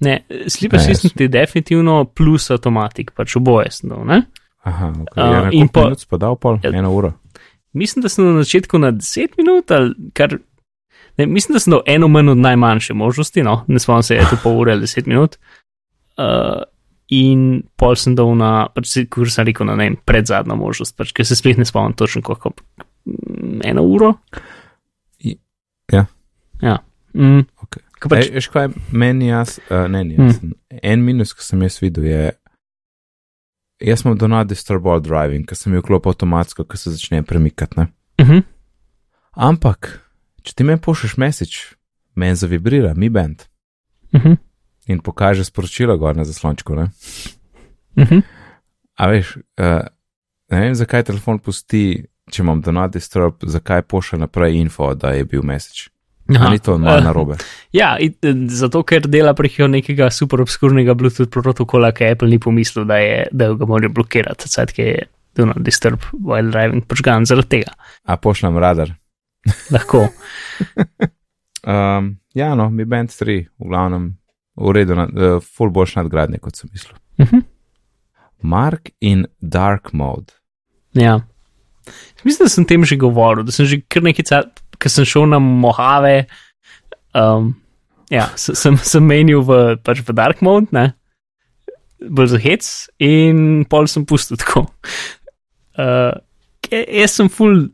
Ne, 0.00 0.24
Sleep 0.48 0.72
Ne, 0.72 0.78
Assistant 0.78 1.20
je 1.20 1.28
definitivno 1.28 2.04
plus 2.04 2.50
automatik, 2.50 3.10
pač 3.16 3.36
oboje 3.36 3.68
dal, 3.82 4.04
ne? 4.04 4.22
Aha, 4.66 4.88
ok, 5.00 5.14
A, 5.14 5.26
ja, 5.26 5.40
na 5.40 5.50
in 5.52 5.68
po- 5.68 5.86
pa 6.04 6.16
dal 6.18 6.34
pol? 6.36 6.58
Ja. 6.60 6.72
Eno 6.72 6.90
uro. 6.90 7.12
Mislim, 7.72 8.02
da 8.02 8.08
sem 8.08 8.24
na 8.26 8.40
začetku 8.40 8.78
na 8.78 8.90
10 8.90 9.36
minut, 9.36 9.70
ali 9.70 9.94
kar. 10.12 10.38
Ne, 11.16 11.26
mislim, 11.26 11.54
da 11.54 11.60
sem 11.60 11.70
dal 11.70 11.82
eno 11.86 12.08
manj 12.08 12.30
od 12.30 12.38
najmanjše 12.38 12.94
možnosti, 12.94 13.42
no, 13.42 13.64
ne 13.66 13.78
spomnim 13.78 14.02
se, 14.02 14.14
je 14.14 14.26
to 14.26 14.36
pol 14.36 14.58
ure 14.58 14.72
ali 14.72 14.82
10 14.82 15.06
minut. 15.06 15.36
Uh, 16.16 16.64
in 17.08 17.44
pol 17.76 17.94
sem 17.94 18.14
dal 18.14 18.34
na, 18.34 18.66
pač, 18.68 18.90
kot 19.06 19.28
sem 19.28 19.46
rekel, 19.46 19.66
na 19.66 19.76
ne 19.76 19.92
pred 19.96 20.26
zadnjo 20.26 20.56
možnost, 20.56 20.96
pač, 20.96 21.12
ker 21.12 21.24
se 21.24 21.36
spet 21.36 21.56
ne 21.56 21.64
spomnim 21.64 21.94
točno, 21.94 22.22
koliko. 22.22 22.50
mm, 23.06 23.60
Eno 23.64 23.82
uro? 23.84 24.14
Ja. 25.92 26.06
Ja. 26.60 26.78
Mm, 27.14 27.44
Okay. 27.62 27.82
pač, 28.08 28.26
Ej, 28.26 28.32
veš 28.32 28.48
kaj, 28.48 28.66
meni 28.92 29.28
jaz, 29.28 29.56
uh, 29.66 29.86
ne, 29.88 30.02
jaz, 30.08 30.36
en 30.82 31.00
minus, 31.02 31.32
ki 31.34 31.42
sem 31.42 31.62
jaz 31.62 31.78
videl, 31.80 32.04
je, 32.04 32.24
jaz 33.80 34.04
imam 34.04 34.18
do 34.18 34.28
not 34.28 34.48
disturb 34.48 34.86
all 34.86 35.00
driving, 35.00 35.46
ker 35.46 35.58
sem 35.58 35.74
jo 35.74 35.82
vklopil 35.82 36.14
avtomatsko, 36.14 36.64
ko 36.64 36.76
se 36.76 36.90
začne 36.90 37.22
premikati, 37.22 37.80
ne. 37.80 37.88
uh 38.20 38.28
-huh, 38.28 38.42
Ampak, 39.36 40.00
če 40.42 40.54
ti 40.54 40.64
meni 40.64 40.80
pošlješ 40.80 41.16
mesič, 41.16 41.74
meni 42.14 42.36
zavibrira, 42.36 42.94
mi 42.94 43.08
bend 43.08 43.42
uh 44.12 44.20
-huh, 44.20 44.36
in 44.86 45.00
pokaže 45.00 45.44
sporočilo 45.44 45.98
gor 45.98 46.16
na 46.16 46.24
zaslončku, 46.24 46.74
ne. 46.74 46.90
uh 47.96 48.04
-huh. 48.08 48.22
A 48.94 49.06
veš, 49.06 49.36
uh, 49.36 49.86
ne 50.50 50.60
vem, 50.60 50.74
zakaj 50.74 51.02
telefon 51.02 51.38
pusti, 51.38 52.06
če 52.30 52.42
imam 52.42 52.60
do 52.60 52.72
not 52.72 52.92
disturb, 52.92 53.34
zakaj 53.42 53.82
pošlje 53.82 54.18
naprej 54.18 54.54
info, 54.54 54.94
da 54.94 55.10
je 55.10 55.24
bil 55.24 55.42
mesič. 55.42 55.90
Ali 56.34 56.58
to 56.58 56.78
malo 56.78 56.98
eh, 56.98 57.04
narobe? 57.04 57.36
Ja, 57.76 57.96
in, 58.00 58.14
eh, 58.22 58.34
zato 58.48 58.82
ker 58.82 59.06
dela 59.06 59.34
preko 59.36 59.68
nekega 59.70 60.08
super 60.10 60.40
obskurnega 60.42 60.94
Bluetooth 60.98 61.30
protokola, 61.30 61.92
ki 61.92 62.10
Apple 62.14 62.28
ni 62.28 62.38
pomislil, 62.42 62.86
da, 62.88 62.98
je, 63.02 63.26
da 63.32 63.52
ga 63.54 63.68
morajo 63.68 63.92
blokirati, 63.94 64.48
ki 64.74 64.82
je 64.82 65.06
do 65.36 65.46
not 65.46 65.60
disturb 65.62 66.00
while 66.12 66.50
driving 66.50 66.86
počgan 66.88 67.26
zaradi 67.28 67.58
tega. 67.58 67.74
A 68.04 68.16
pošljem 68.16 68.58
radar. 68.58 68.94
Lahko. 69.74 70.08
Um, 71.66 72.16
ja, 72.34 72.54
no, 72.54 72.70
mi 72.70 72.86
band 72.88 73.12
3, 73.12 73.36
v 73.58 73.68
glavnem, 73.68 74.10
v 74.56 74.72
redu, 74.72 74.96
na, 74.96 75.06
uh, 75.10 75.36
full 75.42 75.70
boljš 75.74 75.98
nadgradnje, 76.00 76.40
kot 76.42 76.56
sem 76.56 76.70
mislil. 76.72 76.96
Uh 77.18 77.26
-huh. 77.26 77.42
Mark 78.42 78.90
in 79.00 79.26
Dark 79.40 79.92
Mode. 79.92 80.32
Ja. 80.92 81.20
Mislim, 82.24 82.44
da 82.44 82.48
sem 82.48 82.64
tem 82.64 82.84
že 82.84 82.96
govoril, 82.96 83.44
da 83.44 83.52
sem 83.52 83.66
že 83.66 83.80
kar 83.88 84.02
nekaj 84.02 84.24
časa, 84.24 84.50
ko 84.80 84.88
sem 84.92 85.04
šel 85.08 85.26
na 85.30 85.38
Mojave, 85.42 86.26
um, 87.14 87.54
ja, 88.10 88.28
se- 88.36 88.54
sem, 88.54 88.76
sem 88.78 89.02
menil 89.06 89.42
v, 89.42 89.76
pač 89.82 90.00
v 90.06 90.12
Dark 90.14 90.42
Mode, 90.42 90.68
ne, 90.72 90.92
bolj 92.00 92.34
za 92.34 92.38
hec 92.42 92.66
in 93.00 93.64
pol 93.70 93.86
sem 93.88 94.04
pustil 94.06 94.36
tako. 94.40 94.66
Uh, 95.76 96.08
jaz 96.72 97.12
sem 97.18 97.28
full 97.28 97.66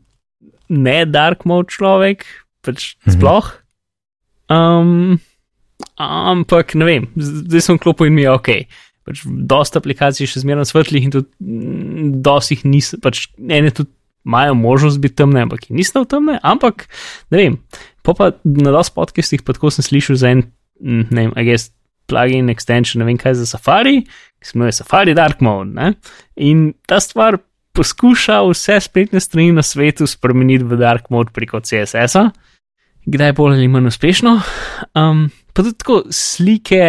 ne 0.67 1.05
Dark 1.07 1.45
Mode 1.47 1.71
človek, 1.71 2.25
pač 2.59 2.97
Mhm. 3.07 3.13
sploh. 3.15 3.47
Um, 4.51 5.21
ampak 5.97 6.75
ne 6.75 6.83
vem, 6.85 7.05
zdaj 7.15 7.63
sem 7.63 7.79
klopil 7.79 8.09
in 8.11 8.17
mi 8.17 8.25
je 8.25 8.33
ok. 8.33 8.49
Pač 9.07 9.23
dosta 9.47 9.79
aplikacij 9.79 10.27
še 10.27 10.43
zmeraj 10.43 10.67
svetlih 10.67 11.07
in 11.07 11.11
tudi 11.15 11.31
dosti 12.23 12.57
jih 12.57 12.65
niso, 12.67 12.99
pač 12.99 13.29
ene 13.39 13.71
tudi 13.71 13.87
imajo 14.25 14.53
možnost 14.53 14.99
biti 14.99 15.15
temne, 15.15 15.41
ampak 15.41 15.69
niso 15.69 16.05
temne, 16.05 16.39
ampak 16.43 16.87
ne 17.31 17.37
vem. 17.37 17.57
Po 18.03 18.15
pa 18.17 18.31
na 18.43 18.71
dosti 18.71 18.95
podcastih 18.95 19.43
pa 19.43 19.55
tako 19.55 19.71
sem 19.71 19.85
slišal 19.85 20.19
za 20.19 20.31
en, 20.31 20.43
mm, 20.81 21.07
ne 21.11 21.27
vem, 21.27 21.33
I 21.37 21.47
guess 21.47 21.71
plugin 22.07 22.51
extension, 22.51 23.01
ne 23.01 23.07
vem 23.07 23.17
kaj 23.17 23.37
za 23.39 23.47
Safari, 23.55 24.01
ki 24.39 24.47
se 24.47 24.57
imenuje 24.57 24.77
Safari 24.79 25.15
Dark 25.15 25.41
Mode. 25.41 25.71
Ne? 25.75 25.93
In 26.35 26.73
ta 26.87 26.99
stvar 26.99 27.39
poskuša 27.73 28.41
vse 28.49 28.79
spletne 28.85 29.19
strani 29.23 29.51
na 29.55 29.63
svetu 29.65 30.07
spremeniti 30.07 30.67
v 30.67 30.77
Dark 30.77 31.09
Mode 31.09 31.33
preko 31.33 31.61
CSS-a, 31.63 32.29
kdaj 33.05 33.33
bolj 33.37 33.57
ali 33.57 33.67
manj 33.71 33.89
uspešno. 33.91 34.35
Um, 34.99 35.27
pa 35.53 35.63
tudi 35.63 35.77
tako 35.81 36.01
slike 36.13 36.83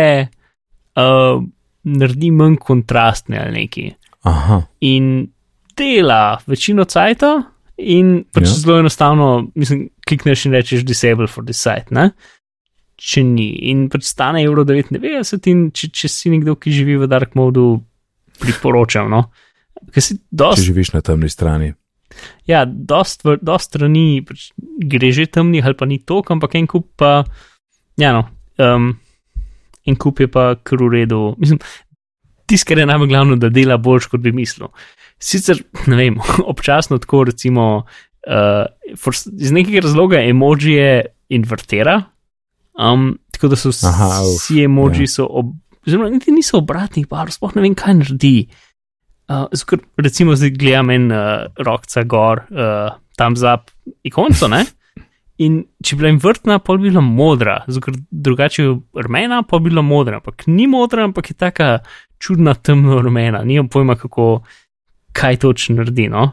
uh, 0.98 1.42
naredi 1.84 2.30
manj 2.30 2.58
kontrastne 2.60 3.40
ali 3.40 3.60
neki. 3.62 3.90
Aha, 4.24 4.62
In 4.80 5.33
dela 5.76 6.38
večino 6.46 6.84
cajta, 6.84 7.34
in 7.78 8.24
pač 8.32 8.44
Ja. 8.46 8.50
ja. 8.50 8.54
zelo 8.62 8.78
enostavno, 8.78 9.50
mislim, 9.54 9.88
klikneš 10.06 10.46
in 10.46 10.52
rečeš 10.54 10.84
disable 10.86 11.26
for 11.26 11.44
this 11.44 11.58
site. 11.58 11.90
Ne? 11.90 12.10
Če 12.96 13.24
ni, 13.26 13.48
in 13.70 13.88
pač 13.90 14.04
stane 14.06 14.44
evro 14.44 14.62
99, 14.64 15.48
in 15.50 15.70
če, 15.74 15.88
če 15.90 16.08
si 16.08 16.30
nekdo, 16.30 16.54
ki 16.54 16.70
živi 16.70 16.94
v 17.02 17.08
dark 17.10 17.34
modu, 17.34 17.82
priporočam. 18.38 19.10
No? 19.10 19.24
Si 19.94 20.14
če 20.14 20.20
dost, 20.30 20.62
živiš 20.62 20.92
na 20.94 21.02
temni 21.02 21.28
strani. 21.28 21.72
ja, 22.46 22.62
dost, 22.64 23.24
v- 23.26 23.40
dost 23.42 23.72
strani 23.74 24.22
pač 24.22 24.52
gre 24.86 25.10
že 25.12 25.26
temnih, 25.26 25.64
ali 25.66 25.74
pa 25.74 25.86
ni 25.86 25.98
to, 25.98 26.22
ampak 26.30 26.54
en 26.54 26.66
kup 26.70 26.86
pa, 26.96 27.24
ja, 27.98 28.12
no, 28.14 28.28
um, 28.62 28.92
en 29.84 29.96
kup 29.98 30.20
je 30.22 30.28
pa 30.30 30.54
kar 30.62 30.78
v 30.78 30.88
redu. 30.94 31.34
Mislim, 31.42 31.58
tisto, 32.46 32.68
kar 32.70 32.78
je 32.78 32.86
najbolj 32.86 33.10
glavno, 33.10 33.36
da 33.36 33.50
dela 33.50 33.76
boljš, 33.76 34.06
kot 34.14 34.22
bi 34.22 34.30
mislil. 34.32 34.70
Sicer, 35.22 35.62
ne 35.86 35.96
vem, 35.98 36.18
občasno 36.52 36.98
tako, 37.02 37.24
recimo, 37.30 37.84
uh, 38.26 38.96
for, 39.00 39.14
iz 39.14 39.52
nekega 39.54 39.84
razloga 39.84 40.22
emojije 40.22 41.06
invertira, 41.34 42.02
um, 42.78 43.14
tako 43.32 43.48
da 43.48 43.56
so 43.56 43.72
vsi 43.72 43.86
Aha, 43.88 44.10
uf, 44.22 44.42
vsi 44.42 44.62
emoji, 44.64 45.08
ja. 45.08 45.14
so 45.16 45.26
ob, 45.30 45.54
oziroma 45.86 46.10
niti 46.12 46.32
niso 46.32 46.58
obratnih 46.60 47.08
barv, 47.08 47.32
sploh 47.34 47.56
ne 47.56 47.64
vem, 47.64 47.74
kaj 47.78 47.98
naredi. 48.00 48.36
Uh, 49.24 49.46
skor, 49.56 49.80
recimo, 49.96 50.36
zdaj 50.36 50.52
gledam 50.58 50.90
en 50.92 51.10
uh, 51.12 51.46
rokca 51.64 52.04
gor, 52.04 52.44
uh, 52.52 52.96
tam 53.16 53.36
za 53.40 53.56
ikonco, 54.04 54.50
ne? 54.52 54.64
In 55.42 55.62
če 55.82 55.96
bi 55.96 56.02
bila 56.02 56.12
invertna, 56.12 56.58
pa 56.62 56.76
bi 56.76 56.90
bila 56.90 57.02
modra, 57.02 57.56
ker 57.66 57.96
drugače 58.10 58.62
je 58.62 58.74
rumena, 59.06 59.40
pa 59.48 59.58
bi 59.58 59.72
bila 59.72 59.82
modra, 59.82 60.20
ampak 60.20 60.46
ni 60.46 60.68
modra, 60.70 61.08
ampak 61.08 61.32
je 61.32 61.38
taka 61.40 61.70
čudna 62.22 62.54
temno 62.54 63.00
rumena, 63.02 63.42
nimam 63.44 63.68
pojma, 63.72 63.96
kako, 63.98 64.44
kaj 65.14 65.42
točno 65.46 65.78
naredi. 65.80 66.08
No? 66.12 66.32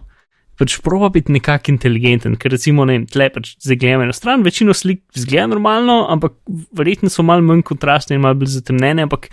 pač 0.62 0.78
proba 0.86 1.10
biti 1.10 1.34
nekako 1.34 1.74
inteligenten, 1.74 2.38
ker 2.38 2.54
recimo 2.54 2.86
ne, 2.86 3.00
tle 3.10 3.32
pač 3.34 3.56
zagledamo 3.66 4.06
eno 4.06 4.14
stran, 4.14 4.46
večino 4.46 4.76
slik 4.78 5.02
zgleda 5.18 5.48
normalno, 5.50 6.04
ampak 6.14 6.38
verjetno 6.78 7.10
so 7.10 7.26
malo 7.26 7.46
manj 7.46 7.64
kontrastne 7.66 8.18
in 8.18 8.26
malo 8.26 8.38
bolj 8.38 8.54
zatemnjene, 8.60 9.08
ampak 9.08 9.32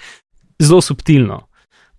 zelo 0.63 0.81
subtilno. 0.85 1.43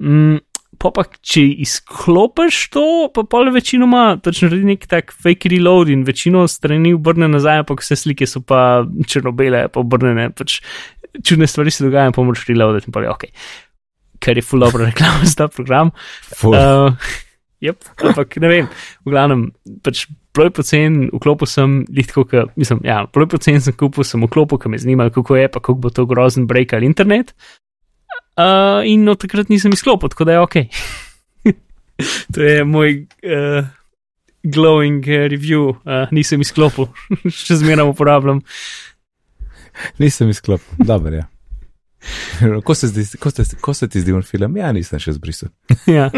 Mm, 0.01 0.41
pa 0.81 0.93
pa, 0.95 1.05
če 1.05 1.43
izklopiš 1.67 2.63
to, 2.73 2.85
pa 3.13 3.25
pol 3.29 3.53
večinoma 3.53 4.17
pač 4.25 4.41
naredi 4.47 4.71
nek 4.71 4.89
tak 4.89 5.13
fake 5.13 5.51
reload 5.53 5.93
in 5.93 6.07
večino 6.07 6.47
strani 6.49 6.95
obrne 6.97 7.29
nazaj, 7.29 7.65
ampak 7.67 7.85
vse 7.85 7.99
slike 8.01 8.25
so 8.29 8.41
pa 8.41 8.81
črno-bele, 8.81 9.67
pa 9.69 9.83
obrnjene, 9.83 10.31
pač 10.33 10.61
čudne 11.21 11.45
stvari 11.49 11.73
se 11.75 11.85
dogajajo, 11.85 12.17
pa 12.17 12.25
moraš 12.25 12.49
reloaditi 12.49 12.89
in 12.89 12.97
pa 12.97 13.05
je 13.05 13.13
ok. 13.13 13.31
Ker 14.23 14.39
je 14.39 14.43
full 14.43 14.65
dobro 14.65 14.89
reklama 14.89 15.27
za 15.27 15.43
ta 15.43 15.51
program. 15.53 15.93
Ful. 16.33 16.57
Uh, 16.57 17.27
yep, 17.63 17.83
ampak 18.03 18.37
ne 18.41 18.51
vem, 18.51 18.67
v 19.05 19.13
glavnem, 19.13 19.45
pač 19.85 20.05
ploj 20.35 20.51
pocen, 20.55 20.99
vklopil 21.15 21.49
sem, 21.49 21.79
litko, 21.95 22.23
ka, 22.29 22.45
mislim, 22.59 22.81
ja, 22.87 23.01
ploj 23.11 23.29
pocen 23.33 23.59
sem 23.63 23.75
kupil, 23.75 24.05
sem 24.07 24.23
vklopil, 24.23 24.61
ker 24.61 24.71
me 24.71 24.79
zanima, 24.81 25.09
kako 25.13 25.39
je, 25.39 25.47
pa 25.51 25.61
kako 25.61 25.79
bo 25.83 25.93
to 25.93 26.05
grozen 26.09 26.47
break 26.49 26.75
ali 26.77 26.89
internet. 26.89 27.33
Uh, 28.39 28.79
in 28.87 29.03
od 29.11 29.19
takrat 29.19 29.49
nisem 29.51 29.73
izklopil, 29.75 30.11
tako 30.13 30.29
da 30.29 30.37
je 30.37 30.43
ok. 30.45 30.55
to 32.33 32.45
je 32.45 32.63
moj 32.63 33.01
uh, 33.03 33.67
glowing 34.47 35.03
uh, 35.03 35.25
review, 35.31 35.73
uh, 35.83 36.07
nisem 36.15 36.45
izklopil, 36.45 36.87
še 37.41 37.59
zmeraj 37.59 37.91
uporabljam. 37.91 38.39
Nisem 39.99 40.31
izklopil, 40.31 40.87
dobro 40.87 41.19
je. 41.19 41.27
Ko 42.65 42.75
se, 42.75 42.87
zdi, 42.87 43.17
ko, 43.19 43.31
se, 43.31 43.43
ko 43.61 43.73
se 43.73 43.87
ti 43.89 44.01
zdi 44.01 44.13
un 44.15 44.23
film, 44.23 44.57
ja, 44.57 44.71
nisem 44.71 44.99
še 44.99 45.13
zbrisal. 45.17 45.49
ja, 45.97 46.09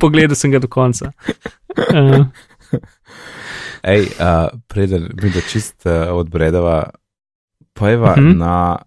pogledal 0.00 0.36
sem 0.36 0.50
ga 0.52 0.60
do 0.60 0.68
konca. 0.68 1.12
Uh, 1.94 2.26
Ej, 3.82 4.08
uh, 4.18 4.48
preden 4.68 5.08
bi 5.14 5.30
da 5.30 5.40
čist 5.40 5.86
uh, 5.86 6.10
odbredava, 6.16 6.90
pojeva 7.72 8.12
uh 8.12 8.18
Mhm. 8.18 8.28
-huh. 8.28 8.36
na 8.36 8.78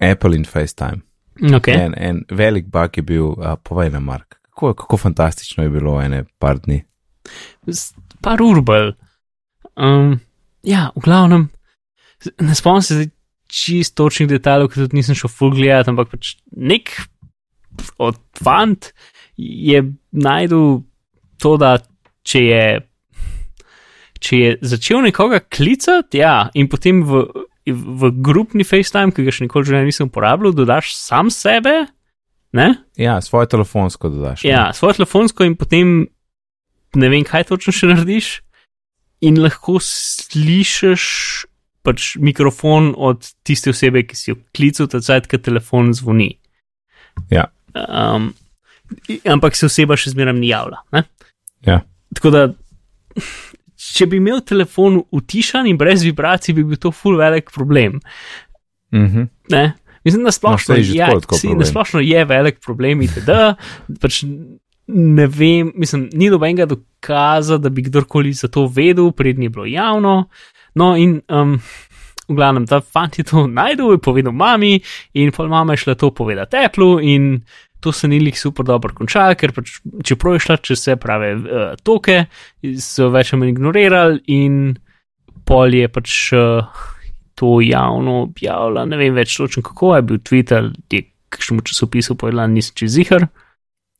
Apple 0.00 0.36
in 0.36 0.44
FaceTime. 0.44 1.00
okay. 1.40 1.74
En, 1.74 1.94
en 1.96 2.24
velik 2.30 2.66
bug 2.66 2.96
je 2.96 3.02
bil, 3.02 3.26
uh, 3.26 3.54
povej 3.62 3.90
na 3.90 4.00
Mark, 4.00 4.34
kako, 4.42 4.74
kako 4.74 4.96
fantastično 4.96 5.64
je 5.64 5.70
bilo 5.70 6.00
ene 6.02 6.24
par 6.38 6.58
dni. 6.58 6.84
Par 8.20 8.42
ur 8.42 8.60
bolj. 8.62 8.92
Um, 9.76 10.20
ja, 10.62 10.90
v 10.96 11.00
glavnem, 11.00 11.48
ne 12.40 12.54
spomnim 12.54 12.82
se 12.82 13.08
čist 13.48 13.96
točnih 13.98 14.28
detajlov, 14.30 14.70
ker 14.72 14.84
tudi 14.84 15.00
nisem 15.00 15.16
šel 15.18 15.32
full 15.32 15.56
gledati, 15.56 15.92
ampak 15.92 16.12
pač 16.12 16.36
nek 16.52 16.92
od 18.02 18.18
fant 18.36 18.92
je 19.38 19.82
najdel 20.12 20.82
to, 21.38 21.54
da 21.60 21.76
če 22.26 22.42
je, 22.42 22.64
če 24.18 24.40
je 24.40 24.56
začel 24.74 25.04
nekoga 25.06 25.40
klicati, 25.40 26.20
ja, 26.20 26.48
in 26.58 26.68
potem 26.70 27.04
v, 27.06 27.22
v 27.68 28.10
grupni 28.24 28.66
FaceTime, 28.66 29.14
ki 29.14 29.24
ga 29.26 29.34
še 29.34 29.46
nikoli 29.46 29.68
življenju 29.68 29.92
nisem 29.92 30.10
uporabljal, 30.10 30.56
dodaš 30.56 30.92
sam 30.98 31.32
sebe, 31.32 31.86
ne? 32.56 32.68
Ja, 32.98 33.20
svoje 33.24 33.50
telefonsko 33.54 34.10
dodaš. 34.12 34.42
ne? 34.42 34.50
Ja, 34.50 34.68
svojo 34.76 34.98
telefonsko 35.00 35.46
in 35.46 35.56
potem 35.58 36.08
ne 36.98 37.12
vem, 37.12 37.24
kaj 37.26 37.48
točno 37.52 37.74
še 37.76 37.92
narediš, 37.92 38.32
in 39.24 39.38
lahko 39.42 39.78
slišiš 39.82 41.04
pač 41.86 42.14
mikrofon 42.20 42.92
od 42.96 43.26
tiste 43.46 43.72
osebe, 43.72 44.02
ki 44.06 44.18
si 44.18 44.30
jo 44.32 44.38
klical, 44.56 44.88
takrat, 44.90 45.28
ko 45.30 45.40
telefon 45.42 45.92
zvoni. 45.96 46.32
Ja. 47.32 47.48
Um, 47.74 48.32
ampak 49.28 49.56
se 49.58 49.68
oseba 49.68 49.96
še 49.98 50.14
zmeraj 50.14 50.36
ni 50.38 50.50
javlja. 50.52 50.82
Ne? 50.94 51.04
Ja. 51.66 51.80
Tako 52.16 52.32
da, 52.34 52.44
če 53.78 54.08
bi 54.10 54.20
imel 54.20 54.42
telefon 54.46 55.00
utišan 55.14 55.68
in 55.70 55.78
brez 55.80 56.04
vibracij, 56.06 56.56
bi 56.56 56.66
bil 56.66 56.80
to 56.80 56.92
full 56.94 57.18
velik 57.20 57.52
problem. 57.54 58.00
Mhm. 58.94 59.28
Ne? 59.54 59.66
Mislim, 60.06 60.24
da 60.24 60.32
splošno, 60.32 60.78
že 60.80 60.94
ja, 60.96 61.10
si, 61.36 61.50
na 61.52 61.66
splošno 61.66 62.00
je 62.00 62.22
velik 62.24 62.62
problem, 62.64 63.02
itd. 63.04 63.34
Pač 64.00 64.22
ne 64.88 65.26
vem, 65.28 65.72
mislim, 65.76 66.06
ni 66.16 66.30
nobenega 66.32 66.64
dokaza, 66.70 67.58
da 67.60 67.68
bi 67.68 67.84
kdorkoli 67.90 68.32
za 68.32 68.48
to 68.48 68.64
vedel, 68.72 69.10
prednji 69.12 69.50
je 69.50 69.52
bilo 69.52 69.66
javno. 69.68 70.14
No, 70.74 70.94
in 70.96 71.20
um, 71.28 71.56
v 72.28 72.36
glavnem, 72.36 72.66
ta 72.68 72.80
fant 72.80 73.16
je 73.18 73.24
to 73.24 73.46
najdel, 73.46 73.96
je 73.96 74.02
povedal 74.04 74.34
mami, 74.36 74.76
in 75.14 75.32
pol 75.32 75.48
mama 75.48 75.72
je 75.74 75.84
šla 75.86 75.96
to 75.96 76.10
povedati 76.10 76.56
teplu, 76.58 76.98
in 77.00 77.40
to 77.80 77.92
se 77.92 78.08
ni 78.08 78.18
lik 78.20 78.36
super 78.36 78.66
dobro 78.66 78.92
končalo, 78.94 79.38
ker 79.38 79.54
pač, 79.54 79.78
čeprav 80.04 80.36
je 80.36 80.44
šla 80.44 80.58
čez 80.60 80.82
vse 80.82 80.98
prave 81.00 81.32
uh, 81.38 81.72
toke, 81.82 82.26
so 82.82 83.08
več 83.14 83.32
ali 83.32 83.44
manj 83.44 83.54
ignorirali, 83.54 84.22
in 84.34 84.76
pol 85.48 85.74
je 85.74 85.88
pač. 85.88 86.20
Uh, 86.36 86.94
to 87.38 87.60
javno 87.62 88.22
objavila, 88.22 88.82
ne 88.82 88.96
vem 88.98 89.14
več 89.14 89.36
točno 89.38 89.62
kako 89.62 89.92
je 89.94 90.02
bil 90.02 90.18
Twitter, 90.18 90.72
je 90.90 91.04
kakšnemu 91.30 91.62
časopisu 91.70 92.16
povedala, 92.18 92.48
nisem 92.50 92.74
čez 92.74 92.96
zihar. 92.96 93.28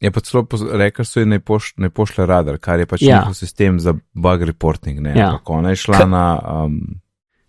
Je 0.00 0.10
pa 0.10 0.20
celo 0.20 0.46
rekel, 0.78 1.04
so 1.04 1.20
ji 1.20 1.26
ne, 1.26 1.40
poš, 1.40 1.72
ne 1.76 1.90
pošle 1.90 2.26
radar, 2.26 2.58
kar 2.58 2.78
je 2.78 2.86
pač 2.86 3.02
Ja. 3.02 3.18
njihov 3.20 3.34
sistem 3.34 3.80
za 3.80 3.94
bug 4.14 4.42
reporting. 4.42 5.00
Ne? 5.00 5.14
Ja. 5.16 5.28
Ampak 5.32 5.50
Ona 5.50 5.70
je 5.70 5.76
šla 5.76 5.98
Ka- 5.98 6.08
na. 6.08 6.24
Um, 6.64 7.00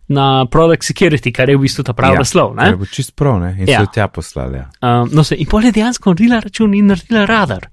Na 0.10 0.46
Product 0.50 0.82
Security, 0.84 1.30
kar 1.32 1.50
je 1.50 1.58
v 1.58 1.62
bistvu 1.62 1.84
ta 1.86 1.94
pravi 1.94 2.16
Ja, 2.18 2.20
naslov. 2.20 2.56
ne? 2.58 2.72
bil 2.76 2.88
čist 2.90 3.14
prav, 3.16 3.38
ne? 3.40 3.52
in 3.60 3.68
Ja. 3.70 3.78
so 3.78 3.84
jo 3.86 3.90
tja 3.94 4.08
poslali. 4.08 4.58
Ja. 4.58 4.70
Um, 4.82 5.10
no, 5.14 5.22
se, 5.24 5.36
in 5.38 5.46
pol 5.46 5.62
je 5.64 5.72
dejansko 5.72 6.10
naredila 6.10 6.40
račun 6.42 6.74
in 6.74 6.88
naredila 6.88 7.26
radar. 7.30 7.68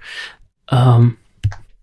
Um, 0.72 1.16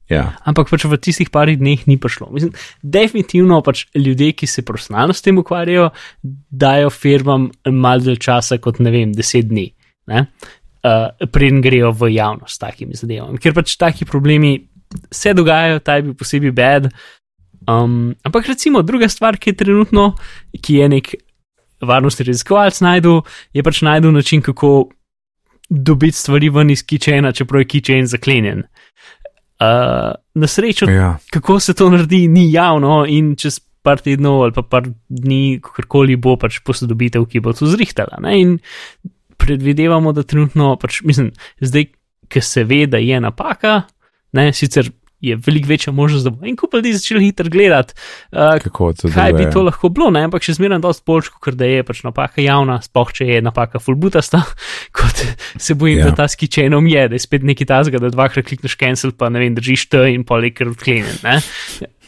Ja. 0.09 0.35
ampak 0.45 0.69
pač 0.69 0.85
v 0.85 0.97
tistih 1.01 1.29
parih 1.31 1.57
dneh 1.57 1.87
ni 1.87 1.97
prišlo. 1.97 2.29
Mislim, 2.29 2.51
definitivno 2.83 3.61
pač 3.65 3.85
ljudje, 3.95 4.33
ki 4.33 4.45
se 4.47 4.61
profesionalno 4.61 5.13
s 5.13 5.21
tem 5.25 5.37
ukvarjajo, 5.37 5.89
dajo 6.51 6.89
firmam 6.89 7.49
malo 7.65 7.99
dalj 8.05 8.19
časa 8.19 8.57
kot 8.61 8.77
ne 8.79 8.91
vem, 8.91 9.11
deset 9.11 9.47
dni, 9.49 9.71
ne, 10.07 10.27
uh, 10.83 11.27
preden 11.31 11.61
grejo 11.61 11.91
v 11.91 12.13
javnost 12.13 12.55
s 12.55 12.61
takimi 12.61 12.95
zadevami. 12.95 13.39
Ker 13.41 13.55
pač 13.55 13.75
taki 13.79 14.05
problemi 14.05 14.55
se 15.11 15.33
dogajajo, 15.33 15.79
ta 15.79 15.97
je 15.97 16.07
bil 16.07 16.13
posebej 16.13 16.51
bed. 16.51 16.89
Um, 17.67 18.15
ampak 18.23 18.47
recimo 18.47 18.81
druga 18.83 19.07
stvar, 19.09 19.37
ki 19.39 19.53
je 19.53 19.59
trenutno, 19.63 20.13
ki 20.61 20.81
je 20.81 20.89
nek 20.89 21.13
varnostni 21.83 22.27
raziskovalec 22.27 22.79
najdel, 22.83 23.21
je 23.55 23.63
pač 23.63 23.81
najdel 23.81 24.11
način, 24.11 24.41
kako 24.41 24.89
dobiti 25.69 26.17
stvari 26.17 26.49
ven 26.49 26.69
iz 26.69 26.83
kičena, 26.85 27.31
čeprav 27.31 27.63
je 27.63 27.69
kičen 27.71 28.07
zaklenjen. 28.07 28.63
Uh, 29.63 30.11
na 30.35 30.47
srečo, 30.47 30.89
Ja. 30.91 31.17
kako 31.31 31.59
se 31.59 31.73
to 31.73 31.89
naredi, 31.89 32.27
ni 32.27 32.51
javno 32.51 33.05
in 33.07 33.35
čez 33.35 33.59
par 33.83 33.99
tednov 33.99 34.43
ali 34.43 34.51
pa 34.55 34.61
par 34.61 34.87
dni, 35.09 35.59
kakorkoli 35.63 36.15
bo 36.15 36.35
pač 36.39 36.59
posodobitev, 36.63 37.25
ki 37.27 37.39
bo 37.39 37.53
to 37.53 37.67
zrihtala. 37.67 38.19
Ne? 38.23 38.39
In 38.41 38.59
predvidevamo, 39.43 40.11
da 40.11 40.23
trenutno, 40.23 40.73
pač, 40.75 41.01
mislim, 41.03 41.31
zdaj, 41.61 41.89
ki 42.27 42.41
se 42.41 42.63
ve, 42.63 42.85
da 42.87 42.97
je 42.97 43.19
napaka, 43.19 43.81
ne, 44.31 44.53
sicer 44.53 44.89
je 45.21 45.37
veliko 45.37 45.69
večja 45.69 45.93
možnost, 45.93 46.25
da 46.25 46.31
bo 46.31 46.43
en 46.43 46.55
kup 46.55 46.73
ljudi 46.73 46.91
začel 46.93 47.19
hitro 47.19 47.47
gledati, 47.47 47.93
uh, 48.33 48.57
Kako 48.59 48.89
to 48.93 49.07
kaj 49.07 49.31
bi 49.31 49.37
deluje? 49.37 49.51
to 49.51 49.61
lahko 49.63 49.87
bilo, 49.89 50.09
ne? 50.11 50.23
ampak 50.23 50.43
še 50.43 50.57
zmeraj 50.57 50.79
dosti 50.79 51.05
bolj, 51.05 51.29
ker 51.39 51.55
da 51.55 51.65
je 51.65 51.83
pač 51.83 52.01
napaka 52.03 52.43
javna, 52.43 52.81
sploh 52.81 53.13
če 53.13 53.27
je 53.29 53.37
napaka 53.41 53.79
fulbutasta, 53.79 54.41
kot 54.97 55.23
se 55.57 55.73
bojim, 55.75 55.97
Ja. 55.97 56.09
da 56.09 56.17
ta 56.17 56.27
skičenom 56.27 56.87
je, 56.87 57.05
da 57.07 57.15
je 57.15 57.23
spet 57.23 57.43
neki 57.43 57.63
tazga, 57.65 58.01
da 58.03 58.11
dvakrat 58.11 58.45
klikneš 58.45 58.75
cancel, 58.75 59.13
pa 59.13 59.29
ne 59.29 59.39
vem, 59.39 59.55
držiš 59.55 59.87
te 59.87 60.03
in 60.11 60.25
pol 60.25 60.43
je 60.43 60.51
kar 60.51 60.73
odklenjen. 60.73 61.15
ne. 61.23 61.39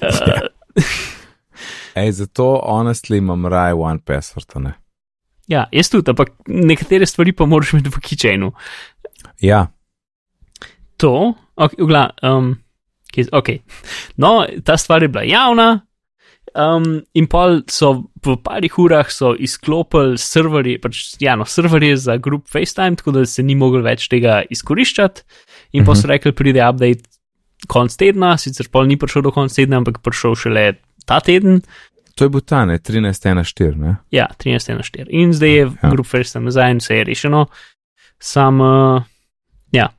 Uh, 0.02 0.44
Ej, 1.96 2.12
zato 2.14 2.60
honestly 2.60 3.18
imam 3.18 3.46
raje 3.48 3.74
one 3.74 4.00
password. 4.00 4.52
Ne? 4.58 4.74
Ja, 5.48 5.68
jaz 5.72 5.90
tudi, 5.90 6.12
ampak 6.12 6.34
nekatere 6.48 7.06
stvari 7.06 7.32
pa 7.32 7.46
moraš 7.46 7.74
imeti 7.74 7.94
v 7.94 8.02
kičenu. 8.02 8.52
Ja, 9.42 9.68
To, 10.98 11.34
ok, 11.56 11.76
ugla, 11.80 12.10
um, 12.24 12.56
ok. 13.32 13.50
No, 14.18 14.46
ta 14.64 14.78
stvar 14.78 15.04
je 15.04 15.12
bila 15.12 15.24
javna. 15.24 15.82
Um, 16.56 17.02
in 17.12 17.28
pol 17.28 17.66
so 17.68 18.06
v 18.24 18.38
parih 18.40 18.78
urah 18.80 19.10
izklopili 19.44 20.16
serverje, 20.22 20.80
pač 20.80 21.02
ja, 21.20 21.34
no, 21.36 21.44
serverje 21.44 21.98
za 22.00 22.16
grup 22.16 22.48
FaceTime, 22.48 22.96
tako 22.96 23.12
da 23.12 23.26
se 23.28 23.44
ni 23.44 23.58
mogel 23.60 23.84
več 23.84 24.08
tega 24.08 24.40
izkoriščati. 24.50 25.26
In 25.74 25.84
uh 25.84 25.88
-huh. 25.88 25.92
pa 25.92 25.96
so 25.96 26.08
rekli, 26.08 26.32
pride 26.32 26.64
update 26.64 27.04
konc 27.68 27.96
tedna, 27.96 28.38
sicer 28.38 28.70
pol 28.72 28.88
ni 28.88 28.96
prišel 28.98 29.22
do 29.22 29.32
konca 29.32 29.56
tedna, 29.56 29.78
ampak 29.78 30.00
prišel 30.00 30.36
šele 30.36 30.74
ta 31.06 31.20
teden, 31.20 31.62
to 32.16 32.26
je 32.26 32.32
bil 32.32 32.42
ta, 32.42 32.64
ne, 32.66 32.78
13.1.4, 32.80 33.76
ne? 33.76 33.96
ja, 34.12 34.28
13 34.40 34.74
na 34.74 34.84
4. 34.84 35.08
In 35.10 35.34
zdaj 35.34 35.50
je 35.50 35.64
ja. 35.66 35.72
Ja. 35.84 35.90
grup 35.92 36.08
FaceTime 36.08 36.48
nazaj 36.48 36.72
in 36.72 36.80
vse 36.80 37.02
je 37.02 37.04
rešeno. 37.04 37.46
Sam, 38.24 38.62
uh, 38.62 39.04
ja. 39.76 39.90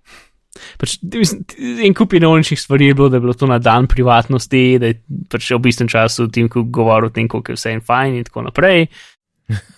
Pač, 0.80 0.96
mislim, 1.02 1.42
en 1.84 1.94
kup 1.94 2.14
inovničnih 2.16 2.60
stvari 2.60 2.86
je 2.86 2.94
bilo, 2.96 3.08
da 3.12 3.16
je 3.16 3.20
bilo 3.26 3.34
to 3.36 3.46
na 3.46 3.58
dan 3.58 3.86
privatnosti, 3.86 4.78
da 4.80 4.92
je 4.92 5.02
pač 5.30 5.50
ob 5.52 5.66
istem 5.68 5.88
času 5.88 6.30
tim, 6.32 6.48
ko 6.48 6.64
govoril 6.64 7.10
o 7.10 7.12
tem, 7.12 7.28
kako 7.28 7.52
je 7.52 7.60
vse 7.60 7.74
in 7.76 7.84
fajn 7.84 8.16
in 8.16 8.24
tako 8.24 8.46
naprej. 8.48 8.86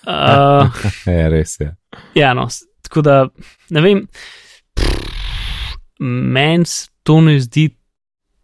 Uh, 0.07 0.71
Je, 1.07 1.29
res 1.29 1.59
je. 1.61 1.73
ja, 2.15 2.31
no, 2.35 2.47
tako 2.87 3.03
da 3.03 3.17
ne 3.75 3.83
vem, 3.85 4.07
meni 5.99 6.65
se 6.65 6.87
to 7.03 7.21
ne 7.21 7.37
zdi 7.43 7.69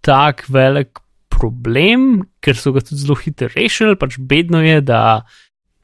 tak 0.04 0.44
velik 0.52 0.98
problem, 1.44 2.24
ker 2.40 2.56
so 2.56 2.72
ga 2.72 2.82
tudi 2.84 3.02
zelo 3.04 3.16
hitro 3.20 3.50
rešili, 3.52 3.98
pač 4.00 4.16
bedno 4.18 4.62
je, 4.64 4.80
da, 4.84 5.00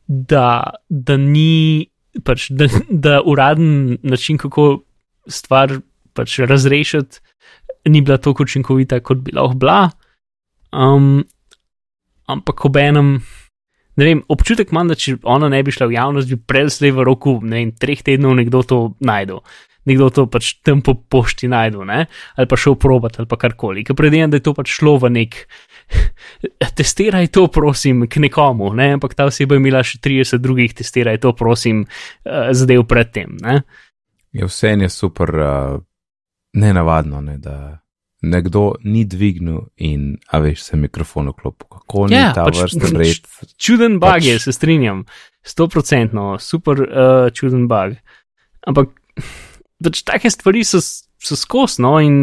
da, 0.09 0.45
da 0.89 1.17
ni, 1.21 1.91
pač, 2.25 2.49
da, 2.51 2.71
da 2.89 3.21
uraden 3.21 3.99
način, 4.03 4.41
kako 4.41 4.87
stvar 5.29 5.79
pač 6.17 6.39
razrešiti, 6.49 7.21
ni 7.89 8.01
bila 8.05 8.19
tako 8.21 8.47
učinkovita, 8.49 9.01
kot 9.05 9.23
bi 9.25 9.37
lahko 9.37 9.59
bila. 9.61 9.83
Um, 10.73 11.25
ampak 12.31 12.65
ob 12.65 12.77
enem, 12.81 13.15
ne 13.97 14.09
vem, 14.09 14.23
občutek 14.33 14.73
imam, 14.73 14.91
da 14.91 14.99
če 14.99 15.19
ona 15.29 15.51
ne 15.53 15.63
bi 15.67 15.75
šla 15.75 15.91
v 15.91 15.97
javnost, 15.97 16.31
bi 16.31 16.41
predvsej 16.53 16.95
v 16.97 17.07
roku, 17.07 17.39
ne 17.43 17.63
vem, 17.63 17.75
treh 17.77 18.03
tednov 18.07 18.37
nekdo 18.39 18.63
to 18.67 18.81
najdel. 19.05 19.43
Nekdo 19.89 20.11
to 20.13 20.27
pač 20.29 20.53
tam 20.67 20.83
po 20.85 20.95
pošti 20.95 21.49
najdel, 21.49 21.87
ne? 21.89 22.05
ali 22.37 22.49
pa 22.51 22.57
šel 22.61 22.77
probat, 22.77 23.17
ali 23.19 23.29
pa 23.31 23.39
karkoli. 23.41 23.85
Ker 23.87 23.97
predvidevam, 23.97 24.35
da 24.35 24.41
je 24.41 24.45
to 24.45 24.55
pač 24.57 24.75
šlo 24.77 24.99
v 25.01 25.13
nek. 25.15 25.39
testiraj 26.79 27.31
to, 27.33 27.47
prosim, 27.49 28.05
k 28.05 28.21
nekomu, 28.21 28.75
ne? 28.77 28.93
ampak 28.99 29.17
ta 29.17 29.31
oseba 29.31 29.57
je 29.57 29.63
imela 29.65 29.81
še 29.85 30.03
30 30.05 30.45
drugih, 30.45 30.75
testiraj 30.77 31.21
to, 31.25 31.33
prosim, 31.37 31.87
uh, 31.87 32.51
zadev 32.53 32.85
predtem. 32.91 33.41
Ne? 33.41 33.63
Je 34.37 34.47
vse 34.47 34.77
je 34.77 34.91
super, 34.93 35.33
uh, 35.35 35.81
nenavadno, 36.53 37.21
ne, 37.21 37.39
da 37.39 37.79
nekdo 38.23 38.75
ni 38.85 39.05
dvignil 39.05 39.61
in, 39.77 40.17
a 40.29 40.39
veš, 40.39 40.63
se 40.63 40.77
mikrofon 40.77 41.29
vklopil. 41.29 41.69
Kako 41.69 42.07
ni 42.07 42.17
ja, 42.17 42.33
ta 42.37 42.45
pač, 42.45 42.61
vrsta 42.63 42.93
red? 43.01 43.29
Čuden 43.57 43.99
bug 44.01 44.11
pač... 44.11 44.25
je, 44.25 44.39
se 44.39 44.53
strinjam, 44.53 45.05
stoprocentno, 45.43 46.35
super 46.39 46.83
uh, 46.85 47.29
čuden 47.35 47.69
bug. 47.71 47.97
Ampak 48.69 48.93
pač 49.85 50.03
take 50.07 50.31
stvari 50.33 50.65
so, 50.67 50.81
so 50.81 51.39
skosno 51.39 51.97
in 52.05 52.19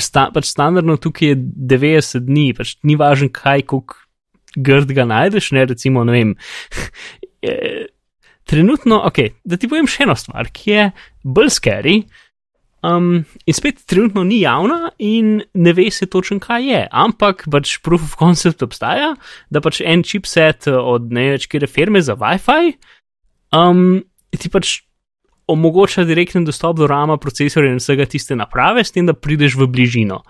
sta, 0.00 0.28
pač 0.34 0.50
standardno 0.50 0.96
tukaj 1.00 1.34
je 1.34 1.36
90 1.38 2.26
dni, 2.26 2.46
pač 2.58 2.76
ni 2.86 2.96
važno, 2.98 3.30
kaj 3.32 3.66
kuk 3.70 3.96
grd 4.58 4.94
ga 4.96 5.06
najdeš, 5.06 5.52
ne 5.54 5.66
recimo, 5.70 6.04
ne 6.04 6.16
vem. 6.16 6.34
Trenutno, 8.50 8.98
ok, 9.06 9.22
da 9.46 9.60
ti 9.60 9.70
povem 9.70 9.86
še 9.86 10.08
eno 10.08 10.16
stvar, 10.18 10.50
ki 10.50 10.72
je 10.72 10.88
bolj 11.22 11.54
scary. 11.54 12.00
Um, 12.80 13.26
in 13.44 13.54
spet 13.54 13.82
trenutno 13.84 14.22
ni 14.24 14.38
javna 14.40 14.88
in 15.04 15.42
ne 15.52 15.72
ve 15.76 15.90
se 15.92 16.08
točno, 16.08 16.38
kaj 16.40 16.64
je, 16.64 16.80
ampak 16.88 17.44
pač 17.52 17.76
proof 17.84 18.06
of 18.08 18.16
concept 18.16 18.64
obstaja, 18.64 19.12
da 19.52 19.60
pač 19.60 19.82
en 19.84 20.00
chipset 20.02 20.64
od 20.72 21.12
ne 21.12 21.26
več 21.34 21.44
kere 21.52 21.68
firme 21.68 22.00
za 22.00 22.16
WiFi 22.16 22.72
um, 23.52 24.00
ti 24.32 24.48
pač 24.48 24.80
omogoča 25.50 26.04
direktni 26.08 26.44
dostop 26.46 26.78
do 26.78 26.88
rama, 26.90 27.18
procesorja 27.20 27.74
in 27.74 27.82
vsega 27.82 28.06
tiste 28.08 28.36
naprave, 28.38 28.84
s 28.84 28.94
tem, 28.94 29.08
da 29.08 29.16
prideš 29.16 29.58
v 29.60 29.68
bližino. 29.70 30.22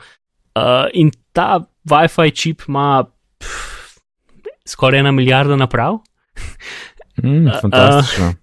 Uh, 0.57 0.89
in 0.97 1.13
ta 1.37 1.63
WiFi 1.89 2.35
čip 2.35 2.67
ima 2.69 3.05
pff, 3.41 4.01
skoraj 4.69 5.05
ena 5.05 5.13
milijarda 5.15 5.59
naprav. 5.61 6.01
Mm, 7.21 7.51
fantastično. 7.61 8.27
Uh, 8.27 8.35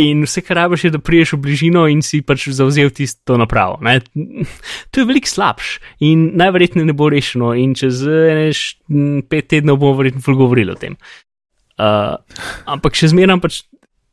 In 0.00 0.22
vse, 0.24 0.40
kar 0.46 0.56
rabiš, 0.56 0.84
je, 0.84 0.90
da 0.94 0.98
priješ 1.02 1.34
v 1.34 1.40
bližino 1.44 1.82
in 1.90 2.00
si 2.02 2.22
pač 2.24 2.46
zauzel 2.54 2.92
tisto 2.94 3.36
napravo. 3.40 3.78
Ne? 3.84 3.98
To 4.90 5.02
je 5.02 5.06
veliko 5.08 5.28
slabš 5.28 5.74
in 6.06 6.30
najverjetneje 6.40 6.88
ne 6.88 6.94
bo 6.96 7.10
rešeno, 7.12 7.52
in 7.58 7.74
čez 7.78 8.04
eneš 8.06 8.62
pet 9.28 9.50
tednov 9.50 9.80
bomo 9.82 9.98
verjetno 10.00 10.36
govorili 10.38 10.72
o 10.72 10.78
tem. 10.78 10.96
Uh, 11.80 12.16
ampak 12.68 12.96
še 12.96 13.10
zmeraj 13.12 13.40
pač 13.40 13.62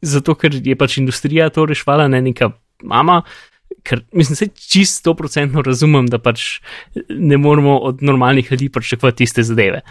zato 0.07 0.35
ker 0.35 0.55
je 0.55 0.75
pač 0.75 0.97
industrija 1.01 1.49
to 1.53 1.65
rešvala, 1.65 2.07
ne 2.11 2.21
neka 2.21 2.51
mama. 2.83 3.21
Ker 3.83 4.01
mislim, 4.11 4.35
da 4.35 4.39
se 4.39 4.69
čisto 4.71 5.13
procentno 5.15 5.61
razumem, 5.61 6.07
da 6.11 6.19
pač 6.19 6.59
ne 7.09 7.37
moramo 7.37 7.77
od 7.77 8.03
normalnih 8.03 8.51
ljudi 8.51 8.69
pričakovati 8.69 9.23
tiste 9.23 9.43
zadeve. 9.43 9.81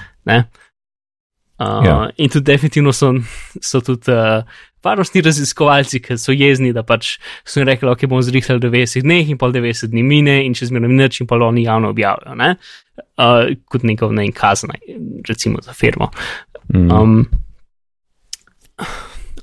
Uh, 1.59 1.85
ja. 1.87 2.11
In 2.17 2.29
tudi 2.29 2.45
definitivno 2.45 2.93
so, 2.93 3.15
so 3.61 3.81
tudi 3.81 4.13
uh, 4.13 4.45
varnostni 4.85 5.23
raziskovalci, 5.25 6.01
ki 6.05 6.19
so 6.21 6.35
jezni, 6.37 6.73
da 6.77 6.83
pač 6.87 7.17
so 7.49 7.61
jim 7.61 7.69
rekli, 7.69 7.89
da 7.89 7.95
okay, 7.95 8.11
bomo 8.11 8.21
zrihtali 8.25 8.61
90 8.63 9.07
dni 9.07 9.23
in 9.33 9.41
pol 9.41 9.55
90 9.55 9.93
dni 9.93 10.05
mine 10.05 10.37
in 10.45 10.55
če 10.57 10.69
zmeraj 10.71 10.93
nič 10.93 11.23
in 11.23 11.31
pol 11.31 11.47
oni 11.47 11.65
javno 11.65 11.95
objavijo, 11.95 12.37
uh, 12.37 13.49
kot 13.73 13.89
neko 13.89 14.11
ne 14.13 14.29
kazna, 14.37 14.77
recimo 15.29 15.65
za 15.65 15.73
firmo. 15.77 16.11
Mm. 16.75 16.91
Um, 16.93 17.27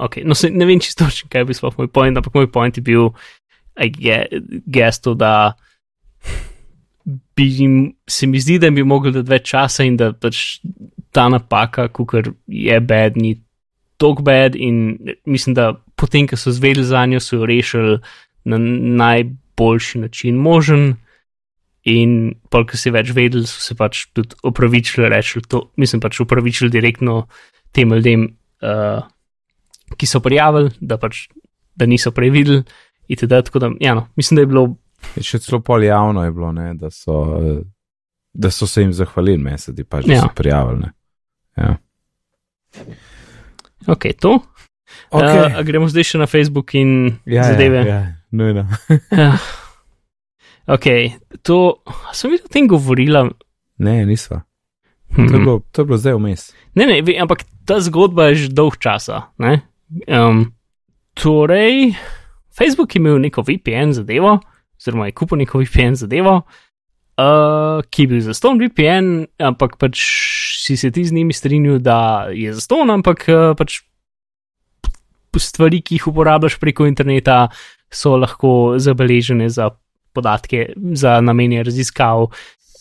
okay, 0.04 0.26
no, 0.28 0.36
se, 0.36 0.50
ne 0.52 0.68
vem 0.68 0.82
čisto, 0.84 1.08
kaj 1.32 1.48
bi 1.48 1.56
sploh 1.58 1.78
moj 1.80 1.90
point, 1.94 2.18
ampak 2.18 2.36
moj 2.36 2.50
point 2.52 2.78
je 2.78 2.84
bil 2.84 3.12
gesto, 4.70 5.14
da 5.18 5.54
bi 7.36 7.48
jim, 7.48 7.94
se 8.08 8.28
mi 8.28 8.40
zdi, 8.40 8.60
da 8.60 8.70
bi 8.72 8.84
mogli 8.84 9.12
dati 9.12 9.32
več 9.32 9.50
časa 9.52 9.86
in 9.88 9.98
da 10.00 10.12
pač 10.14 10.60
ta 11.14 11.28
napaka, 11.30 11.88
kukar 11.94 12.32
je 12.48 12.80
bed, 12.80 13.18
ni 13.18 13.36
tok 14.02 14.22
bed 14.26 14.56
in 14.56 14.98
mislim, 15.26 15.56
da 15.58 15.74
potem, 16.00 16.28
ko 16.28 16.38
so 16.40 16.54
zvedeli 16.54 16.86
za 16.86 17.06
njo, 17.06 17.22
so 17.24 17.38
jo 17.38 17.48
rešili 17.50 18.00
na 18.46 18.60
najboljši 19.04 20.04
način 20.06 20.38
možen. 20.42 20.94
In 21.84 22.36
pol, 22.48 22.64
ko 22.64 22.80
si 22.80 22.94
več 22.96 23.12
vedeli, 23.12 23.44
so 23.48 23.60
se 23.60 23.76
pač 23.76 24.06
tudi 24.16 24.38
opravičili, 24.48 25.10
rečili 25.12 25.44
to, 25.52 25.66
mislim 25.76 26.00
pač 26.04 26.22
opravičili 26.24 26.72
direktno 26.72 27.26
tem 27.76 27.92
ljudem, 27.92 28.30
uh, 28.64 29.04
ki 29.98 30.10
so 30.10 30.20
prijavili, 30.24 30.72
da 30.82 30.98
pač 30.98 31.28
da 31.76 31.86
niso 31.86 32.12
prej 32.12 32.30
videli. 32.30 32.64
Itd. 33.08 33.30
Tako 33.46 33.60
da, 33.60 33.72
ja, 33.80 33.96
no, 33.96 34.08
mislim, 34.16 34.36
da 34.36 34.42
je 34.42 34.48
bilo. 34.48 34.76
Je 35.16 35.24
še 35.28 35.40
celo 35.44 35.60
pol 35.60 35.84
javno 35.84 36.24
je 36.24 36.32
bilo, 36.32 36.52
ne, 36.56 36.74
da, 36.80 36.92
so, 36.92 37.18
da 38.34 38.52
so 38.52 38.68
se 38.68 38.82
jim 38.82 38.94
zahvalili, 38.96 39.42
mesedi 39.44 39.84
pač, 39.84 40.08
da 40.08 40.14
ja. 40.14 40.22
so 40.24 40.32
prijavili. 40.36 40.88
Ja. 41.58 41.76
Ok, 43.88 44.08
to. 44.20 44.38
Okay. 45.12 45.60
Uh, 45.60 45.60
gremo 45.66 45.90
zdaj 45.92 46.08
še 46.14 46.22
na 46.22 46.30
Facebook 46.30 46.74
in 46.80 47.20
ja, 47.26 47.42
ja 47.42 47.50
zadeve. 47.52 47.84
Ja, 47.84 48.00
ja, 48.00 48.16
nujno. 48.32 48.66
ja. 49.12 49.34
Ok, 50.72 50.88
to 51.44 51.84
sem 52.16 52.32
videl, 52.32 52.48
o 52.48 52.54
tem 52.54 52.70
govorila. 52.72 53.26
Ne, 53.84 53.98
nisva. 54.08 54.46
Hmm. 55.14 55.28
To, 55.28 55.36
je 55.36 55.40
bilo, 55.44 55.56
to 55.76 55.84
je 55.84 55.90
bilo 55.90 56.00
zdaj 56.00 56.16
vmes. 56.18 56.46
Ne, 56.80 56.88
ne, 56.88 57.02
ampak 57.22 57.44
ta 57.68 57.82
zgodba 57.84 58.32
je 58.32 58.46
že 58.46 58.56
dolg 58.56 58.80
časa. 58.82 59.28
Um, 60.08 60.54
torej, 61.14 61.94
Facebook 62.58 62.96
je 62.96 63.00
imel 63.00 63.20
neko 63.22 63.42
VPN 63.42 63.94
zadevo, 63.94 64.40
oziroma 64.78 65.06
je 65.06 65.16
kupil 65.18 65.38
neko 65.38 65.62
VPN 65.62 65.96
zadevo, 65.96 66.42
uh, 66.42 67.84
ki 67.90 68.04
je 68.04 68.08
bil 68.08 68.22
za 68.22 68.34
ston 68.34 68.62
VPN, 68.62 69.26
ampak 69.38 69.78
pač 69.78 70.02
si 70.64 70.78
se 70.78 70.92
ti 70.92 71.06
z 71.06 71.14
njimi 71.14 71.34
strinjal, 71.34 71.80
da 71.80 72.30
je 72.34 72.54
za 72.54 72.62
ston, 72.62 72.90
ampak 72.90 73.26
uh, 73.30 73.54
pač 73.58 73.82
stvari, 75.38 75.82
ki 75.82 75.98
jih 75.98 76.08
uporabljaš 76.12 76.60
preko 76.62 76.86
interneta, 76.86 77.48
so 77.94 78.18
lahko 78.18 78.76
zabeležene 78.82 79.50
za 79.50 79.72
podatke, 80.14 80.74
za 80.94 81.22
namenje 81.22 81.64
raziskav 81.64 82.28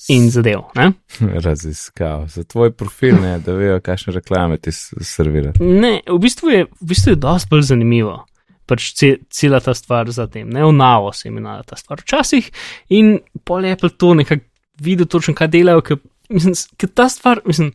in 0.08 0.30
zadev. 0.30 0.64
Ne? 0.74 0.92
Raziskav, 1.46 2.26
za 2.28 2.44
tvoj 2.44 2.72
profil, 2.72 3.20
ne, 3.22 3.36
da 3.38 3.54
vejo, 3.56 3.80
kakšne 3.84 4.16
reklame 4.18 4.58
ti 4.58 4.72
servirajo. 4.72 5.54
Ne, 5.60 6.00
v 6.08 6.18
bistvu 6.22 6.50
je, 6.50 6.66
v 6.80 6.92
bistvu 6.92 7.14
je 7.14 7.22
dosti 7.22 7.50
bolj 7.50 7.66
zanimivo. 7.72 8.22
Pač 8.66 8.92
cela 9.30 9.60
ta 9.60 9.74
stvar 9.74 10.10
za 10.14 10.28
tem, 10.30 10.48
ne 10.48 10.64
onavo 10.64 11.10
se 11.12 11.28
imenuje 11.28 11.66
ta 11.66 11.76
stvar 11.76 12.00
včasih 12.00 12.46
in 12.94 13.16
pol 13.44 13.66
Apple 13.66 13.90
to 13.98 14.14
nekako 14.14 14.46
videl 14.82 15.06
točno, 15.06 15.34
kaj 15.34 15.50
delajo, 15.52 15.82
ker 15.84 15.98
mislim, 16.32 16.54
ker 16.78 16.90
ta 16.94 17.08
stvar, 17.12 17.42
mislim, 17.46 17.72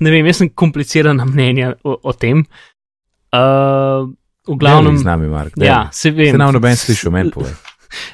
ne 0.00 0.12
vem, 0.12 0.26
jaz 0.26 0.40
sem 0.42 0.50
komplicirana 0.50 1.24
mnenja 1.28 1.74
o, 1.84 1.98
o 2.02 2.12
tem. 2.16 2.42
Uh, 3.36 4.08
v 4.46 4.56
glavnem. 4.58 4.96
Z 4.98 5.06
nami, 5.06 5.28
Mark. 5.28 5.56
Ja, 5.60 5.86
se 5.92 6.10
vem. 6.10 6.32
Se 6.34 6.40
nam 6.40 6.54
noben 6.56 6.76
slišal, 6.78 7.12
meni 7.14 7.32
pove. 7.34 7.52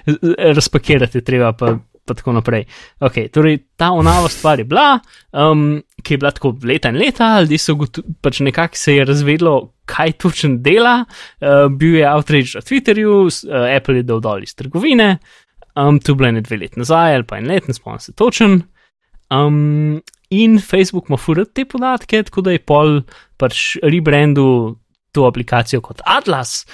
Razpakirati 0.59 1.23
treba, 1.25 1.53
pa 1.57 1.77
pa 2.05 2.15
tako 2.19 2.33
naprej. 2.33 2.65
Okay, 3.01 3.29
torej, 3.31 3.61
ta 3.79 3.93
onava 3.95 4.29
stvar 4.29 4.59
je 4.59 4.65
bila, 4.67 4.99
um, 5.33 5.83
ki 6.03 6.15
je 6.15 6.19
bila 6.19 6.33
tako 6.35 6.55
leta 6.65 6.91
in 6.91 6.99
leta, 6.99 7.29
ljudi 7.41 7.59
so 7.59 7.77
pač 8.23 8.41
nekako 8.43 8.77
se 8.79 8.97
je 8.97 9.05
razvedlo, 9.05 9.55
kaj 9.87 10.13
točno 10.25 10.57
dela. 10.63 11.05
Uh, 11.41 11.69
bil 11.71 11.97
je 12.01 12.09
outrage 12.09 12.59
na 12.59 12.65
Twitterju, 12.67 13.15
uh, 13.27 13.69
Apple 13.77 14.01
je 14.01 14.09
dal 14.09 14.21
dol 14.21 14.43
iz 14.43 14.55
trgovine, 14.59 15.17
um, 15.77 16.01
tu 16.01 16.15
bile 16.19 16.33
ne 16.33 16.43
dve 16.43 16.59
leti 16.65 16.81
nazaj, 16.83 17.15
ali 17.15 17.29
pa 17.29 17.39
en 17.39 17.51
let, 17.51 17.69
ne 17.69 17.75
spomnim 17.75 18.03
se 18.03 18.13
točen. 18.13 18.63
Um, 19.33 20.03
in 20.31 20.59
Facebook 20.61 21.09
ima 21.09 21.17
furat 21.17 21.55
te 21.55 21.65
podatke, 21.65 22.23
tako 22.23 22.43
da 22.43 22.53
je 22.53 22.65
pol 22.67 23.03
pač 23.41 23.77
rebrandu 23.83 24.79
to 25.13 25.27
aplikacijo 25.29 25.83
kot 25.85 26.01
Atlas 26.09 26.65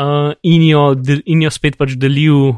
uh, 0.00 0.32
in, 0.42 0.64
jo, 0.64 0.92
in 1.26 1.44
jo 1.44 1.50
spet 1.52 1.76
pač 1.80 1.96
delil 2.00 2.54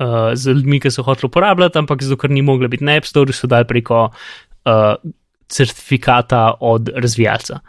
uh, 0.00 0.34
z 0.34 0.52
ljudmi, 0.54 0.80
ki 0.80 0.90
so 0.90 1.02
hoteli 1.02 1.26
uporabljati, 1.30 1.78
ampak 1.78 2.02
zato, 2.02 2.16
ker 2.16 2.30
ni 2.30 2.42
mogla 2.42 2.68
biti 2.68 2.84
na 2.84 2.96
App 2.96 3.06
Store, 3.06 3.32
so 3.32 3.46
dali 3.46 3.64
preko 3.64 4.08
uh, 4.10 4.94
certifikata 5.48 6.54
od 6.60 6.88
razvijalca. 6.94 7.60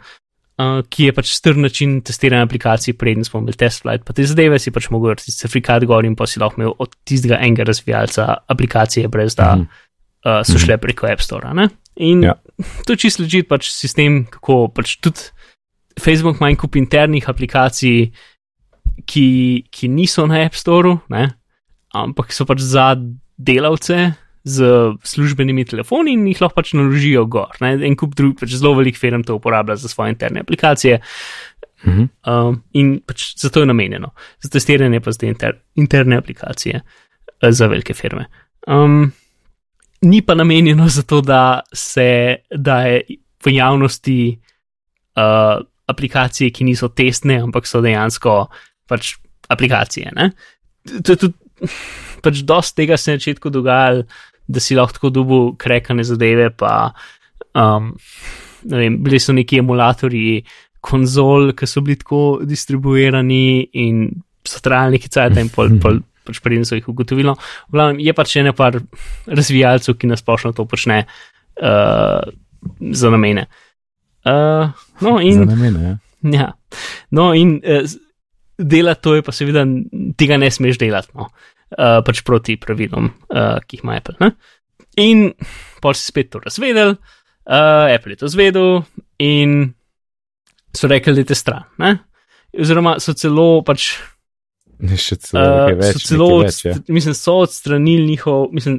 uh, 0.58 0.80
ki 0.90 1.04
je 1.04 1.12
pač 1.14 1.28
strn 1.36 1.60
način 1.62 2.00
testiranja 2.02 2.42
aplikacij, 2.48 2.96
preden 2.98 3.24
smo 3.24 3.38
imeli 3.40 3.54
test 3.56 3.82
flight, 3.82 4.02
pa 4.04 4.12
te 4.12 4.24
zadeve 4.26 4.58
si 4.58 4.70
pač 4.74 4.88
mogel 4.90 5.12
narediti 5.12 5.32
certifikat 5.38 5.84
gor 5.86 6.04
in 6.04 6.16
pa 6.18 6.26
si 6.26 6.40
lahko 6.42 6.58
imel 6.58 6.72
od 6.78 6.96
tistega 7.06 7.38
enega 7.38 7.62
razvijalca 7.68 8.24
aplikacije, 8.48 9.08
brez 9.08 9.34
da 9.38 9.52
Mhm. 9.54 9.62
uh, 10.26 10.40
so 10.44 10.58
šle 10.58 10.76
preko 10.78 11.06
App 11.06 11.20
Store. 11.22 11.54
Ne? 11.54 11.68
In 11.96 12.22
Ja. 12.24 12.34
to 12.86 12.92
je 12.92 12.96
čisto 12.96 13.22
ležit 13.22 13.48
pač 13.48 13.70
sistem, 13.70 14.24
kako 14.26 14.68
pač 14.74 14.96
tudi 15.00 15.30
Facebook 16.00 16.36
ima 16.40 16.50
en 16.50 16.56
kup 16.56 16.76
internih 16.76 17.28
aplikacij, 17.28 18.10
ki, 19.06 19.64
ki 19.70 19.88
niso 19.88 20.26
na 20.26 20.42
App 20.44 20.54
Storeu, 20.54 20.98
ne? 21.08 21.28
Ampak 21.94 22.32
so 22.32 22.46
pač 22.48 22.60
za 22.64 22.94
delavce 23.38 24.12
z 24.48 24.64
službenimi 25.04 25.64
telefoni 25.68 26.14
in 26.16 26.26
jih 26.30 26.40
lahko 26.40 26.60
pač 26.60 26.72
naložijo 26.76 27.26
gor. 27.30 27.58
Ne? 27.60 27.74
En 27.86 27.96
kup 27.98 28.14
drugih, 28.16 28.38
pač 28.40 28.56
zelo 28.56 28.74
velik 28.78 28.96
firm 28.96 29.24
to 29.26 29.36
uporablja 29.36 29.76
za 29.76 29.90
svoje 29.90 30.14
interne 30.14 30.44
aplikacije. 30.46 31.00
Mhm. 31.86 32.08
Um, 32.26 32.62
in 32.74 32.98
pač 33.06 33.34
zato 33.38 33.62
je 33.62 33.70
namenjeno, 33.70 34.10
za 34.42 34.50
testiranje 34.50 35.00
pa 35.00 35.12
zdaj 35.14 35.28
inter, 35.30 35.58
interne 35.78 36.18
aplikacije 36.18 36.80
eh, 36.80 37.52
za 37.52 37.66
velike 37.70 37.94
firme. 37.94 38.26
Um, 38.66 39.12
ni 40.02 40.22
pa 40.22 40.34
namenjeno 40.34 40.88
za 40.88 41.02
to, 41.02 41.20
da 41.20 41.60
se 41.72 42.36
daje 42.50 43.02
v 43.44 43.54
javnosti 43.54 44.38
uh, 45.16 45.62
aplikacije, 45.86 46.50
ki 46.50 46.64
niso 46.64 46.88
testne, 46.88 47.38
ampak 47.42 47.66
so 47.66 47.80
dejansko 47.80 48.48
pač 48.90 49.14
aplikacije. 49.48 50.10
Ne? 50.16 50.32
To 51.04 51.12
je 51.12 51.16
tudi, 51.16 51.34
pač 52.24 52.42
dosti 52.46 52.82
tega 52.82 52.96
se 52.96 53.10
je 53.10 53.16
na 53.16 53.22
začetku 53.22 53.50
dogajalo, 53.50 54.04
da 54.48 54.60
si 54.60 54.76
lahko 54.76 54.96
tako 54.96 55.10
dubu 55.10 55.40
krekane 55.60 56.04
zadeve, 56.04 56.50
pa 56.50 56.92
um, 57.54 57.92
ne 58.64 58.80
vem, 58.82 58.96
bili 59.04 59.20
so 59.20 59.34
neki 59.36 59.60
emulatorji 59.62 60.42
konzol, 60.80 61.52
ki 61.56 61.68
so 61.68 61.82
bili 61.84 61.98
tako 62.00 62.22
distribuirani 62.48 63.68
in 63.82 64.08
so 64.46 64.62
trajali 64.64 64.96
neki 64.96 65.12
cajt 65.12 65.40
in 65.42 65.52
pol, 65.52 65.74
pol 65.82 66.00
pač 66.28 66.40
preden 66.44 66.66
so 66.68 66.76
jih 66.76 66.88
ugotovili. 66.88 67.34
Je 68.04 68.14
pač 68.16 68.36
še 68.36 68.44
ne 68.46 68.54
par 68.56 68.80
razvijalcev, 69.26 69.96
ki 70.00 70.10
nasplošno 70.12 70.54
to 70.56 70.66
počne 70.68 71.02
uh, 71.04 72.20
za 72.80 73.12
namene. 73.14 73.48
Uh, 74.28 74.74
no, 75.00 75.16
Za 75.16 75.24
in, 75.24 75.44
namene, 75.48 75.84
ja. 75.84 75.94
ja. 76.34 76.48
no, 77.14 77.30
in 77.36 77.58
uh, 77.62 77.86
delati 78.58 79.02
to 79.02 79.14
je 79.14 79.22
pa 79.22 79.32
seveda, 79.34 79.64
tega 80.18 80.38
ne 80.40 80.50
smeš 80.50 80.80
delati, 80.80 81.14
no. 81.18 81.28
uh, 81.30 82.00
pač 82.06 82.22
proti 82.26 82.58
pravilom, 82.60 83.10
uh, 83.30 83.56
ki 83.64 83.78
jih 83.78 83.86
ima 83.86 83.98
Apple. 84.00 84.18
Ne? 84.20 84.32
In 84.98 85.30
pol 85.82 85.94
si 85.94 86.10
spet 86.10 86.32
to 86.34 86.42
razvedel, 86.42 86.96
uh, 86.98 87.86
Apple 87.94 88.16
je 88.16 88.22
to 88.24 88.30
zvedel 88.32 88.82
in 89.22 89.72
so 90.74 90.90
rekli, 90.90 91.14
da 91.14 91.24
je 91.24 91.30
te 91.30 91.38
stran. 91.38 91.66
Ne? 91.82 91.96
Oziroma 92.58 92.98
so 93.02 93.14
celo 93.18 93.50
pač 93.66 93.94
Ne, 94.78 94.94
še 94.94 95.16
celo, 95.18 95.42
Uh, 95.42 95.72
več, 95.74 95.96
so 95.96 96.12
celo, 96.12 96.26
več, 96.44 96.60
ja. 96.62 96.76
mislim, 96.94 97.14
so 97.18 97.40
odstranili 97.42 98.04
njihov, 98.06 98.52
mislim, 98.54 98.76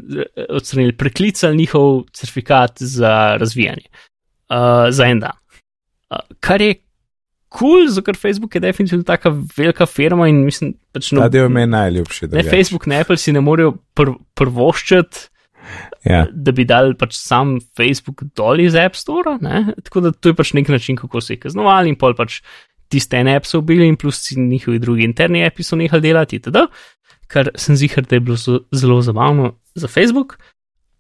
odstranili, 0.47 0.95
preklicali 0.95 1.59
njihov 1.59 2.05
certifikat 2.15 2.79
za 2.79 3.35
razvijanje 3.35 3.89
uh, 3.91 4.87
za 4.95 5.09
en 5.11 5.19
dan. 5.19 5.35
Uh, 6.07 6.23
kar 6.39 6.63
je 6.63 6.77
kul, 7.49 7.87
cool, 7.89 8.03
ker 8.05 8.15
Facebook 8.17 8.55
je 8.55 8.61
definitivno 8.61 9.03
taka 9.03 9.31
velika 9.57 9.85
firma 9.89 10.27
in 10.29 10.43
mislim, 10.45 10.73
pač 10.93 11.09
Ta 11.15 11.29
del 11.29 11.49
mi 11.49 11.61
je 11.61 11.67
najljubši. 11.67 12.27
ne. 12.31 12.43
Facebook, 12.43 12.85
ne 12.87 12.99
Apple 13.01 13.17
si 13.17 13.31
ne 13.33 13.41
morejo 13.41 13.75
pr 13.95 14.13
prvoščiti, 14.35 15.27
Ja. 16.05 16.23
da 16.31 16.51
bi 16.55 16.63
dal 16.65 16.95
pač 16.97 17.13
sam 17.19 17.59
Facebook 17.77 18.23
dol 18.35 18.59
iz 18.63 18.73
App 18.75 18.95
Store. 18.95 19.37
Ne? 19.41 19.73
Tako 19.83 20.01
da 20.01 20.11
to 20.11 20.29
je 20.31 20.33
pač 20.37 20.53
nek 20.53 20.69
način, 20.71 20.95
kako 20.97 21.21
so 21.21 21.33
jih 21.33 21.39
kaznovali 21.43 21.89
in 21.89 21.95
pol 21.99 22.15
pač 22.17 22.39
tiste 22.89 23.19
ene 23.19 23.35
app 23.37 23.45
so 23.45 23.59
ubili 23.61 23.85
in 23.85 23.97
plus 24.01 24.31
njihovi 24.37 24.79
drugi 24.81 25.03
interni 25.05 25.43
appi 25.45 25.61
so 25.63 25.75
nehali 25.77 26.01
delati, 26.01 26.39
itd. 26.39 26.63
Kar 27.29 27.51
sem 27.55 27.75
zihar, 27.77 28.07
da 28.09 28.15
je 28.15 28.19
bilo 28.25 28.37
zelo 28.73 29.01
zabavno 29.05 29.51
za 29.75 29.87
Facebook. 29.87 30.39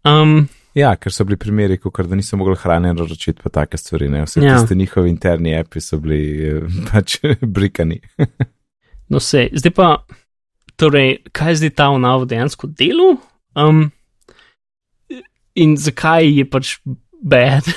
Um, 0.05 0.47
ja, 0.75 0.95
ker 0.95 1.11
so 1.11 1.25
bili 1.25 1.37
primeri, 1.37 1.77
ko 1.77 1.91
da 2.03 2.15
niso 2.15 2.37
mogli 2.37 2.55
hrane 2.55 2.93
naročiti, 2.93 3.41
pa 3.43 3.49
take 3.49 3.77
stvari. 3.77 4.09
Ne? 4.09 4.23
Vse 4.25 4.41
Ja. 4.43 4.57
tiste 4.59 4.75
njihovi 4.75 5.09
interni 5.09 5.55
api 5.57 5.81
so 5.81 5.97
bili 5.99 6.47
eh, 6.47 6.61
pač 6.91 7.17
brikani. 7.41 7.99
no, 9.09 9.19
se, 9.19 9.49
zdaj 9.53 9.71
pa, 9.73 9.89
torej, 10.75 11.17
kaj 11.31 11.55
zdaj 11.55 11.69
ta 11.75 11.89
unav 11.89 12.25
dejansko 12.29 12.67
delo 12.67 13.17
um, 13.55 13.89
in 15.55 15.75
zakaj 15.77 16.29
je 16.37 16.45
pač 16.49 16.77
bad. 17.21 17.63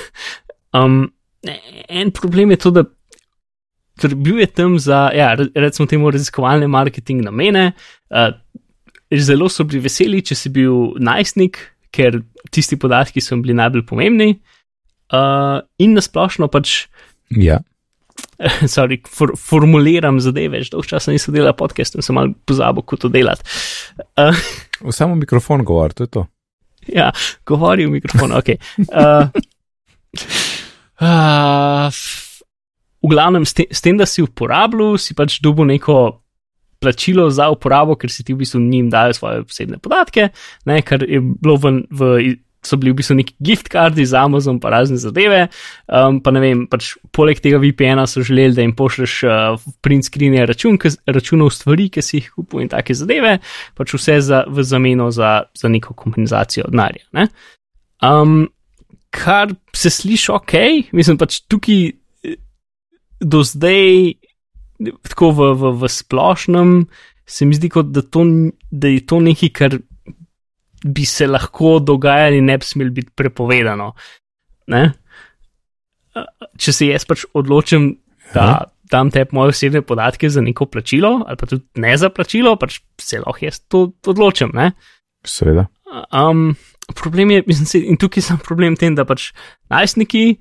Um, 0.73 1.11
en 1.89 2.09
problem 2.11 2.49
je 2.49 2.57
to, 2.57 2.69
da 2.73 2.81
ker 4.01 4.15
bil 4.17 4.39
je 4.41 4.47
tam 4.47 4.79
za, 4.81 5.11
ja, 5.13 5.35
re- 5.37 5.51
recimo 5.53 5.85
temu, 5.85 6.09
raziskovalne 6.09 6.65
marketing 6.67 7.21
namene. 7.21 7.75
Uh, 8.09 8.31
zelo 9.13 9.45
so 9.53 9.61
bili 9.69 9.83
veseli, 9.85 10.23
če 10.25 10.33
si 10.33 10.49
bil 10.49 10.95
najstnik, 10.97 11.59
ker 11.93 12.21
tisti 12.53 12.77
podatki 12.79 13.21
so 13.21 13.37
bili 13.41 13.55
najbolj 13.57 13.85
pomembni. 13.89 14.33
Uh, 15.13 15.61
in 15.77 15.93
nasplošno 15.93 16.49
pač, 16.49 16.87
Ja. 17.37 17.59
sorry, 18.67 18.99
for, 19.09 19.33
formuliram 19.37 20.19
zadeve, 20.21 20.61
že 20.61 20.73
dolgo 20.73 20.87
časa 20.89 21.13
nisem 21.13 21.33
delal 21.33 21.55
podcast 21.57 21.95
in 21.97 22.05
sem 22.05 22.15
mal 22.17 22.33
pozabil, 22.45 22.83
kako 22.85 23.05
to 23.05 23.09
delati. 23.13 23.45
Uh, 24.17 24.37
Samo 24.97 25.15
mikrofon 25.15 25.63
govori, 25.65 25.93
to 25.97 26.03
je 26.03 26.11
to. 26.13 26.25
ja, 26.87 27.11
govori 27.45 27.87
v 27.87 27.95
mikrofon, 27.97 28.33
ok. 28.37 28.49
Uh, 28.89 29.29
uh, 31.07 31.87
v 33.03 33.11
glavnem, 33.11 33.45
s, 33.45 33.53
te, 33.57 33.65
s 33.71 33.81
tem, 33.83 33.97
da 33.97 34.05
si 34.05 34.23
uporabljal, 34.23 34.97
si 35.01 35.15
pač 35.17 35.39
dobil 35.43 35.67
neko 35.73 36.22
plačilo 36.83 37.29
za 37.31 37.49
uporabo, 37.53 37.95
ker 37.99 38.11
si 38.11 38.25
ti 38.27 38.35
v 38.35 38.43
bistvu 38.43 38.61
njim 38.61 38.89
dal 38.91 39.15
svoje 39.15 39.45
osebne 39.47 39.79
podatke, 39.83 40.29
ne, 40.69 40.81
kar 40.85 41.05
je 41.07 41.21
bilo 41.21 41.59
v. 41.59 41.77
v 41.91 42.15
So 42.63 42.77
bili 42.79 42.93
v 42.93 42.95
bistvu 42.95 43.17
neki 43.19 43.33
gift 43.43 43.67
kardi 43.67 44.05
za 44.07 44.21
Amazon, 44.23 44.55
pa 44.63 44.69
razne 44.71 44.95
zadeve. 44.95 45.49
Um, 45.83 46.21
pa 46.23 46.31
vem, 46.31 46.61
pač 46.71 46.93
poleg 47.11 47.41
tega 47.43 47.59
VPN-a 47.59 48.05
so 48.07 48.23
želeli, 48.23 48.55
da 48.55 48.63
jim 48.63 48.71
pošleš 48.71 49.15
uh, 49.27 49.65
print 49.83 50.07
screen 50.07 50.37
račun, 50.47 50.79
računov 51.03 51.51
stvari, 51.51 51.89
ki 51.91 51.99
si 51.99 52.21
jih 52.21 52.29
kupil 52.31 52.63
in 52.63 52.71
take 52.71 52.95
zadeve, 52.95 53.33
pač 53.75 53.97
vse 53.99 54.15
za, 54.23 54.45
v 54.47 54.63
zameno 54.63 55.09
za, 55.11 55.33
za 55.51 55.67
neko 55.67 55.91
kompenzacijo 55.91 56.71
denarja. 56.71 57.03
ne. 57.19 57.27
Um, 57.99 58.47
kar 59.13 59.51
se 59.75 59.89
sliši 59.89 60.31
ok, 60.31 60.53
mislim 60.91 61.19
pač 61.19 61.41
tukaj 61.51 61.83
eh, 61.91 62.37
do 63.19 63.43
zdaj, 63.43 64.15
tako 64.79 65.31
v, 65.31 65.49
v, 65.59 65.71
v 65.81 65.89
splošnem, 65.91 66.75
se 67.25 67.45
mi 67.45 67.55
zdi, 67.55 67.69
kot 67.71 67.91
da, 67.93 68.03
to, 68.03 68.25
da 68.71 68.91
je 68.91 69.03
to 69.07 69.19
nekaj, 69.23 69.51
kar 69.55 69.77
bi 70.83 71.05
se 71.07 71.27
lahko 71.27 71.77
dogajalo 71.79 72.39
in 72.41 72.49
ne 72.51 72.57
bi 72.59 72.67
smelo 72.67 72.91
biti 72.91 73.13
prepovedano. 73.15 73.93
Ne? 74.73 74.83
Če 76.59 76.73
se 76.75 76.89
jaz 76.91 77.07
pač 77.07 77.23
odločim, 77.33 77.93
da 78.33 78.65
dam 78.91 79.09
te 79.13 79.23
moje 79.33 79.53
osebne 79.53 79.81
podatke 79.85 80.29
za 80.29 80.41
neko 80.43 80.67
plačilo, 80.69 81.15
ali 81.27 81.39
pa 81.39 81.49
tudi 81.49 81.81
ne 81.81 81.95
za 81.97 82.11
plačilo, 82.13 82.55
pač 82.59 82.81
se 83.01 83.21
lahko 83.23 83.45
jaz 83.45 83.63
to 83.71 83.87
odločim. 84.11 84.51
Ne? 84.53 84.73
Seveda. 85.25 85.67
Um, 86.11 86.53
problem 86.99 87.31
je, 87.31 87.43
mislim, 87.47 87.87
in 87.93 87.99
tukaj 88.01 88.25
sam 88.25 88.41
problem 88.43 88.75
tem, 88.79 88.95
da 88.97 89.05
pač 89.07 89.31
najstniki, 89.71 90.37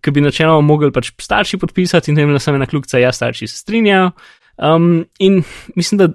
ki 0.00 0.10
bi 0.10 0.20
načeloma 0.20 0.60
mogli 0.60 0.90
pač 0.92 1.12
starši 1.20 1.58
podpisati, 1.58 2.10
in 2.10 2.16
ne 2.16 2.26
vem, 2.26 2.38
samo 2.40 2.56
ena 2.56 2.66
kljubca, 2.66 2.98
ja, 2.98 3.12
starši 3.12 3.46
se 3.48 3.56
strinjajo. 3.58 4.10
Um, 4.56 5.04
in 5.18 5.42
mislim, 5.76 5.98
da 5.98 6.08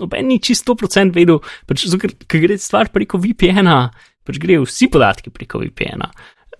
noben 0.00 0.26
ni 0.26 0.40
čisto 0.42 0.74
100% 0.74 1.14
vedel, 1.14 1.38
pač, 1.66 1.84
ker, 2.00 2.10
gre 2.40 2.58
stvar 2.58 2.88
preko 2.90 3.18
VPN-a, 3.22 3.90
pač 4.26 4.38
grejo 4.42 4.64
vsi 4.66 4.88
podatki 4.90 5.30
preko 5.30 5.58
VPN-a. 5.62 6.10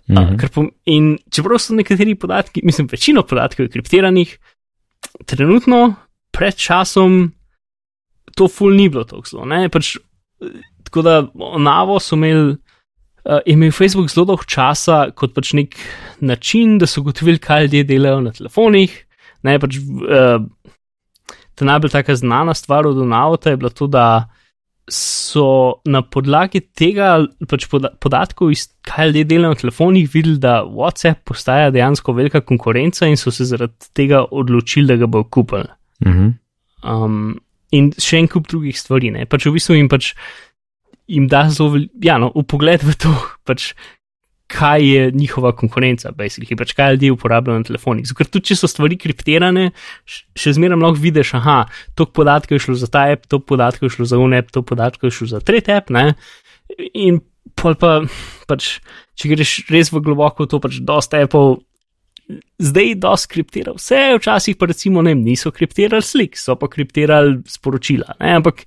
Uh, 0.05 0.21
Mhm. 0.21 0.37
kar 0.37 0.51
pom- 0.53 0.71
in 0.85 1.19
čeprav 1.33 1.59
so 1.59 1.73
nekateri 1.75 2.15
podatki, 2.15 2.61
mislim, 2.63 2.87
večino 2.93 3.23
podatkov 3.23 3.65
je 3.65 3.71
kriptiranih, 3.73 4.39
trenutno, 5.27 5.95
pred 6.31 6.55
časom, 6.57 7.33
to 8.37 8.49
ful 8.49 8.75
ni 8.75 8.89
bilo 8.89 9.05
tako 9.05 9.23
zelo. 9.29 9.45
ne, 9.45 9.69
Pač, 9.69 9.97
tako 10.85 11.03
da 11.03 11.15
navo 11.59 11.99
so 12.01 12.17
imeli. 12.17 12.57
Uh, 13.25 13.41
je 13.47 13.55
imel 13.57 13.73
Facebook 13.73 14.11
zelo 14.13 14.27
dolgo 14.29 14.45
časa 14.45 15.07
kot 15.17 15.33
pač 15.37 15.55
nek 15.57 15.77
način, 16.21 16.77
da 16.79 16.87
so 16.87 17.01
ugotovili, 17.01 17.41
kaj 17.41 17.67
ljudje 17.67 17.85
delajo 17.89 18.21
na 18.21 18.33
telefonih. 18.37 18.97
Ne, 19.45 19.59
pač, 19.61 19.79
uh, 19.81 20.45
ta 21.55 21.69
najbolj 21.69 21.95
taka 21.95 22.17
znana 22.17 22.55
stvar 22.55 22.87
od 22.87 22.97
Donauta 22.97 23.51
je 23.51 23.61
bila 23.61 23.73
to, 23.73 23.89
da 23.89 24.29
so 24.93 25.81
na 25.89 26.03
podlagi 26.05 26.61
tega 26.77 27.25
pač 27.49 27.65
poda 27.73 27.89
podatkov, 28.01 28.53
iz, 28.53 28.67
kaj 28.85 29.09
ljudje 29.09 29.25
delajo 29.33 29.55
na 29.55 29.61
telefonih, 29.63 30.11
videli, 30.13 30.37
da 30.43 30.59
WhatsApp 30.69 31.25
postaja 31.25 31.73
dejansko 31.73 32.13
velika 32.13 32.45
konkurenca 32.45 33.09
in 33.09 33.17
so 33.17 33.33
se 33.33 33.49
zaradi 33.49 33.89
tega 33.97 34.27
odločili, 34.31 34.91
da 34.93 35.01
ga 35.01 35.09
bodo 35.09 35.31
kupili. 35.33 35.73
Mhm. 36.05 36.31
Um, 36.85 37.39
in 37.75 37.91
še 37.99 38.21
en 38.23 38.29
kup 38.31 38.49
drugih 38.51 38.77
stvari. 38.79 39.11
Ne? 39.15 39.27
Pač 39.31 39.49
v 39.49 39.55
bistvu 39.57 39.79
jim 39.79 39.89
pač 39.91 40.13
jim 41.11 41.29
da 41.29 41.45
zelo, 41.53 41.81
ja, 42.03 42.17
no, 42.19 42.31
v 42.35 42.45
pogled 42.49 42.85
v 42.85 42.95
to, 42.99 43.13
pač, 43.45 43.73
kaj 44.51 44.85
je 44.85 45.11
njihova 45.13 45.55
konkurenca, 45.57 46.13
basically, 46.13 46.57
pač 46.59 46.75
kaj 46.77 46.95
ljudje 46.95 47.13
uporabljajo 47.15 47.63
na 47.63 47.67
telefonih. 47.67 48.13
Ker 48.17 48.29
tudi, 48.29 48.51
če 48.51 48.59
so 48.61 48.71
stvari 48.71 48.99
kriptirane, 49.01 49.71
še 50.07 50.55
zmeraj 50.59 50.81
lahko 50.81 51.01
vidiš, 51.03 51.35
aha, 51.41 51.65
to 51.99 52.07
podatkov 52.07 52.59
je 52.59 52.67
šlo 52.67 52.77
za 52.79 52.91
ta 52.93 53.07
app, 53.13 53.27
to 53.31 53.41
podatkov 53.41 53.89
je 53.89 53.97
šlo 53.97 54.09
za 54.13 54.21
UNEP, 54.21 54.53
to 54.55 54.63
podatkov 54.63 55.11
je 55.11 55.17
šlo 55.19 55.31
za 55.33 55.41
tretji 55.45 55.79
app, 55.79 55.93
ne. 55.95 56.13
In 56.93 57.23
pol 57.59 57.77
pa, 57.81 58.03
pač, 58.51 58.77
če 59.19 59.33
greš 59.33 59.55
res 59.73 59.93
v 59.95 60.05
globoko, 60.05 60.47
to 60.47 60.61
pač 60.63 60.83
dosta 60.85 61.25
appov. 61.25 61.63
Zdaj 62.57 62.95
dosti 63.03 63.29
kriptiral, 63.35 63.75
vse 63.77 64.15
včasih 64.17 64.57
pa 64.57 64.71
recimo 64.71 65.03
ne, 65.05 65.13
niso 65.13 65.51
kriptirali 65.53 66.01
slik, 66.01 66.39
so 66.41 66.55
pa 66.57 66.71
kriptirali 66.73 67.43
sporočila, 67.53 68.17
ne? 68.17 68.39
ampak 68.39 68.63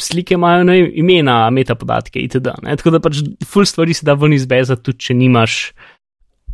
slike 0.00 0.34
imajo 0.34 0.64
ne, 0.64 0.78
imena, 1.00 1.38
metapodatke 1.50 2.20
itd. 2.20 2.52
Ne? 2.62 2.76
Tako 2.76 2.96
da 2.96 3.00
pač 3.02 3.22
full 3.46 3.68
stvari 3.68 3.94
se 3.96 4.06
da 4.06 4.16
ven 4.18 4.34
izbezati, 4.36 4.82
tudi 4.84 5.08
če 5.08 5.16
nimaš 5.16 5.60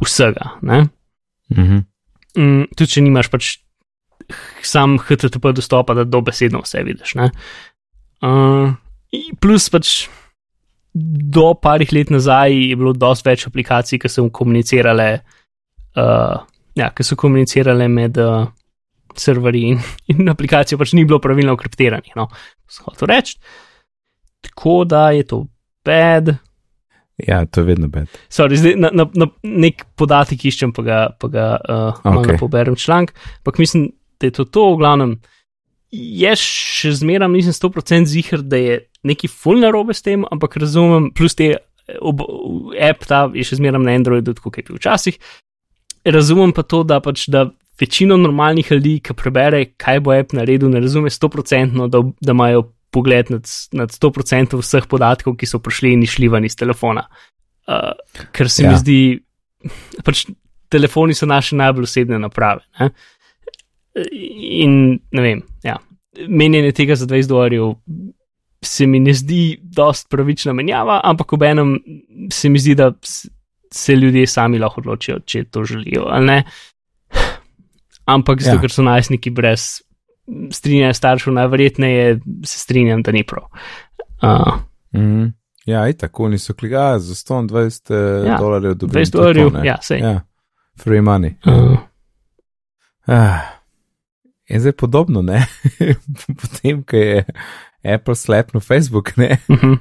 vsega. 0.03 0.55
Mhm. 0.63 1.83
Mm, 2.39 2.71
tudi 2.77 2.95
če 2.95 3.05
nimaš 3.05 3.29
pač 3.33 3.57
sam 4.65 4.97
HTTP 5.03 5.53
dostopa, 5.57 5.95
da 5.99 6.07
dobesedno 6.09 6.63
vse 6.63 6.85
vidiš. 6.87 7.17
Uh, 8.23 8.73
plus 9.43 9.69
pač 9.73 10.07
do 10.95 11.53
parih 11.59 11.93
let 11.93 12.11
nazaj 12.13 12.55
je 12.55 12.79
bilo 12.79 12.93
dosti 12.95 13.29
več 13.29 13.47
aplikacij, 13.49 13.99
ki 14.01 14.11
so 14.13 14.25
komunicirale, 14.31 15.09
uh, 15.99 16.37
ja, 16.79 16.91
ki 16.95 17.07
so 17.07 17.19
komunicirale 17.19 17.89
med. 17.91 18.21
Uh, 18.21 18.51
serverji 19.21 19.75
in, 19.75 19.83
in 20.15 20.33
aplikacije 20.33 20.79
pač 20.79 20.95
ni 20.97 21.05
bilo 21.09 21.21
pravilno 21.23 21.57
kriptiranih. 21.57 22.15
No, 22.17 22.29
to 22.99 23.09
reči. 23.09 23.39
Tako 24.43 24.83
da 24.89 25.11
je 25.15 25.27
to 25.29 25.45
bed. 25.85 26.35
Ja, 27.23 27.45
to 27.47 27.61
je 27.61 27.65
vedno 27.65 27.89
bed. 27.89 28.11
Sorry, 28.33 28.57
zdaj 28.59 28.79
na, 28.81 28.91
na, 28.95 29.07
na 29.15 29.29
nek 29.43 29.85
podatek 29.99 30.47
iščem, 30.49 30.73
pa 30.75 30.83
ga, 30.83 31.01
pa 31.21 31.29
ga 31.31 31.47
uh, 31.61 32.01
okay. 32.17 32.39
poberem 32.41 32.77
članek. 32.77 33.13
Ampak 33.43 33.61
mislim, 33.63 33.93
da 34.21 34.31
je 34.31 34.37
to 34.41 34.45
to, 34.45 34.73
v 34.73 34.81
glavnem. 34.83 35.13
Jaz 35.93 36.41
še 36.41 36.95
zmeraj 37.03 37.29
nisem 37.31 37.55
100% 37.55 38.09
zihar, 38.09 38.43
da 38.43 38.59
je 38.59 38.81
neki 39.07 39.29
full 39.29 39.61
narobe 39.61 39.95
s 39.95 40.03
tem, 40.03 40.25
ampak 40.33 40.57
razumem, 40.63 41.11
plus 41.15 41.37
te 41.39 41.53
ob, 42.01 42.23
app 42.81 43.07
ta 43.09 43.27
je 43.35 43.45
še 43.47 43.59
zmeraj 43.61 43.83
na 43.83 43.97
Androidu, 43.99 44.35
kot 44.41 44.59
je 44.59 44.67
bil 44.69 44.81
včasih. 44.81 45.19
Razumem 46.09 46.55
pa 46.57 46.65
to, 46.67 46.83
da 46.87 46.99
pač 47.05 47.29
da 47.31 47.51
večino 47.83 48.17
normalnih 48.17 48.71
ljudi, 48.71 48.99
ki 49.03 49.17
prebere, 49.19 49.65
kaj 49.81 50.01
bo 50.07 50.15
app 50.15 50.37
naredil, 50.37 50.71
ne 50.71 50.81
razume 50.83 51.11
100%, 51.11 51.89
da, 51.91 52.03
da 52.21 52.37
imajo 52.37 52.69
pogled 52.93 53.33
nad, 53.33 53.49
nad 53.73 53.91
100% 53.95 54.59
vseh 54.61 54.87
podatkov, 54.89 55.37
ki 55.41 55.49
so 55.49 55.61
prišli 55.65 55.95
in 55.97 56.05
išli 56.07 56.29
ven 56.31 56.47
iz 56.47 56.57
telefona. 56.59 57.07
Uh, 57.67 57.93
ker 58.37 58.51
se 58.53 58.67
ja. 58.67 58.71
mi 58.73 58.79
zdi, 58.79 58.99
pač 60.05 60.27
telefoni 60.73 61.17
so 61.17 61.29
naše 61.29 61.57
najbolj 61.59 61.89
osebne 61.89 62.21
naprave. 62.21 62.65
Ne? 62.81 62.91
In 64.63 64.77
ne 65.13 65.25
vem, 65.25 65.43
ja. 65.65 65.79
menjenje 66.29 66.73
tega 66.77 66.97
za 66.97 67.09
20 67.09 67.33
dolarjev. 67.33 67.77
Se 68.63 68.87
mi 68.87 69.01
ne 69.03 69.15
zdi 69.17 69.57
dost 69.63 70.07
pravična 70.13 70.53
menjava, 70.55 71.01
ampak 71.09 71.33
ob 71.35 71.43
enem 71.43 71.73
se 72.31 72.51
mi 72.53 72.61
zdi, 72.63 72.77
da 72.79 72.93
se 73.73 73.97
ljudje 73.97 74.27
sami 74.29 74.61
lahko 74.63 74.85
odločijo, 74.85 75.17
če 75.27 75.49
to 75.51 75.65
želijo 75.67 76.05
ali 76.13 76.29
ne. 76.29 76.37
Uh, 76.45 76.72
ampak 78.05 78.43
zato, 78.43 78.57
ja. 78.57 78.61
ker 78.61 78.71
so 78.71 78.83
najstniki 78.83 79.31
brez 79.31 79.83
strinjanja 80.53 80.95
staršev, 80.95 81.35
najverjetneje 81.35 82.19
se 82.45 82.59
strinjam, 82.59 83.03
da 83.03 83.13
ni 83.13 83.25
prav. 83.27 83.49
Uh. 84.23 84.59
Mm. 84.95 85.33
Ja, 85.67 85.87
in 85.89 85.97
tako 85.97 86.29
niso 86.29 86.55
klikali 86.55 87.01
za 87.01 87.15
120 87.15 87.95
eh, 87.95 88.29
ja, 88.29 88.37
dolarjev, 88.39 88.75
da 88.75 88.87
bi 88.87 88.93
20 88.93 89.13
dolarjev, 89.13 89.65
ja, 89.65 89.77
sej. 89.83 89.99
Ja, 89.99 90.21
free 90.83 91.01
money. 91.01 91.35
Uh. 91.47 91.79
Ah. 93.07 93.39
In 94.47 94.61
zdaj 94.61 94.73
podobno, 94.73 95.23
ne? 95.23 95.47
Potem, 96.41 96.83
ko 96.83 96.97
je 96.97 97.25
Apple 97.95 98.15
slepno 98.15 98.61
Facebook, 98.61 99.17
ne? 99.17 99.39
Uh 99.49 99.57
mhm. 99.57 99.75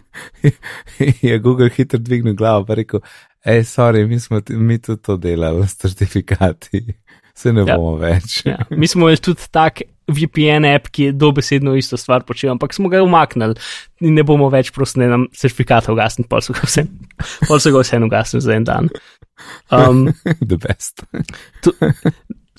-huh. 0.43 0.51
je 1.29 1.39
Google 1.39 1.69
hitro 1.69 1.99
dvignil 1.99 2.35
glavo 2.35 2.65
in 2.69 2.75
rekel, 2.75 2.99
hej, 3.45 3.63
sorry, 3.63 4.07
mi 4.07 4.19
smo 4.19 4.41
mi 4.49 4.81
tudi 4.81 5.01
to 5.01 5.17
delali 5.17 5.67
s 5.67 5.77
certifikati 5.77 6.93
se 7.37 7.53
ne 7.53 7.65
ja. 7.65 7.77
bomo 7.77 7.95
več. 8.01 8.41
ja. 8.45 8.57
Mi 8.69 8.87
smo 8.87 9.07
imeli 9.07 9.21
tudi 9.23 9.47
tak 9.51 9.83
VPN 10.11 10.67
app, 10.67 10.89
ki 10.91 11.09
je 11.09 11.15
dobesedno 11.15 11.75
isto 11.79 11.97
stvar 11.97 12.25
počel, 12.27 12.51
ampak 12.53 12.73
smo 12.75 12.89
ga 12.91 13.03
umaknili 13.03 13.55
in 14.03 14.15
ne 14.17 14.25
bomo 14.27 14.49
več 14.51 14.71
prosili 14.75 15.07
nam 15.09 15.27
certifikata 15.37 15.93
ugasniti, 15.93 16.29
pol 16.31 16.43
so 16.43 16.55
ga 16.57 16.67
vse, 16.67 16.85
pol 17.47 17.61
so 17.61 17.73
ga 17.73 17.83
vse 17.83 18.01
ugasnili 18.03 18.45
za 18.45 18.55
en 18.57 18.67
dan. 18.67 18.91
Um, 19.71 20.07
The 20.49 20.57
best. 20.59 21.05
to, 21.63 21.73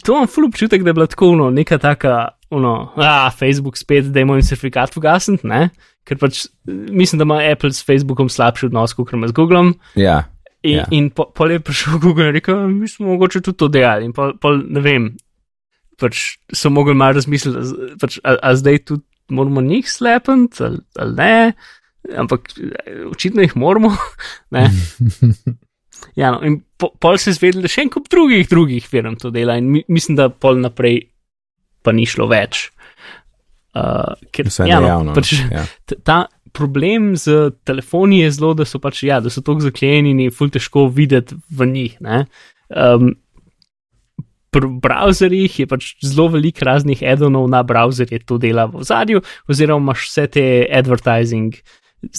to 0.03 0.15
imam 0.15 0.31
ful 0.31 0.49
občutek, 0.49 0.85
da 0.85 0.93
je 0.93 0.99
bila 0.99 1.09
tako 1.11 1.33
uno, 1.37 1.51
neka 1.55 1.79
taka, 1.83 2.35
uno, 2.51 2.93
a, 2.97 3.31
Facebook 3.31 3.79
spet, 3.81 4.11
da 4.13 4.25
imamo 4.25 4.43
certifikat 4.43 4.97
ugasniti, 4.97 5.47
ne? 5.47 5.69
Ker 6.09 6.19
pač 6.19 6.47
mislim, 6.67 7.21
da 7.21 7.29
ima 7.29 7.39
Apple 7.47 7.71
s 7.71 7.85
Facebookom 7.87 8.31
slabši 8.33 8.67
odnos, 8.71 8.95
kot 8.99 9.13
ima 9.15 9.29
z 9.31 9.37
Googlom. 9.37 9.77
Ja. 9.99 10.25
In, 10.63 10.77
ja. 10.79 10.87
in 10.95 11.11
pol 11.11 11.33
po 11.35 11.47
je 11.51 11.59
prišel 11.61 11.99
Google 11.99 12.29
in 12.31 12.37
rekel, 12.39 12.69
mi 12.71 12.89
smo 12.89 13.11
mogoče 13.11 13.41
tudi 13.43 13.59
to 13.59 13.69
delali. 13.69 14.07
In 14.07 14.13
pol, 14.15 14.37
pol 14.39 14.61
ne 14.63 14.83
vem, 14.85 15.09
pač 15.99 16.37
so 16.55 16.71
mogli 16.71 16.95
malo 16.95 17.19
razmisliti, 17.19 17.97
pač, 18.03 18.21
a, 18.23 18.37
a 18.39 18.55
zdaj 18.59 18.85
tudi 18.87 19.03
moramo 19.33 19.63
njih 19.65 19.89
slepiti 19.91 20.63
ali, 20.65 20.79
ali 20.99 21.15
ne, 21.17 21.53
ampak 22.19 22.53
očitno 23.11 23.43
jih 23.43 23.57
moramo. 23.57 23.91
ja, 26.21 26.31
no, 26.31 26.43
in 26.47 26.61
po, 26.77 26.93
pol 27.01 27.19
se 27.19 27.31
je 27.31 27.39
zvedel, 27.39 27.65
da 27.65 27.71
še 27.71 27.87
en 27.87 27.93
kup 27.93 28.07
drugih, 28.13 28.47
drugih 28.51 28.87
firm 28.87 29.19
to 29.19 29.33
dela 29.35 29.57
in 29.59 29.71
mi, 29.73 29.83
mislim, 29.89 30.19
da 30.19 30.31
pol 30.31 30.61
naprej 30.63 31.01
pa 31.83 31.95
ni 31.95 32.07
šlo 32.07 32.29
več. 32.31 32.69
Uh, 33.73 34.13
ker, 34.35 34.51
ja, 34.69 34.79
no, 34.83 34.89
javno, 34.91 35.15
pač, 35.17 35.33
ja. 35.49 35.65
ta, 36.05 36.27
problem 36.53 37.17
z 37.17 37.51
telefoni 37.65 38.23
je 38.23 38.31
zelo, 38.31 38.53
da 38.55 38.67
so 38.69 38.81
pač, 38.83 39.03
ja, 39.09 39.21
da 39.21 39.31
so 39.33 39.43
tako 39.45 39.65
zaklenjeni 39.65 40.31
ful 40.31 40.53
težko 40.53 40.87
videti 40.93 41.39
v 41.51 41.69
njih. 41.73 41.99
Um, 42.69 43.15
Pri 44.53 44.69
browserjih 44.85 45.55
je 45.63 45.65
pač 45.65 45.87
zelo 46.05 46.27
veliko 46.35 46.67
raznih 46.69 47.01
edonov 47.09 47.47
na 47.49 47.63
browserje 47.65 48.19
to 48.29 48.37
dela 48.37 48.67
v 48.69 48.85
zadju, 48.85 49.23
oziroma 49.49 49.81
imaš 49.81 50.03
vse 50.11 50.27
te 50.35 50.45
advertising, 50.69 51.57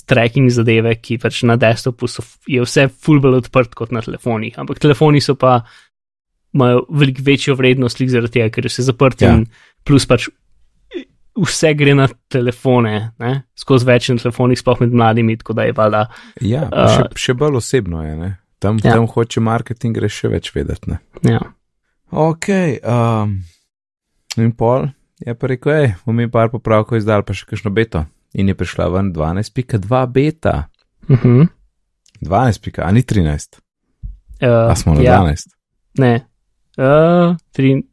tracking 0.10 0.50
zadeve, 0.50 0.96
ki 0.98 1.20
pač 1.22 1.44
na 1.46 1.60
desktopu 1.62 2.10
so, 2.10 2.26
je 2.50 2.64
vse 2.66 2.88
fulbelo 2.90 3.38
odprt 3.38 3.78
kot 3.78 3.94
na 3.94 4.02
telefonih. 4.02 4.58
Ampak 4.58 4.82
telefoni 4.82 5.22
so 5.22 5.38
pa 5.38 5.60
imajo 6.54 6.88
veliko 6.90 7.22
večjo 7.26 7.56
vrednost, 7.60 8.02
zaradi 8.02 8.40
tega, 8.40 8.50
ker 8.50 8.70
so 8.70 8.86
zaprti 8.86 9.30
ja. 9.30 9.38
in 9.38 9.46
plus 9.86 10.10
pač 10.10 10.30
vse 11.36 11.74
gre 11.74 11.96
na 11.98 12.08
telefone, 12.32 13.14
ne? 13.20 13.34
skozi 13.58 13.88
več 13.88 14.10
na 14.10 14.22
telefonih, 14.22 14.60
sploh 14.60 14.84
med 14.84 14.94
mladimi, 14.94 15.38
tako 15.40 15.56
da 15.58 15.68
je 15.68 15.76
valjda. 15.78 16.04
Ja, 16.46 16.68
uh, 16.70 16.90
še, 16.94 17.08
še 17.18 17.38
bolj 17.38 17.60
osebno 17.62 18.04
je, 18.06 18.16
ne? 18.20 18.32
tam, 18.64 18.80
ja. 18.84 18.96
tam 18.96 19.08
hoče 19.10 19.44
marketing 19.44 19.98
gre 19.98 20.10
še 20.12 20.32
več 20.32 20.52
vedeti. 20.56 20.98
Ja. 21.28 21.42
Ok, 22.14 22.50
um, 22.86 23.40
in 24.38 24.54
pol 24.58 24.88
je 25.24 25.34
pa 25.40 25.50
rekel, 25.50 25.74
hej, 25.74 25.90
bomo 26.06 26.22
mi 26.22 26.30
par 26.32 26.52
popravkov 26.54 27.00
izdal, 27.00 27.26
pa 27.26 27.36
še 27.36 27.48
kakšno 27.50 27.74
beto. 27.74 28.06
In 28.34 28.50
je 28.50 28.56
prišla 28.58 28.90
ven 28.90 29.12
12.2 29.14 30.06
beta. 30.14 30.68
Uh 31.10 31.20
-huh. 31.20 31.48
12, 32.24 32.80
a 32.82 32.92
ni 32.92 33.04
13. 33.04 33.60
Uh, 34.42 34.72
a 34.72 34.76
smo 34.76 34.94
na 34.94 35.02
ja. 35.02 35.20
12? 35.22 35.54
Ne, 36.00 36.26
uh, 36.78 37.36
tri, 37.52 37.84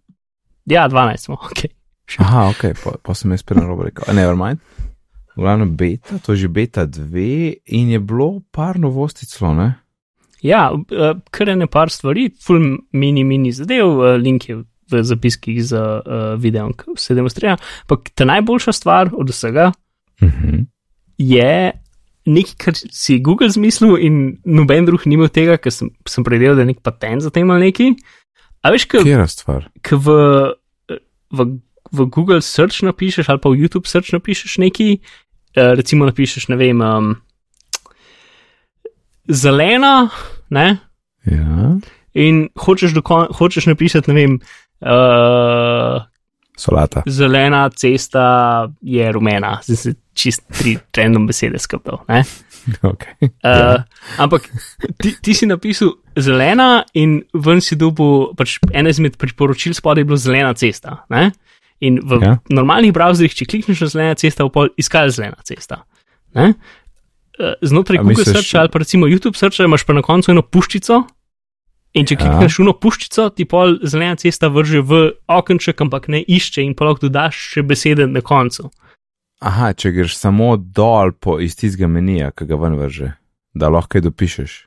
ja, 0.65 0.89
12 0.89 1.17
smo, 1.17 1.35
ok. 1.51 1.80
Aha, 2.19 2.49
ok, 2.51 2.63
pa, 2.83 2.97
pa 3.03 3.15
sem 3.15 3.31
jaz 3.31 3.45
prvo 3.47 3.77
rekel, 3.83 4.09
never 4.15 4.37
mind. 4.39 4.59
V 5.37 5.45
glavnem 5.45 5.77
beta, 5.79 6.19
to 6.19 6.35
je 6.35 6.47
že 6.47 6.49
beta 6.51 6.87
2 6.87 7.63
in 7.77 7.93
je 7.95 8.01
bilo 8.03 8.43
par 8.51 8.79
novosti 8.79 9.27
celo, 9.31 9.55
ne? 9.55 9.75
Ja, 10.43 10.73
uh, 10.73 11.21
kar 11.31 11.49
je 11.49 11.57
ne 11.57 11.69
par 11.71 11.93
stvari, 11.93 12.31
full 12.43 12.81
mini, 12.93 13.25
mini 13.25 13.53
zadev, 13.53 13.87
uh, 14.01 14.17
link 14.19 14.49
je 14.49 14.63
v 14.91 15.03
zapiskih 15.07 15.61
za 15.63 15.83
uh, 16.01 16.35
video, 16.41 16.73
ki 16.75 16.97
se 16.99 17.15
demonstrira. 17.15 17.57
Ampak 17.87 18.11
ta 18.15 18.27
najboljša 18.27 18.73
stvar 18.73 19.13
od 19.15 19.31
vsega 19.31 19.71
uh 19.71 20.29
mhm. 20.29 20.49
-huh. 20.49 20.67
je 21.19 21.73
nekaj, 22.27 22.55
kar 22.59 22.75
si 22.75 23.19
Google 23.19 23.51
zmislil 23.51 23.97
in 23.99 24.39
noben 24.45 24.85
drug 24.87 25.07
nima 25.07 25.29
tega, 25.29 25.57
ker 25.57 25.73
sem, 25.73 25.91
sem 26.09 26.25
predelal, 26.25 26.57
da 26.57 26.63
je 26.63 26.73
nek 26.73 26.83
patent 26.83 27.23
za 27.23 27.31
tem 27.31 27.51
ali 27.51 27.71
neki. 27.71 27.95
A 28.63 28.71
veš, 28.71 28.85
kaj 28.85 29.09
je 29.09 29.29
stvar? 29.29 29.71
K 29.83 29.97
v, 29.97 30.17
v 31.33 31.47
v 31.93 32.07
Google 32.07 32.43
search 32.43 32.83
napišeš 32.87 33.29
ali 33.29 33.43
pa 33.43 33.51
v 33.51 33.61
YouTube 33.65 33.89
search 33.91 34.13
napišeš 34.15 34.59
nekaj, 34.63 34.99
uh, 35.57 35.73
recimo 35.79 36.07
napišeš, 36.09 36.49
ne 36.53 36.57
vem, 36.61 36.81
um, 36.81 37.17
zelena, 39.29 40.11
ne? 40.51 40.79
Ja. 41.27 41.77
In 42.15 42.49
hočeš, 42.59 42.95
hočeš 43.39 43.71
napisati, 43.71 44.11
ne 44.11 44.15
vem, 44.17 44.39
uh, 44.83 46.03
Solata. 46.61 47.03
zelena 47.07 47.71
cesta 47.71 48.69
je 48.83 49.13
rumena, 49.13 49.59
zdaj 49.65 49.77
se 49.77 49.95
čist 50.15 50.43
tri 50.59 50.77
random 50.97 51.27
besede 51.27 51.59
skapal. 51.59 52.05
ne. 52.09 52.25
Okay. 52.83 53.31
Uh, 53.41 53.81
ampak 54.19 54.45
ti, 55.01 55.15
ti 55.23 55.35
si 55.35 55.47
napisal 55.49 55.95
zelena 56.19 56.85
in 56.95 57.23
ven 57.33 57.63
si 57.65 57.77
dobil, 57.77 58.35
pač 58.37 58.59
ena 58.77 58.93
izmed 58.93 59.17
priporočil 59.17 59.75
spodaj 59.75 60.05
je 60.05 60.09
bilo 60.11 60.19
zelena 60.21 60.53
cesta. 60.55 61.05
Ne? 61.09 61.31
In 61.81 62.01
v 62.05 62.19
Ja. 62.21 62.39
normalnih 62.53 62.93
browserjih, 62.93 63.33
če 63.35 63.45
klikneš 63.49 63.81
na 63.81 63.87
zelena 63.89 64.15
cesta, 64.15 64.45
bo 64.45 64.67
iskal 64.77 65.09
zelena 65.09 65.41
cesta. 65.45 65.83
Ne? 66.35 66.55
Eh, 67.41 67.55
Znotraj 67.63 67.99
A 67.99 68.03
Google 68.03 68.21
misliš- 68.25 68.33
Search 68.37 68.55
ali 68.55 68.69
pa 68.69 68.79
recimo 68.79 69.07
YouTube 69.09 69.37
Search 69.37 69.61
imaš 69.65 69.85
pa 69.87 69.93
na 69.97 70.03
koncu 70.03 70.31
eno 70.31 70.43
puščico. 70.43 71.07
In 71.95 72.07
če 72.07 72.15
Ja. 72.15 72.19
klikneš 72.21 72.59
v 72.59 72.63
eno 72.63 72.73
puščico, 72.77 73.35
ti 73.35 73.45
pol 73.45 73.79
zelena 73.83 74.15
cesta 74.17 74.49
vrže 74.49 74.83
v 74.85 75.13
okenček, 75.27 75.81
ampak 75.81 76.09
ne 76.09 76.21
išče 76.23 76.63
in 76.63 76.75
pa 76.75 76.85
lahko 76.85 77.09
dodaš 77.09 77.35
še 77.55 77.63
besede 77.63 78.07
na 78.07 78.21
koncu. 78.21 78.71
Aha, 79.41 79.73
če 79.73 79.91
greš 79.91 80.15
samo 80.21 80.57
dol 80.61 81.13
po 81.13 81.41
iz 81.41 81.57
tistega 81.57 81.89
menija, 81.89 82.31
ki 82.37 82.45
ga 82.45 82.57
ven 82.61 82.77
vrže, 82.77 83.15
da 83.57 83.69
lahko 83.73 83.89
kaj 83.97 84.03
dopišeš. 84.05 84.67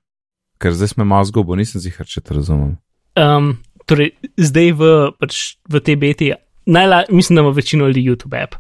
Ker 0.59 0.71
zdaj 0.73 0.87
smo 0.97 1.05
malo 1.05 1.23
zgubo, 1.29 1.55
nisem 1.55 1.79
zihar, 1.79 2.07
če 2.09 2.21
te 2.25 2.33
razumem. 2.33 2.77
Um, 3.15 3.59
torej, 3.85 4.11
zdaj 4.35 4.71
v, 4.73 5.11
pač, 5.19 5.55
v 5.69 5.79
tej 5.79 5.95
beti, 5.95 6.33
najla, 6.65 7.03
mislim, 7.09 7.35
da 7.35 7.41
ima 7.41 7.51
večino 7.55 7.87
ljudi 7.87 8.05
YouTube 8.09 8.43
app 8.43 8.55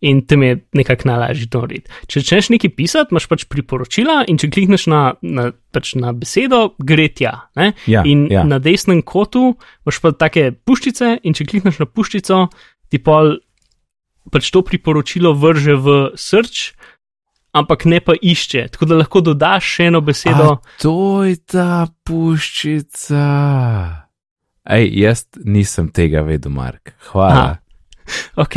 in 0.00 0.26
tam 0.26 0.42
je 0.42 0.66
nekako 0.72 1.08
najlažje 1.08 1.48
to 1.52 1.60
narediti. 1.60 1.90
Če 2.08 2.22
začneš 2.22 2.48
nekaj 2.54 2.72
pisati, 2.76 3.12
imaš 3.12 3.26
pač 3.28 3.44
priporočila 3.52 4.22
in 4.32 4.40
če 4.40 4.48
klikneš 4.52 4.86
na, 4.88 5.00
na, 5.20 5.50
pač 5.74 5.92
na 6.00 6.14
besedo, 6.16 6.72
gre 6.80 7.08
tja. 7.12 7.34
Ne? 7.60 7.72
Ja, 7.90 8.04
in 8.08 8.24
ja. 8.32 8.46
na 8.48 8.58
desnem 8.62 9.02
kotu 9.04 9.54
imaš 9.84 10.00
pa 10.00 10.14
take 10.16 10.50
puščice 10.56 11.18
in 11.20 11.36
če 11.36 11.48
klikneš 11.52 11.82
na 11.82 11.88
puščico, 11.88 12.46
ti 12.88 13.02
pol 13.04 13.36
pač 14.32 14.50
to 14.54 14.64
priporočilo 14.64 15.34
vrže 15.36 15.76
v 15.76 16.02
search. 16.16 16.72
Ampak 17.50 17.82
ne 17.90 17.98
pa 17.98 18.14
išče, 18.14 18.68
tako 18.76 18.86
da 18.86 19.00
lahko 19.00 19.24
dodaš 19.26 19.72
še 19.74 19.88
eno 19.90 19.98
besedo. 20.06 20.52
A, 20.54 20.78
to 20.78 21.26
je 21.26 21.34
ta 21.50 21.90
puščica. 22.06 23.26
Ej, 24.68 24.90
jaz 25.00 25.24
nisem 25.44 25.88
tega 25.88 26.22
vedel, 26.26 26.52
Mark. 26.52 26.94
Hvala. 27.10 27.40
Aha. 27.40 27.56
Ok, 28.42 28.56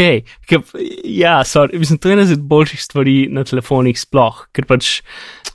ker, 0.49 0.63
ja, 1.05 1.43
sorry, 1.45 1.77
mislim, 1.77 1.99
to 2.01 2.09
je 2.09 2.15
ena 2.15 2.23
izmed 2.25 2.41
boljših 2.49 2.81
stvari 2.81 3.15
na 3.29 3.43
telefonih 3.45 3.99
sploh, 3.99 4.47
ker 4.49 4.65
pač, 4.65 4.95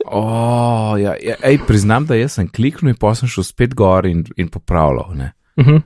O, 0.07 0.95
ja, 0.95 1.17
ja, 1.19 1.35
ej, 1.43 1.59
priznam, 1.67 2.07
da 2.07 2.15
jaz 2.15 2.37
sem 2.39 2.49
kliknil 2.49 2.93
in 2.93 2.99
pa 3.01 3.15
sem 3.19 3.31
šel 3.31 3.47
spet 3.47 3.75
gor 3.79 4.07
in, 4.07 4.23
in 4.39 4.51
popravljal. 4.53 5.15
Ne? 5.19 5.33
uh 5.59 5.67
-huh. 5.67 5.83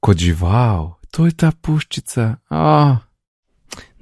Kot 0.00 0.18
žival, 0.18 0.94
to 1.10 1.26
je 1.26 1.32
ta 1.32 1.52
puščica. 1.62 2.36
Oh. 2.50 2.96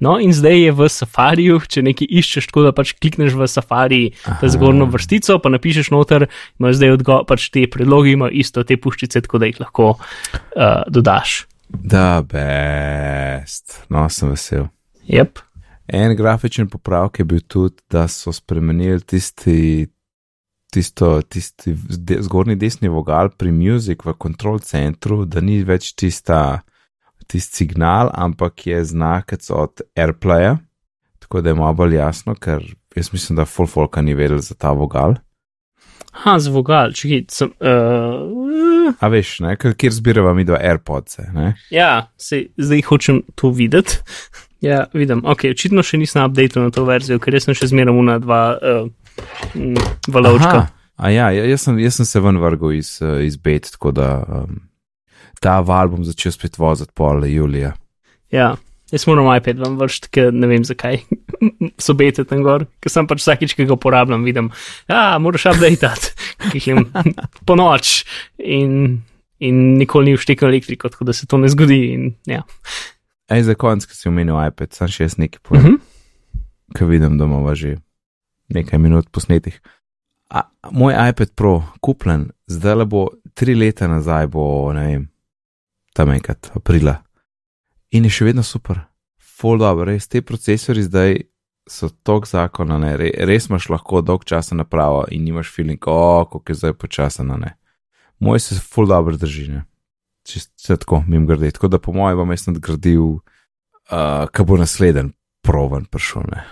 No 0.03 0.17
in 0.19 0.33
zdaj 0.35 0.59
je 0.59 0.73
v 0.75 0.89
safariju, 0.89 1.61
če 1.67 1.85
nekaj 1.85 2.09
iščeš, 2.09 2.49
tako 2.51 2.65
da 2.67 2.73
pač 2.75 2.93
klikneš 2.97 3.37
v 3.39 3.47
safari, 3.51 4.01
ta 4.23 4.49
zgornjo 4.51 4.89
vrstico, 4.93 5.39
pa 5.43 5.53
napišeš 5.53 5.93
noter, 5.95 6.27
imaš 6.59 6.77
zdaj 6.81 6.97
odgovor, 6.97 7.25
pač 7.29 7.49
te 7.53 7.65
predlogi 7.71 8.17
imajo 8.17 8.35
isto 8.43 8.65
te 8.67 8.77
puščice, 8.77 9.23
tako 9.25 9.41
da 9.43 9.49
jih 9.49 9.63
lahko 9.63 9.95
uh, 9.95 10.83
dodaš. 10.91 11.43
Da, 11.73 12.21
best. 12.21 13.81
No, 13.89 14.05
sem 14.09 14.33
vesel. 14.33 14.69
Yep. 15.09 15.41
En 15.87 16.15
grafičen 16.15 16.69
popravek 16.69 17.19
je 17.19 17.25
bil 17.25 17.41
tudi, 17.47 17.81
da 17.91 18.07
so 18.07 18.31
spremenili 18.31 19.01
tisti, 19.01 19.87
tisto, 20.71 21.21
tisti 21.21 21.75
de, 21.89 22.21
zgornji 22.23 22.55
desni 22.55 22.89
vogal 22.89 23.33
pri 23.37 23.51
Music 23.51 24.05
v 24.05 24.15
kontrol 24.17 24.61
centru, 24.63 25.23
da 25.25 25.41
ni 25.41 25.59
več 25.67 25.91
tista, 25.99 26.63
tisti 27.27 27.63
signal, 27.63 28.09
ampak 28.13 28.67
je 28.67 28.83
znakec 28.85 29.49
od 29.49 29.81
AirPlaya. 29.95 30.57
Tako 31.19 31.41
da 31.41 31.49
je 31.49 31.55
malo 31.55 31.73
bolj 31.73 31.95
jasno, 31.95 32.35
ker 32.35 32.63
jaz 32.95 33.13
mislim, 33.13 33.35
da 33.35 33.45
full 33.45 33.67
folka 33.67 34.01
ni 34.01 34.13
vedel 34.13 34.37
za 34.37 34.55
ta 34.55 34.71
vogal. 34.71 35.15
Ha, 36.23 36.37
z 36.39 36.51
vogal, 36.53 36.91
čekaj, 36.93 37.23
sem. 37.33 37.49
Uh, 37.57 38.93
A 39.01 39.09
veš, 39.09 39.39
ne, 39.41 39.55
ker 39.57 39.73
kjer 39.73 39.95
zbirava 39.95 40.33
mi 40.37 40.45
dva 40.45 40.59
AirPods, 40.61 41.17
ne? 41.33 41.55
ja, 41.73 42.11
se, 42.17 42.43
zdaj 42.57 42.83
hočem 42.89 43.23
to 43.35 43.53
videti. 43.53 43.99
Ja, 44.63 44.85
vidim. 44.95 45.19
Ok, 45.27 45.41
očitno 45.51 45.83
še 45.83 45.97
nisem 45.99 46.21
updated 46.23 46.61
na 46.63 46.71
to 46.71 46.85
verzijo, 46.87 47.19
ker 47.19 47.35
jaz 47.35 47.49
sem 47.49 47.55
še 47.59 47.67
zmeraj 47.67 47.97
una 47.99 48.13
dva 48.23 48.37
uh, 48.55 48.85
valovčka. 50.07 50.61
Aha, 50.61 50.83
A 50.95 51.09
ja, 51.09 51.31
ja, 51.33 51.45
jaz 51.49 51.65
sem, 51.65 51.79
jaz 51.81 51.97
sem 51.97 52.05
se 52.05 52.21
ven 52.21 52.37
vrgel 52.39 52.77
iz, 52.77 52.95
eh, 53.01 53.25
iz 53.25 53.37
bet, 53.37 53.71
tako 53.73 53.91
da 53.91 54.07
um, 54.23 54.59
ta 55.43 55.59
val 55.65 55.91
bom 55.91 56.05
začel 56.07 56.31
spet 56.31 56.57
voziti 56.59 56.93
pol 56.95 57.25
julija. 57.27 57.73
Ja, 58.33 58.53
jaz 58.93 59.05
moram 59.09 59.29
iPad 59.35 59.59
vam 59.61 59.75
vršiti, 59.81 60.11
ker 60.13 60.31
ne 60.33 60.47
vem 60.49 60.63
zakaj. 60.65 61.01
so 61.83 61.95
bete 61.97 62.25
tam 62.27 62.43
gor, 62.45 62.67
ker 62.83 62.93
sem 62.93 63.07
pač 63.09 63.23
vsakič, 63.23 63.55
ki 63.57 63.67
ga 63.69 63.75
uporabljam, 63.75 64.23
vidim, 64.25 64.51
da 64.89 65.17
moraš 65.21 65.49
updateati, 65.53 66.13
ki 66.51 66.61
jih 66.61 66.83
po 67.47 67.57
noč 67.59 68.03
in, 68.39 69.03
in 69.43 69.63
nikoli 69.79 70.13
ni 70.13 70.19
vštekal 70.19 70.51
elektriko, 70.51 70.91
tako 70.93 71.09
da 71.09 71.15
se 71.17 71.27
to 71.29 71.41
ne 71.41 71.51
zgodi. 71.51 71.81
In, 71.93 72.11
ja. 72.29 72.43
Ej, 73.33 73.47
za 73.49 73.57
konec, 73.59 73.87
ki 73.89 73.97
si 73.97 74.09
omenil 74.11 74.39
iPad, 74.39 74.75
sem 74.75 74.91
še 74.91 75.09
jaz 75.09 75.17
nekaj 75.19 75.43
povem, 75.43 75.63
uh 75.63 75.67
-huh. 75.67 75.79
-huh. 75.79 76.77
ker 76.77 76.87
vidim, 76.87 77.17
da 77.17 77.25
imamo 77.25 77.55
že 77.55 77.77
nekaj 78.49 78.79
minut 78.79 79.11
posnetih. 79.11 79.61
A, 80.29 80.49
moj 80.71 80.93
iPad 81.09 81.35
Pro, 81.35 81.63
kupljen, 81.81 82.31
zdaj 82.47 82.75
le 82.75 82.85
bo 82.85 83.09
tri 83.33 83.55
leta 83.55 83.87
nazaj, 83.87 84.27
bo 84.27 84.73
ne 84.73 84.85
vem, 84.87 85.07
tam 85.93 86.11
enkrat, 86.13 86.51
aprila. 86.55 86.99
In 87.93 88.07
je 88.07 88.13
še 88.13 88.25
vedno 88.31 88.43
super, 88.43 88.81
full 89.21 89.61
dobro, 89.61 89.85
res 89.85 90.07
te 90.09 90.23
procesori 90.25 90.83
zdaj 90.85 91.19
so 91.69 91.89
tok 92.03 92.27
zakona, 92.27 92.77
ne, 92.81 92.95
re, 92.99 93.11
res 93.27 93.47
imaš 93.49 93.69
lahko 93.71 94.01
dolg 94.03 94.25
časa 94.27 94.55
napravo 94.55 95.05
in 95.11 95.23
nimaš 95.23 95.51
feeling, 95.53 95.83
o, 95.87 96.25
kako 96.25 96.51
je 96.51 96.59
zdaj 96.59 96.73
počasno, 96.79 97.37
ne. 97.39 97.53
Moj 98.19 98.39
se 98.39 98.59
full 98.59 98.89
dobro 98.89 99.17
drži, 99.17 99.47
ne. 99.51 99.63
Čisto 100.27 100.77
tako, 100.79 101.03
mim 101.07 101.27
grede. 101.27 101.51
Tako 101.51 101.67
da 101.67 101.79
po 101.79 101.93
mojem 101.93 102.17
bom 102.17 102.31
jaz 102.31 102.47
nadgradil, 102.47 103.07
uh, 103.19 104.27
kaj 104.31 104.45
bo 104.47 104.57
naslednji 104.59 105.11
proven 105.43 105.85
prišel, 105.91 106.27
ne. 106.31 106.43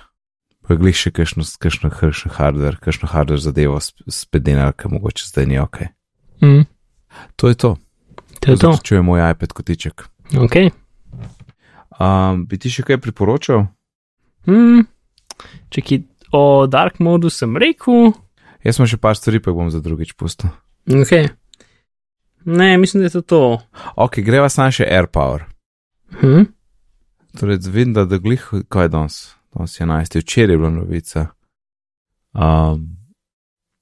Pa 0.68 0.78
glih 0.80 0.96
še 0.96 1.12
kakšno, 1.16 1.44
kakšno, 1.60 1.92
kakšno 1.92 2.32
hardware, 2.36 2.80
kakšno 2.80 3.10
hardware 3.12 3.42
zadevo 3.42 3.80
spet 3.82 4.44
denar, 4.46 4.76
ki 4.78 4.92
mogoče 4.92 5.28
zdaj 5.28 5.48
ni 5.48 5.60
ok. 5.60 5.88
mm. 6.44 6.68
To 7.36 7.50
je 7.52 7.56
to. 7.60 7.76
To 8.42 8.52
je 8.52 8.58
to. 8.58 8.72
Zaključuje 8.72 9.02
moj 9.02 9.32
iPad 9.32 9.54
kotiček. 9.54 10.04
Ok. 10.38 10.56
Um, 12.02 12.46
bi 12.50 12.58
ti 12.58 12.72
še 12.74 12.84
kaj 12.88 12.98
priporočal? 13.02 13.68
Mm. 14.50 14.88
Čekaj, 15.70 16.02
o 16.34 16.66
Dark 16.68 16.98
modu 17.00 17.30
sem 17.30 17.54
rekel. 17.58 18.16
Jaz 18.66 18.80
sem 18.80 18.89
še 18.89 18.98
par 19.02 19.18
stvari, 19.18 19.42
pa 19.42 19.54
bom 19.54 19.70
za 19.74 19.82
drugič 19.82 20.16
pustil. 20.18 20.50
Ok. 20.89 21.14
Ne, 22.46 22.78
mislim, 22.82 23.04
da 23.04 23.12
je 23.12 23.20
to 23.20 23.22
to. 23.22 23.42
Ok, 23.96 24.22
greva 24.26 24.50
sam 24.50 24.74
še 24.74 24.88
AirPower. 24.89 25.46
Hm? 26.22 26.48
Torej, 27.38 27.62
vidim, 27.70 27.94
da, 27.94 28.08
da 28.10 28.18
glih, 28.18 28.42
kaj 28.74 28.89
je 28.89 28.94
danes, 28.96 29.20
danes 29.54 29.78
je 29.78 29.86
11. 29.86 30.18
včeraj 30.24 30.54
je 30.54 30.58
bila 30.58 30.72
novica. 30.74 31.28
Um, 32.34 32.88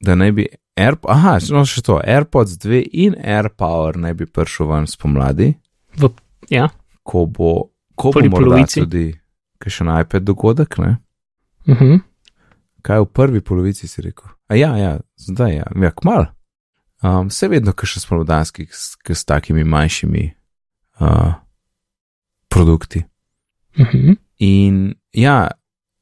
da 0.04 0.16
naj 0.20 0.36
bi 0.36 0.48
Air, 0.80 0.96
aha, 1.12 1.38
no 1.52 1.66
še 1.68 1.84
to, 1.84 1.98
AirPods 2.00 2.56
2 2.64 2.84
in 3.06 3.18
AirPower 3.20 3.98
naj 4.00 4.14
bi 4.22 4.28
prišel 4.30 4.70
ven 4.72 4.88
spomladi, 4.88 5.54
V, 6.00 6.10
ja. 6.50 6.70
ko 7.04 7.26
bo, 7.26 7.72
ko 7.96 8.14
bo 8.14 8.20
Prvi 8.20 8.30
morda 8.30 8.46
polovici. 8.46 8.84
tudi 8.86 9.06
kakšen 9.60 9.92
iPad 10.02 10.24
dogodek, 10.24 10.78
ne? 10.78 10.98
Uh 11.68 11.82
-huh. 11.82 12.00
Kaj 12.82 13.00
v 13.00 13.06
prvi 13.06 13.42
polovici 13.42 13.88
si 13.88 14.02
rekel? 14.02 14.30
A 14.48 14.56
ja, 14.56 14.78
ja, 14.78 15.00
zdaj 15.18 15.56
ja, 15.56 15.66
ja 15.76 15.92
kmal. 15.92 16.26
Um, 17.04 17.28
vse 17.28 17.48
vedno, 17.48 17.74
kar 17.74 17.88
še 17.88 18.00
spomladanski, 18.00 18.68
s, 18.72 18.96
s 19.10 19.26
takimi 19.26 19.64
manjšimi 19.64 20.32
uh, 21.00 21.34
produkti. 22.48 23.04
Uh 23.78 23.88
-huh. 23.88 24.16
In 24.38 24.96
ja, 25.12 25.52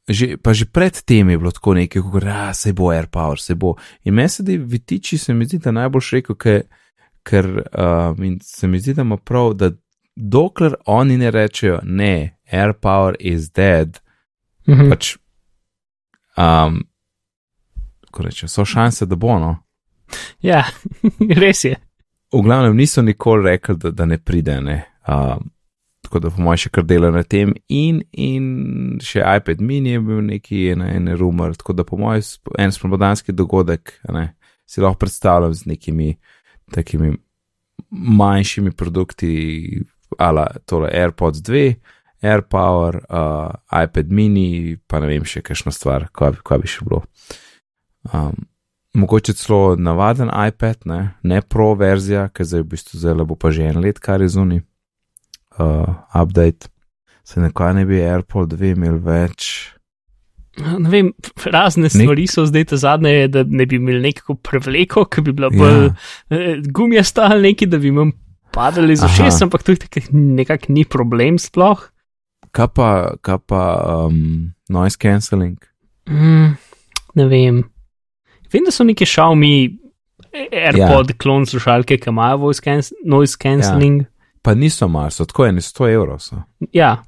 že, 0.07 0.37
pa 0.37 0.53
že 0.53 0.65
pred 0.65 0.95
tem 1.05 1.29
je 1.29 1.37
bilo 1.37 1.51
tako 1.51 1.73
nekaj, 1.73 2.01
kot 2.01 2.23
da 2.23 2.53
se 2.53 2.73
bo 2.73 2.91
AirPower, 2.91 3.39
se 3.39 3.55
bo. 3.55 3.75
In 4.03 4.13
meni 4.13 4.29
se 4.29 4.43
da 4.43 4.55
vitiči, 4.55 5.17
se 5.17 5.33
mi 5.33 5.45
zdi, 5.45 5.59
da 5.59 5.71
najboljš 5.71 6.11
rekel, 6.11 6.35
ker, 6.35 6.61
ker 7.23 7.45
um, 7.75 8.23
in 8.23 8.39
se 8.43 8.67
mi 8.67 8.79
zdi, 8.79 8.93
da 8.93 9.01
ima 9.01 9.17
prav, 9.17 9.53
da 9.53 9.71
dokler 10.15 10.75
oni 10.85 11.17
ne 11.17 11.31
rečejo, 11.31 11.79
ne, 11.83 12.39
AirPower 12.51 13.15
is 13.19 13.51
dead, 13.51 13.99
-huh. 14.67 14.89
pač, 14.89 15.15
um, 16.37 16.81
ko 18.11 18.23
rečejo, 18.23 18.49
so 18.49 18.65
šanse, 18.65 19.05
da 19.05 19.15
bo 19.15 19.39
no. 19.39 19.55
Ja, 20.41 20.63
res 21.41 21.63
je. 21.63 21.75
V 22.33 22.41
glavnem 22.43 22.75
niso 22.75 23.01
nikoli 23.01 23.43
rekli, 23.51 23.77
da, 23.77 23.91
da 23.91 24.05
ne 24.05 24.17
pride. 24.17 24.61
Ne. 24.61 24.81
Um, 25.07 25.51
tako 26.07 26.21
da 26.23 26.31
po 26.31 26.41
mojem 26.41 26.63
še 26.63 26.71
kar 26.71 26.87
delajo 26.87 27.11
na 27.13 27.23
tem, 27.27 27.51
in, 27.67 27.99
in 28.15 28.47
še 29.03 29.19
iPad 29.19 29.59
mini 29.61 29.93
je 29.97 30.01
bil 30.07 30.23
neki 30.23 30.63
ene, 30.71 30.87
ene 30.95 31.17
rumor, 31.19 31.55
tako 31.59 31.75
da 31.75 31.83
po 31.87 31.99
mojem 31.99 32.23
en 32.57 32.71
spomladanski 32.71 33.35
dogodek 33.35 33.97
ne, 34.15 34.29
si 34.67 34.81
lahko 34.83 35.03
predstavljam 35.03 35.53
z 35.53 35.73
nekimi 35.73 36.13
takimi 36.71 37.13
manjšimi 37.91 38.71
produkti, 38.71 39.83
ala 40.17 40.47
tole 40.65 40.89
AirPods 40.93 41.43
2, 41.45 41.75
AirPower, 42.21 42.97
uh, 43.09 43.83
iPad 43.83 44.11
mini, 44.11 44.77
pa 44.87 44.99
ne 45.03 45.11
vem 45.11 45.25
še 45.27 45.43
kakšno 45.45 45.71
stvar, 45.75 46.07
kaj, 46.15 46.37
bi- 46.37 46.43
kaj 46.43 46.61
bi 46.63 46.71
še 46.71 46.87
bilo. 46.87 47.03
Um, 48.09 48.47
mogoče 48.97 49.35
celo 49.37 49.75
navaden 49.75 50.31
iPad, 50.47 50.87
ne, 50.89 51.01
ne 51.23 51.41
pro 51.41 51.73
verzija, 51.77 52.29
ker 52.33 52.47
zdaj 52.47 52.63
v 52.63 52.71
bistvu 52.73 52.99
zelo 52.99 53.27
bo 53.27 53.37
pa 53.37 53.51
že 53.53 53.69
en 53.69 53.83
let, 53.83 53.99
kar 53.99 54.23
je 54.23 54.31
zunaj. 54.33 54.63
Uh, 55.57 55.95
update. 56.13 56.69
Se 57.23 57.41
nekaj 57.41 57.73
ne 57.73 57.85
bi 57.85 58.01
AirPod 58.01 58.53
2 58.53 58.75
imel 58.75 58.99
več. 59.03 59.73
Ne 60.57 60.89
vem, 60.89 61.09
razne 61.45 61.89
stvari 61.89 62.25
so 62.29 62.45
zdaj 62.49 62.65
te 62.71 62.77
zadnje, 62.81 63.27
da 63.29 63.43
ne 63.45 63.65
bi 63.69 63.77
imeli 63.77 64.01
neko 64.07 64.37
prevleko, 64.41 65.05
ki 65.05 65.21
bi 65.21 65.33
bila 65.37 65.51
Ja. 65.53 65.57
bolj 65.59 65.83
ja. 65.85 66.55
gumijasta 66.73 67.27
ali 67.31 67.51
neki, 67.51 67.67
da 67.69 67.77
bi 67.77 67.91
jim 67.91 68.13
padali 68.53 68.95
za 68.95 69.07
šest, 69.07 69.41
ampak 69.45 69.63
to 69.63 69.75
nekako 70.11 70.73
ni 70.73 70.85
problem 70.85 71.37
sploh. 71.37 71.89
Kaj 72.51 72.67
pa, 72.73 72.89
kaj 73.21 73.37
pa 73.45 73.61
um, 74.07 74.53
noise 74.69 74.97
cancelling? 74.97 75.57
Mm, 76.09 76.55
ne 77.15 77.25
vem. 77.27 77.61
Vem, 78.53 78.65
da 78.65 78.71
so 78.71 78.87
neki 78.87 79.05
Xiaomi 79.05 79.53
AirPod 80.33 81.11
ja. 81.11 81.17
klon 81.19 81.45
slušalke, 81.45 81.99
ki 82.01 82.09
imajo 82.09 82.37
voice 82.47 82.63
canc 82.63 82.89
noise 83.05 83.37
cancelling. 83.37 84.07
Pa 84.47 84.55
niso 84.55 84.87
mar, 84.87 85.11
so 85.11 85.27
tako 85.27 85.49
eni 85.49 85.61
100 85.63 85.91
evrov. 85.91 86.23
So. 86.23 86.41
Ja. 86.71 86.95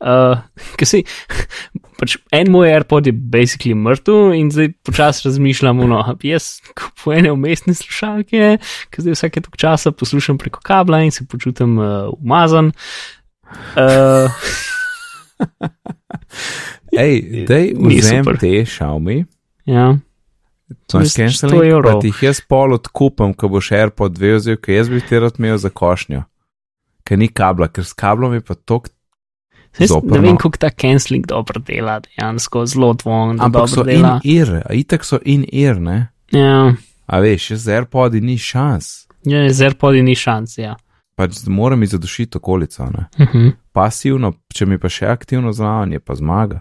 Uh, 0.00 0.38
ker 0.80 0.88
si, 0.88 1.02
pač 2.00 2.14
en 2.32 2.48
moj 2.48 2.70
AirPod 2.72 3.04
je 3.04 3.12
basically 3.12 3.76
mrtev 3.76 4.30
in 4.32 4.48
zdaj 4.48 4.70
počasi 4.88 5.26
razmišljam, 5.26 5.82
no, 5.90 5.98
jaz 6.24 6.46
kupujem 6.72 7.18
ene 7.20 7.34
umestne 7.34 7.74
slušalke, 7.76 8.54
ker 8.88 9.04
zdaj 9.04 9.18
vsake 9.18 9.42
toliko 9.44 9.60
časa 9.60 9.92
poslušam 9.92 10.38
preko 10.40 10.64
kabla 10.64 11.02
in 11.04 11.12
se 11.12 11.26
počutim 11.28 11.76
uh, 11.76 12.08
umazan. 12.16 12.72
Uh, 13.76 14.40
Ej, 17.04 17.44
dej 17.52 17.76
vzem 17.76 18.32
te 18.40 18.54
Xiaomi, 18.64 19.26
ja. 19.68 19.98
noise 20.94 21.12
je 21.12 21.28
100 21.28 21.44
cancelling, 21.44 21.84
pa 21.84 21.98
ti 22.00 22.08
jih 22.08 22.24
jaz 22.30 22.40
pol 22.40 22.72
odkupam, 22.80 23.36
ko 23.36 23.52
boš 23.52 23.74
AirPod 23.76 24.16
2 24.16 24.34
vzel, 24.40 24.60
ker 24.64 24.80
jaz 24.80 24.88
bi 24.88 25.04
ti 25.04 25.20
rad 25.20 25.36
imel 25.36 25.60
za 25.60 25.68
košnjo. 25.68 26.24
Ker 27.04 27.18
ni 27.18 27.28
kabla, 27.28 27.68
ker 27.68 27.84
s 27.84 27.92
kablom 27.92 28.34
je 28.34 28.40
pa 28.40 28.54
tok. 28.54 28.88
Ne 29.78 30.18
vem, 30.18 30.36
kako 30.36 30.58
ta 30.58 30.70
canceling 30.70 31.26
dobro 31.30 31.60
dela, 31.62 32.00
dejansko 32.02 32.64
zelo 32.66 32.92
dvom, 32.98 33.36
da 33.38 33.44
Ampak 33.46 33.68
so 33.68 33.76
dobro 33.84 33.92
in 33.92 34.02
dela. 34.02 34.62
a 34.66 34.74
itak 34.74 35.04
so 35.04 35.18
in 35.24 35.44
ear, 35.52 35.78
ne? 35.80 36.08
Ja, 36.32 36.74
A 37.06 37.18
veš, 37.18 37.52
z 37.58 37.68
AirPodi 37.68 38.20
ni 38.20 38.38
šans. 38.38 39.06
ja 39.24 39.52
z 39.52 39.62
AirPodi 39.62 40.02
ni 40.02 40.14
šans, 40.14 40.58
ja. 40.58 40.76
Pač 41.14 41.46
moram 41.46 41.82
jih 41.82 41.90
zadušiti 41.90 42.38
okolico, 42.38 42.84
ne? 42.84 43.06
Uh 43.18 43.26
-huh. 43.34 43.52
pasivno, 43.72 44.32
če 44.54 44.66
mi 44.66 44.78
pa 44.78 44.88
še 44.88 45.06
aktivno 45.06 45.52
zraven, 45.52 45.92
je 45.92 46.00
pa 46.00 46.14
zmaga. 46.14 46.60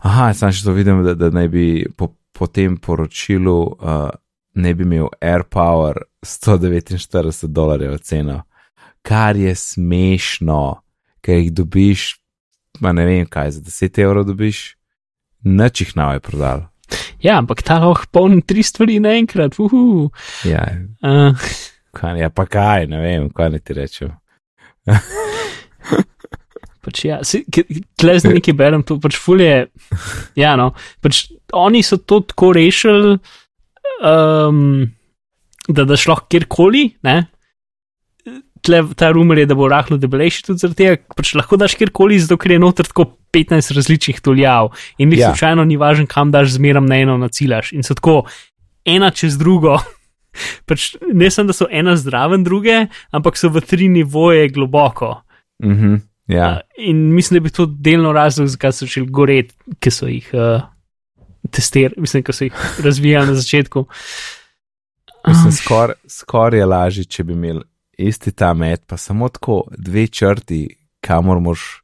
Aha, 0.00 0.34
sam 0.34 0.52
še 0.52 0.64
to 0.64 0.72
vidim, 0.72 1.04
da, 1.04 1.14
da 1.14 1.30
naj 1.30 1.48
bi 1.48 1.86
po, 1.96 2.14
po 2.32 2.46
tem 2.46 2.76
poročilu 2.76 3.62
uh, 3.62 4.10
ne 4.54 4.74
bi 4.74 4.82
imel 4.82 5.08
AirPower 5.20 5.96
149 6.22 7.46
dolarjev 7.46 7.98
ceno, 7.98 8.42
kar 9.02 9.36
je 9.36 9.54
smešno, 9.54 10.82
ker 11.22 11.40
jih 11.40 11.52
dobiš, 11.52 12.16
ma 12.80 12.92
ne 12.92 13.06
vem 13.06 13.26
kaj, 13.26 13.58
za 13.58 13.60
10 13.60 14.02
evrov 14.02 14.26
dobiš, 14.30 14.76
nič 15.44 15.82
jih 15.84 15.96
naj 15.98 16.22
prodal. 16.24 16.68
Ja, 17.22 17.38
ampak 17.38 17.62
ta 17.62 17.78
lahko 17.82 18.08
polni 18.12 18.42
tri 18.42 18.62
stvari 18.62 19.00
naenkrat. 19.00 19.58
uhu. 19.58 20.10
Ja, 20.44 20.66
Uh, 21.02 21.34
kaj, 21.94 22.20
ja, 22.20 22.30
pa 22.30 22.46
kaj, 22.46 22.86
ne 22.86 23.00
vem, 23.02 23.30
kaj 23.30 23.50
ne 23.50 23.58
ti 23.58 23.74
rečem. 23.74 24.12
pač 26.82 27.04
ja, 27.06 27.20
tle 27.22 28.18
zdaj 28.18 28.38
nekaj 28.38 28.56
berem, 28.58 28.82
to 28.82 28.98
pač 29.02 29.18
fulje. 29.18 29.66
Ja, 30.38 30.56
no, 30.58 30.72
pač 31.02 31.28
oni 31.52 31.82
so 31.86 31.98
to 31.98 32.20
tako 32.26 32.52
rešili, 32.56 33.18
um, 34.02 34.90
da 35.68 35.86
daš 35.86 36.08
lahko 36.10 36.26
kjerkoli, 36.32 36.88
ne. 37.06 37.16
Tle, 38.62 38.82
ta 38.94 39.10
rumor 39.10 39.38
je, 39.38 39.46
da 39.50 39.56
bo 39.58 39.66
rahlo 39.70 39.96
debelejši 39.98 40.44
tudi 40.46 40.62
zaradi 40.62 40.78
tega, 40.78 41.14
pač 41.18 41.32
lahko 41.34 41.58
daš 41.58 41.74
kjerkoli, 41.80 42.20
zato 42.22 42.38
ker 42.38 42.54
je 42.54 42.60
noter 42.62 42.86
tako 42.86 43.08
15 43.34 43.74
različnih 43.74 44.20
tuljav 44.22 44.70
in 44.98 45.10
jih 45.10 45.18
Ja. 45.18 45.26
ja. 45.26 45.32
slučajno 45.32 45.64
ni 45.64 45.76
važno, 45.76 46.06
kam 46.06 46.30
daš 46.30 46.54
zmeram 46.58 46.86
na 46.86 47.00
eno 47.02 47.16
nacilaš. 47.18 47.72
In 47.72 47.82
so 47.82 47.96
tako 47.98 48.22
ena 48.84 49.10
čez 49.10 49.38
drugo. 49.38 49.78
Pač 50.68 50.94
ne 51.12 51.30
samo, 51.30 51.50
da 51.50 51.56
so 51.56 51.66
ena 51.70 51.96
zraven 51.96 52.44
druge, 52.44 52.86
ampak 53.10 53.36
so 53.36 53.50
v 53.52 53.60
tri 53.60 53.88
nivoje 53.88 54.48
globoko. 54.48 55.16
Mhm, 55.64 55.96
ja. 56.32 56.52
Uh, 56.52 56.86
in 56.88 57.02
mislim, 57.14 57.40
da 57.40 57.44
bi 57.44 57.50
to 57.50 57.66
delno 57.66 58.12
razlog, 58.12 58.48
zakaj 58.48 58.72
so 58.72 58.86
začeli 58.86 59.10
goreti, 59.10 59.54
ki 59.80 59.90
so 59.90 60.08
jih 60.08 60.30
uh, 60.32 60.62
testirali, 61.50 62.00
mislim, 62.00 62.22
ki 62.24 62.32
so 62.32 62.48
jih 62.48 62.62
razvijali 62.86 63.26
na 63.26 63.34
začetku. 63.34 63.84
Mislim, 65.28 65.52
skoraj 65.52 65.94
skor 66.08 66.54
je 66.54 66.64
lažje, 66.66 67.04
če 67.04 67.24
bi 67.24 67.36
imeli 67.36 67.62
isti 67.98 68.32
ta 68.32 68.52
met, 68.54 68.84
pa 68.86 68.96
samo 68.96 69.28
tako 69.28 69.64
dve 69.76 70.06
črti, 70.06 70.66
kamor 71.04 71.40
moš, 71.40 71.82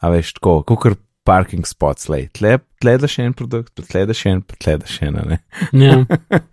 a 0.00 0.10
veš, 0.12 0.36
tako, 0.38 0.60
kot 0.66 0.98
parking 1.26 1.66
spots, 1.66 2.08
lej, 2.12 2.28
tle, 2.36 2.58
tle 2.82 2.96
da 3.02 3.10
še 3.10 3.26
en 3.26 3.34
produkt, 3.36 3.74
tle 3.90 4.04
da 4.06 4.14
še 4.14 4.36
en, 4.36 4.42
tle 4.62 4.76
da 4.82 4.90
še 4.90 5.10
en, 5.10 5.18
a 5.22 5.26
ne. 5.34 5.40
Ja. 5.74 6.02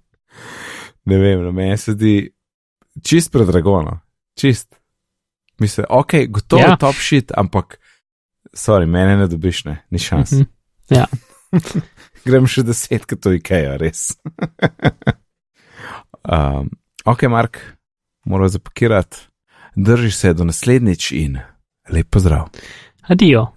Ne 1.03 1.17
vem, 1.19 1.41
na 1.43 1.51
meni 1.51 1.75
se 1.75 1.91
zdi 1.97 2.13
čist 3.03 3.27
predragono, 3.33 3.97
čist. 4.39 4.69
Mislim, 5.59 5.85
ok, 5.89 6.13
gotovo 6.31 6.61
Ja. 6.61 6.69
ja. 6.69 6.77
top 6.79 6.95
shit, 6.95 7.31
ampak, 7.35 7.75
sorry, 8.55 8.87
mene 8.87 9.17
ne 9.19 9.27
dobiš, 9.27 9.65
ne, 9.67 9.81
ni 9.91 9.99
šans. 9.99 10.31
Mhm. 10.31 10.47
Ja. 10.95 11.07
Grem 12.25 12.47
še 12.47 12.63
desetkrat 12.63 13.19
to 13.19 13.33
IKEA, 13.35 13.75
res. 13.81 14.13
um, 16.35 16.71
ok, 17.03 17.27
Mark, 17.27 17.59
moram 18.25 18.49
zapakirati. 18.49 19.17
Drži 19.75 20.11
se 20.11 20.33
do 20.33 20.43
naslednjič 20.43 21.11
in 21.11 21.37
lep 21.89 22.09
pozdrav. 22.09 22.47
Adijo. 23.01 23.47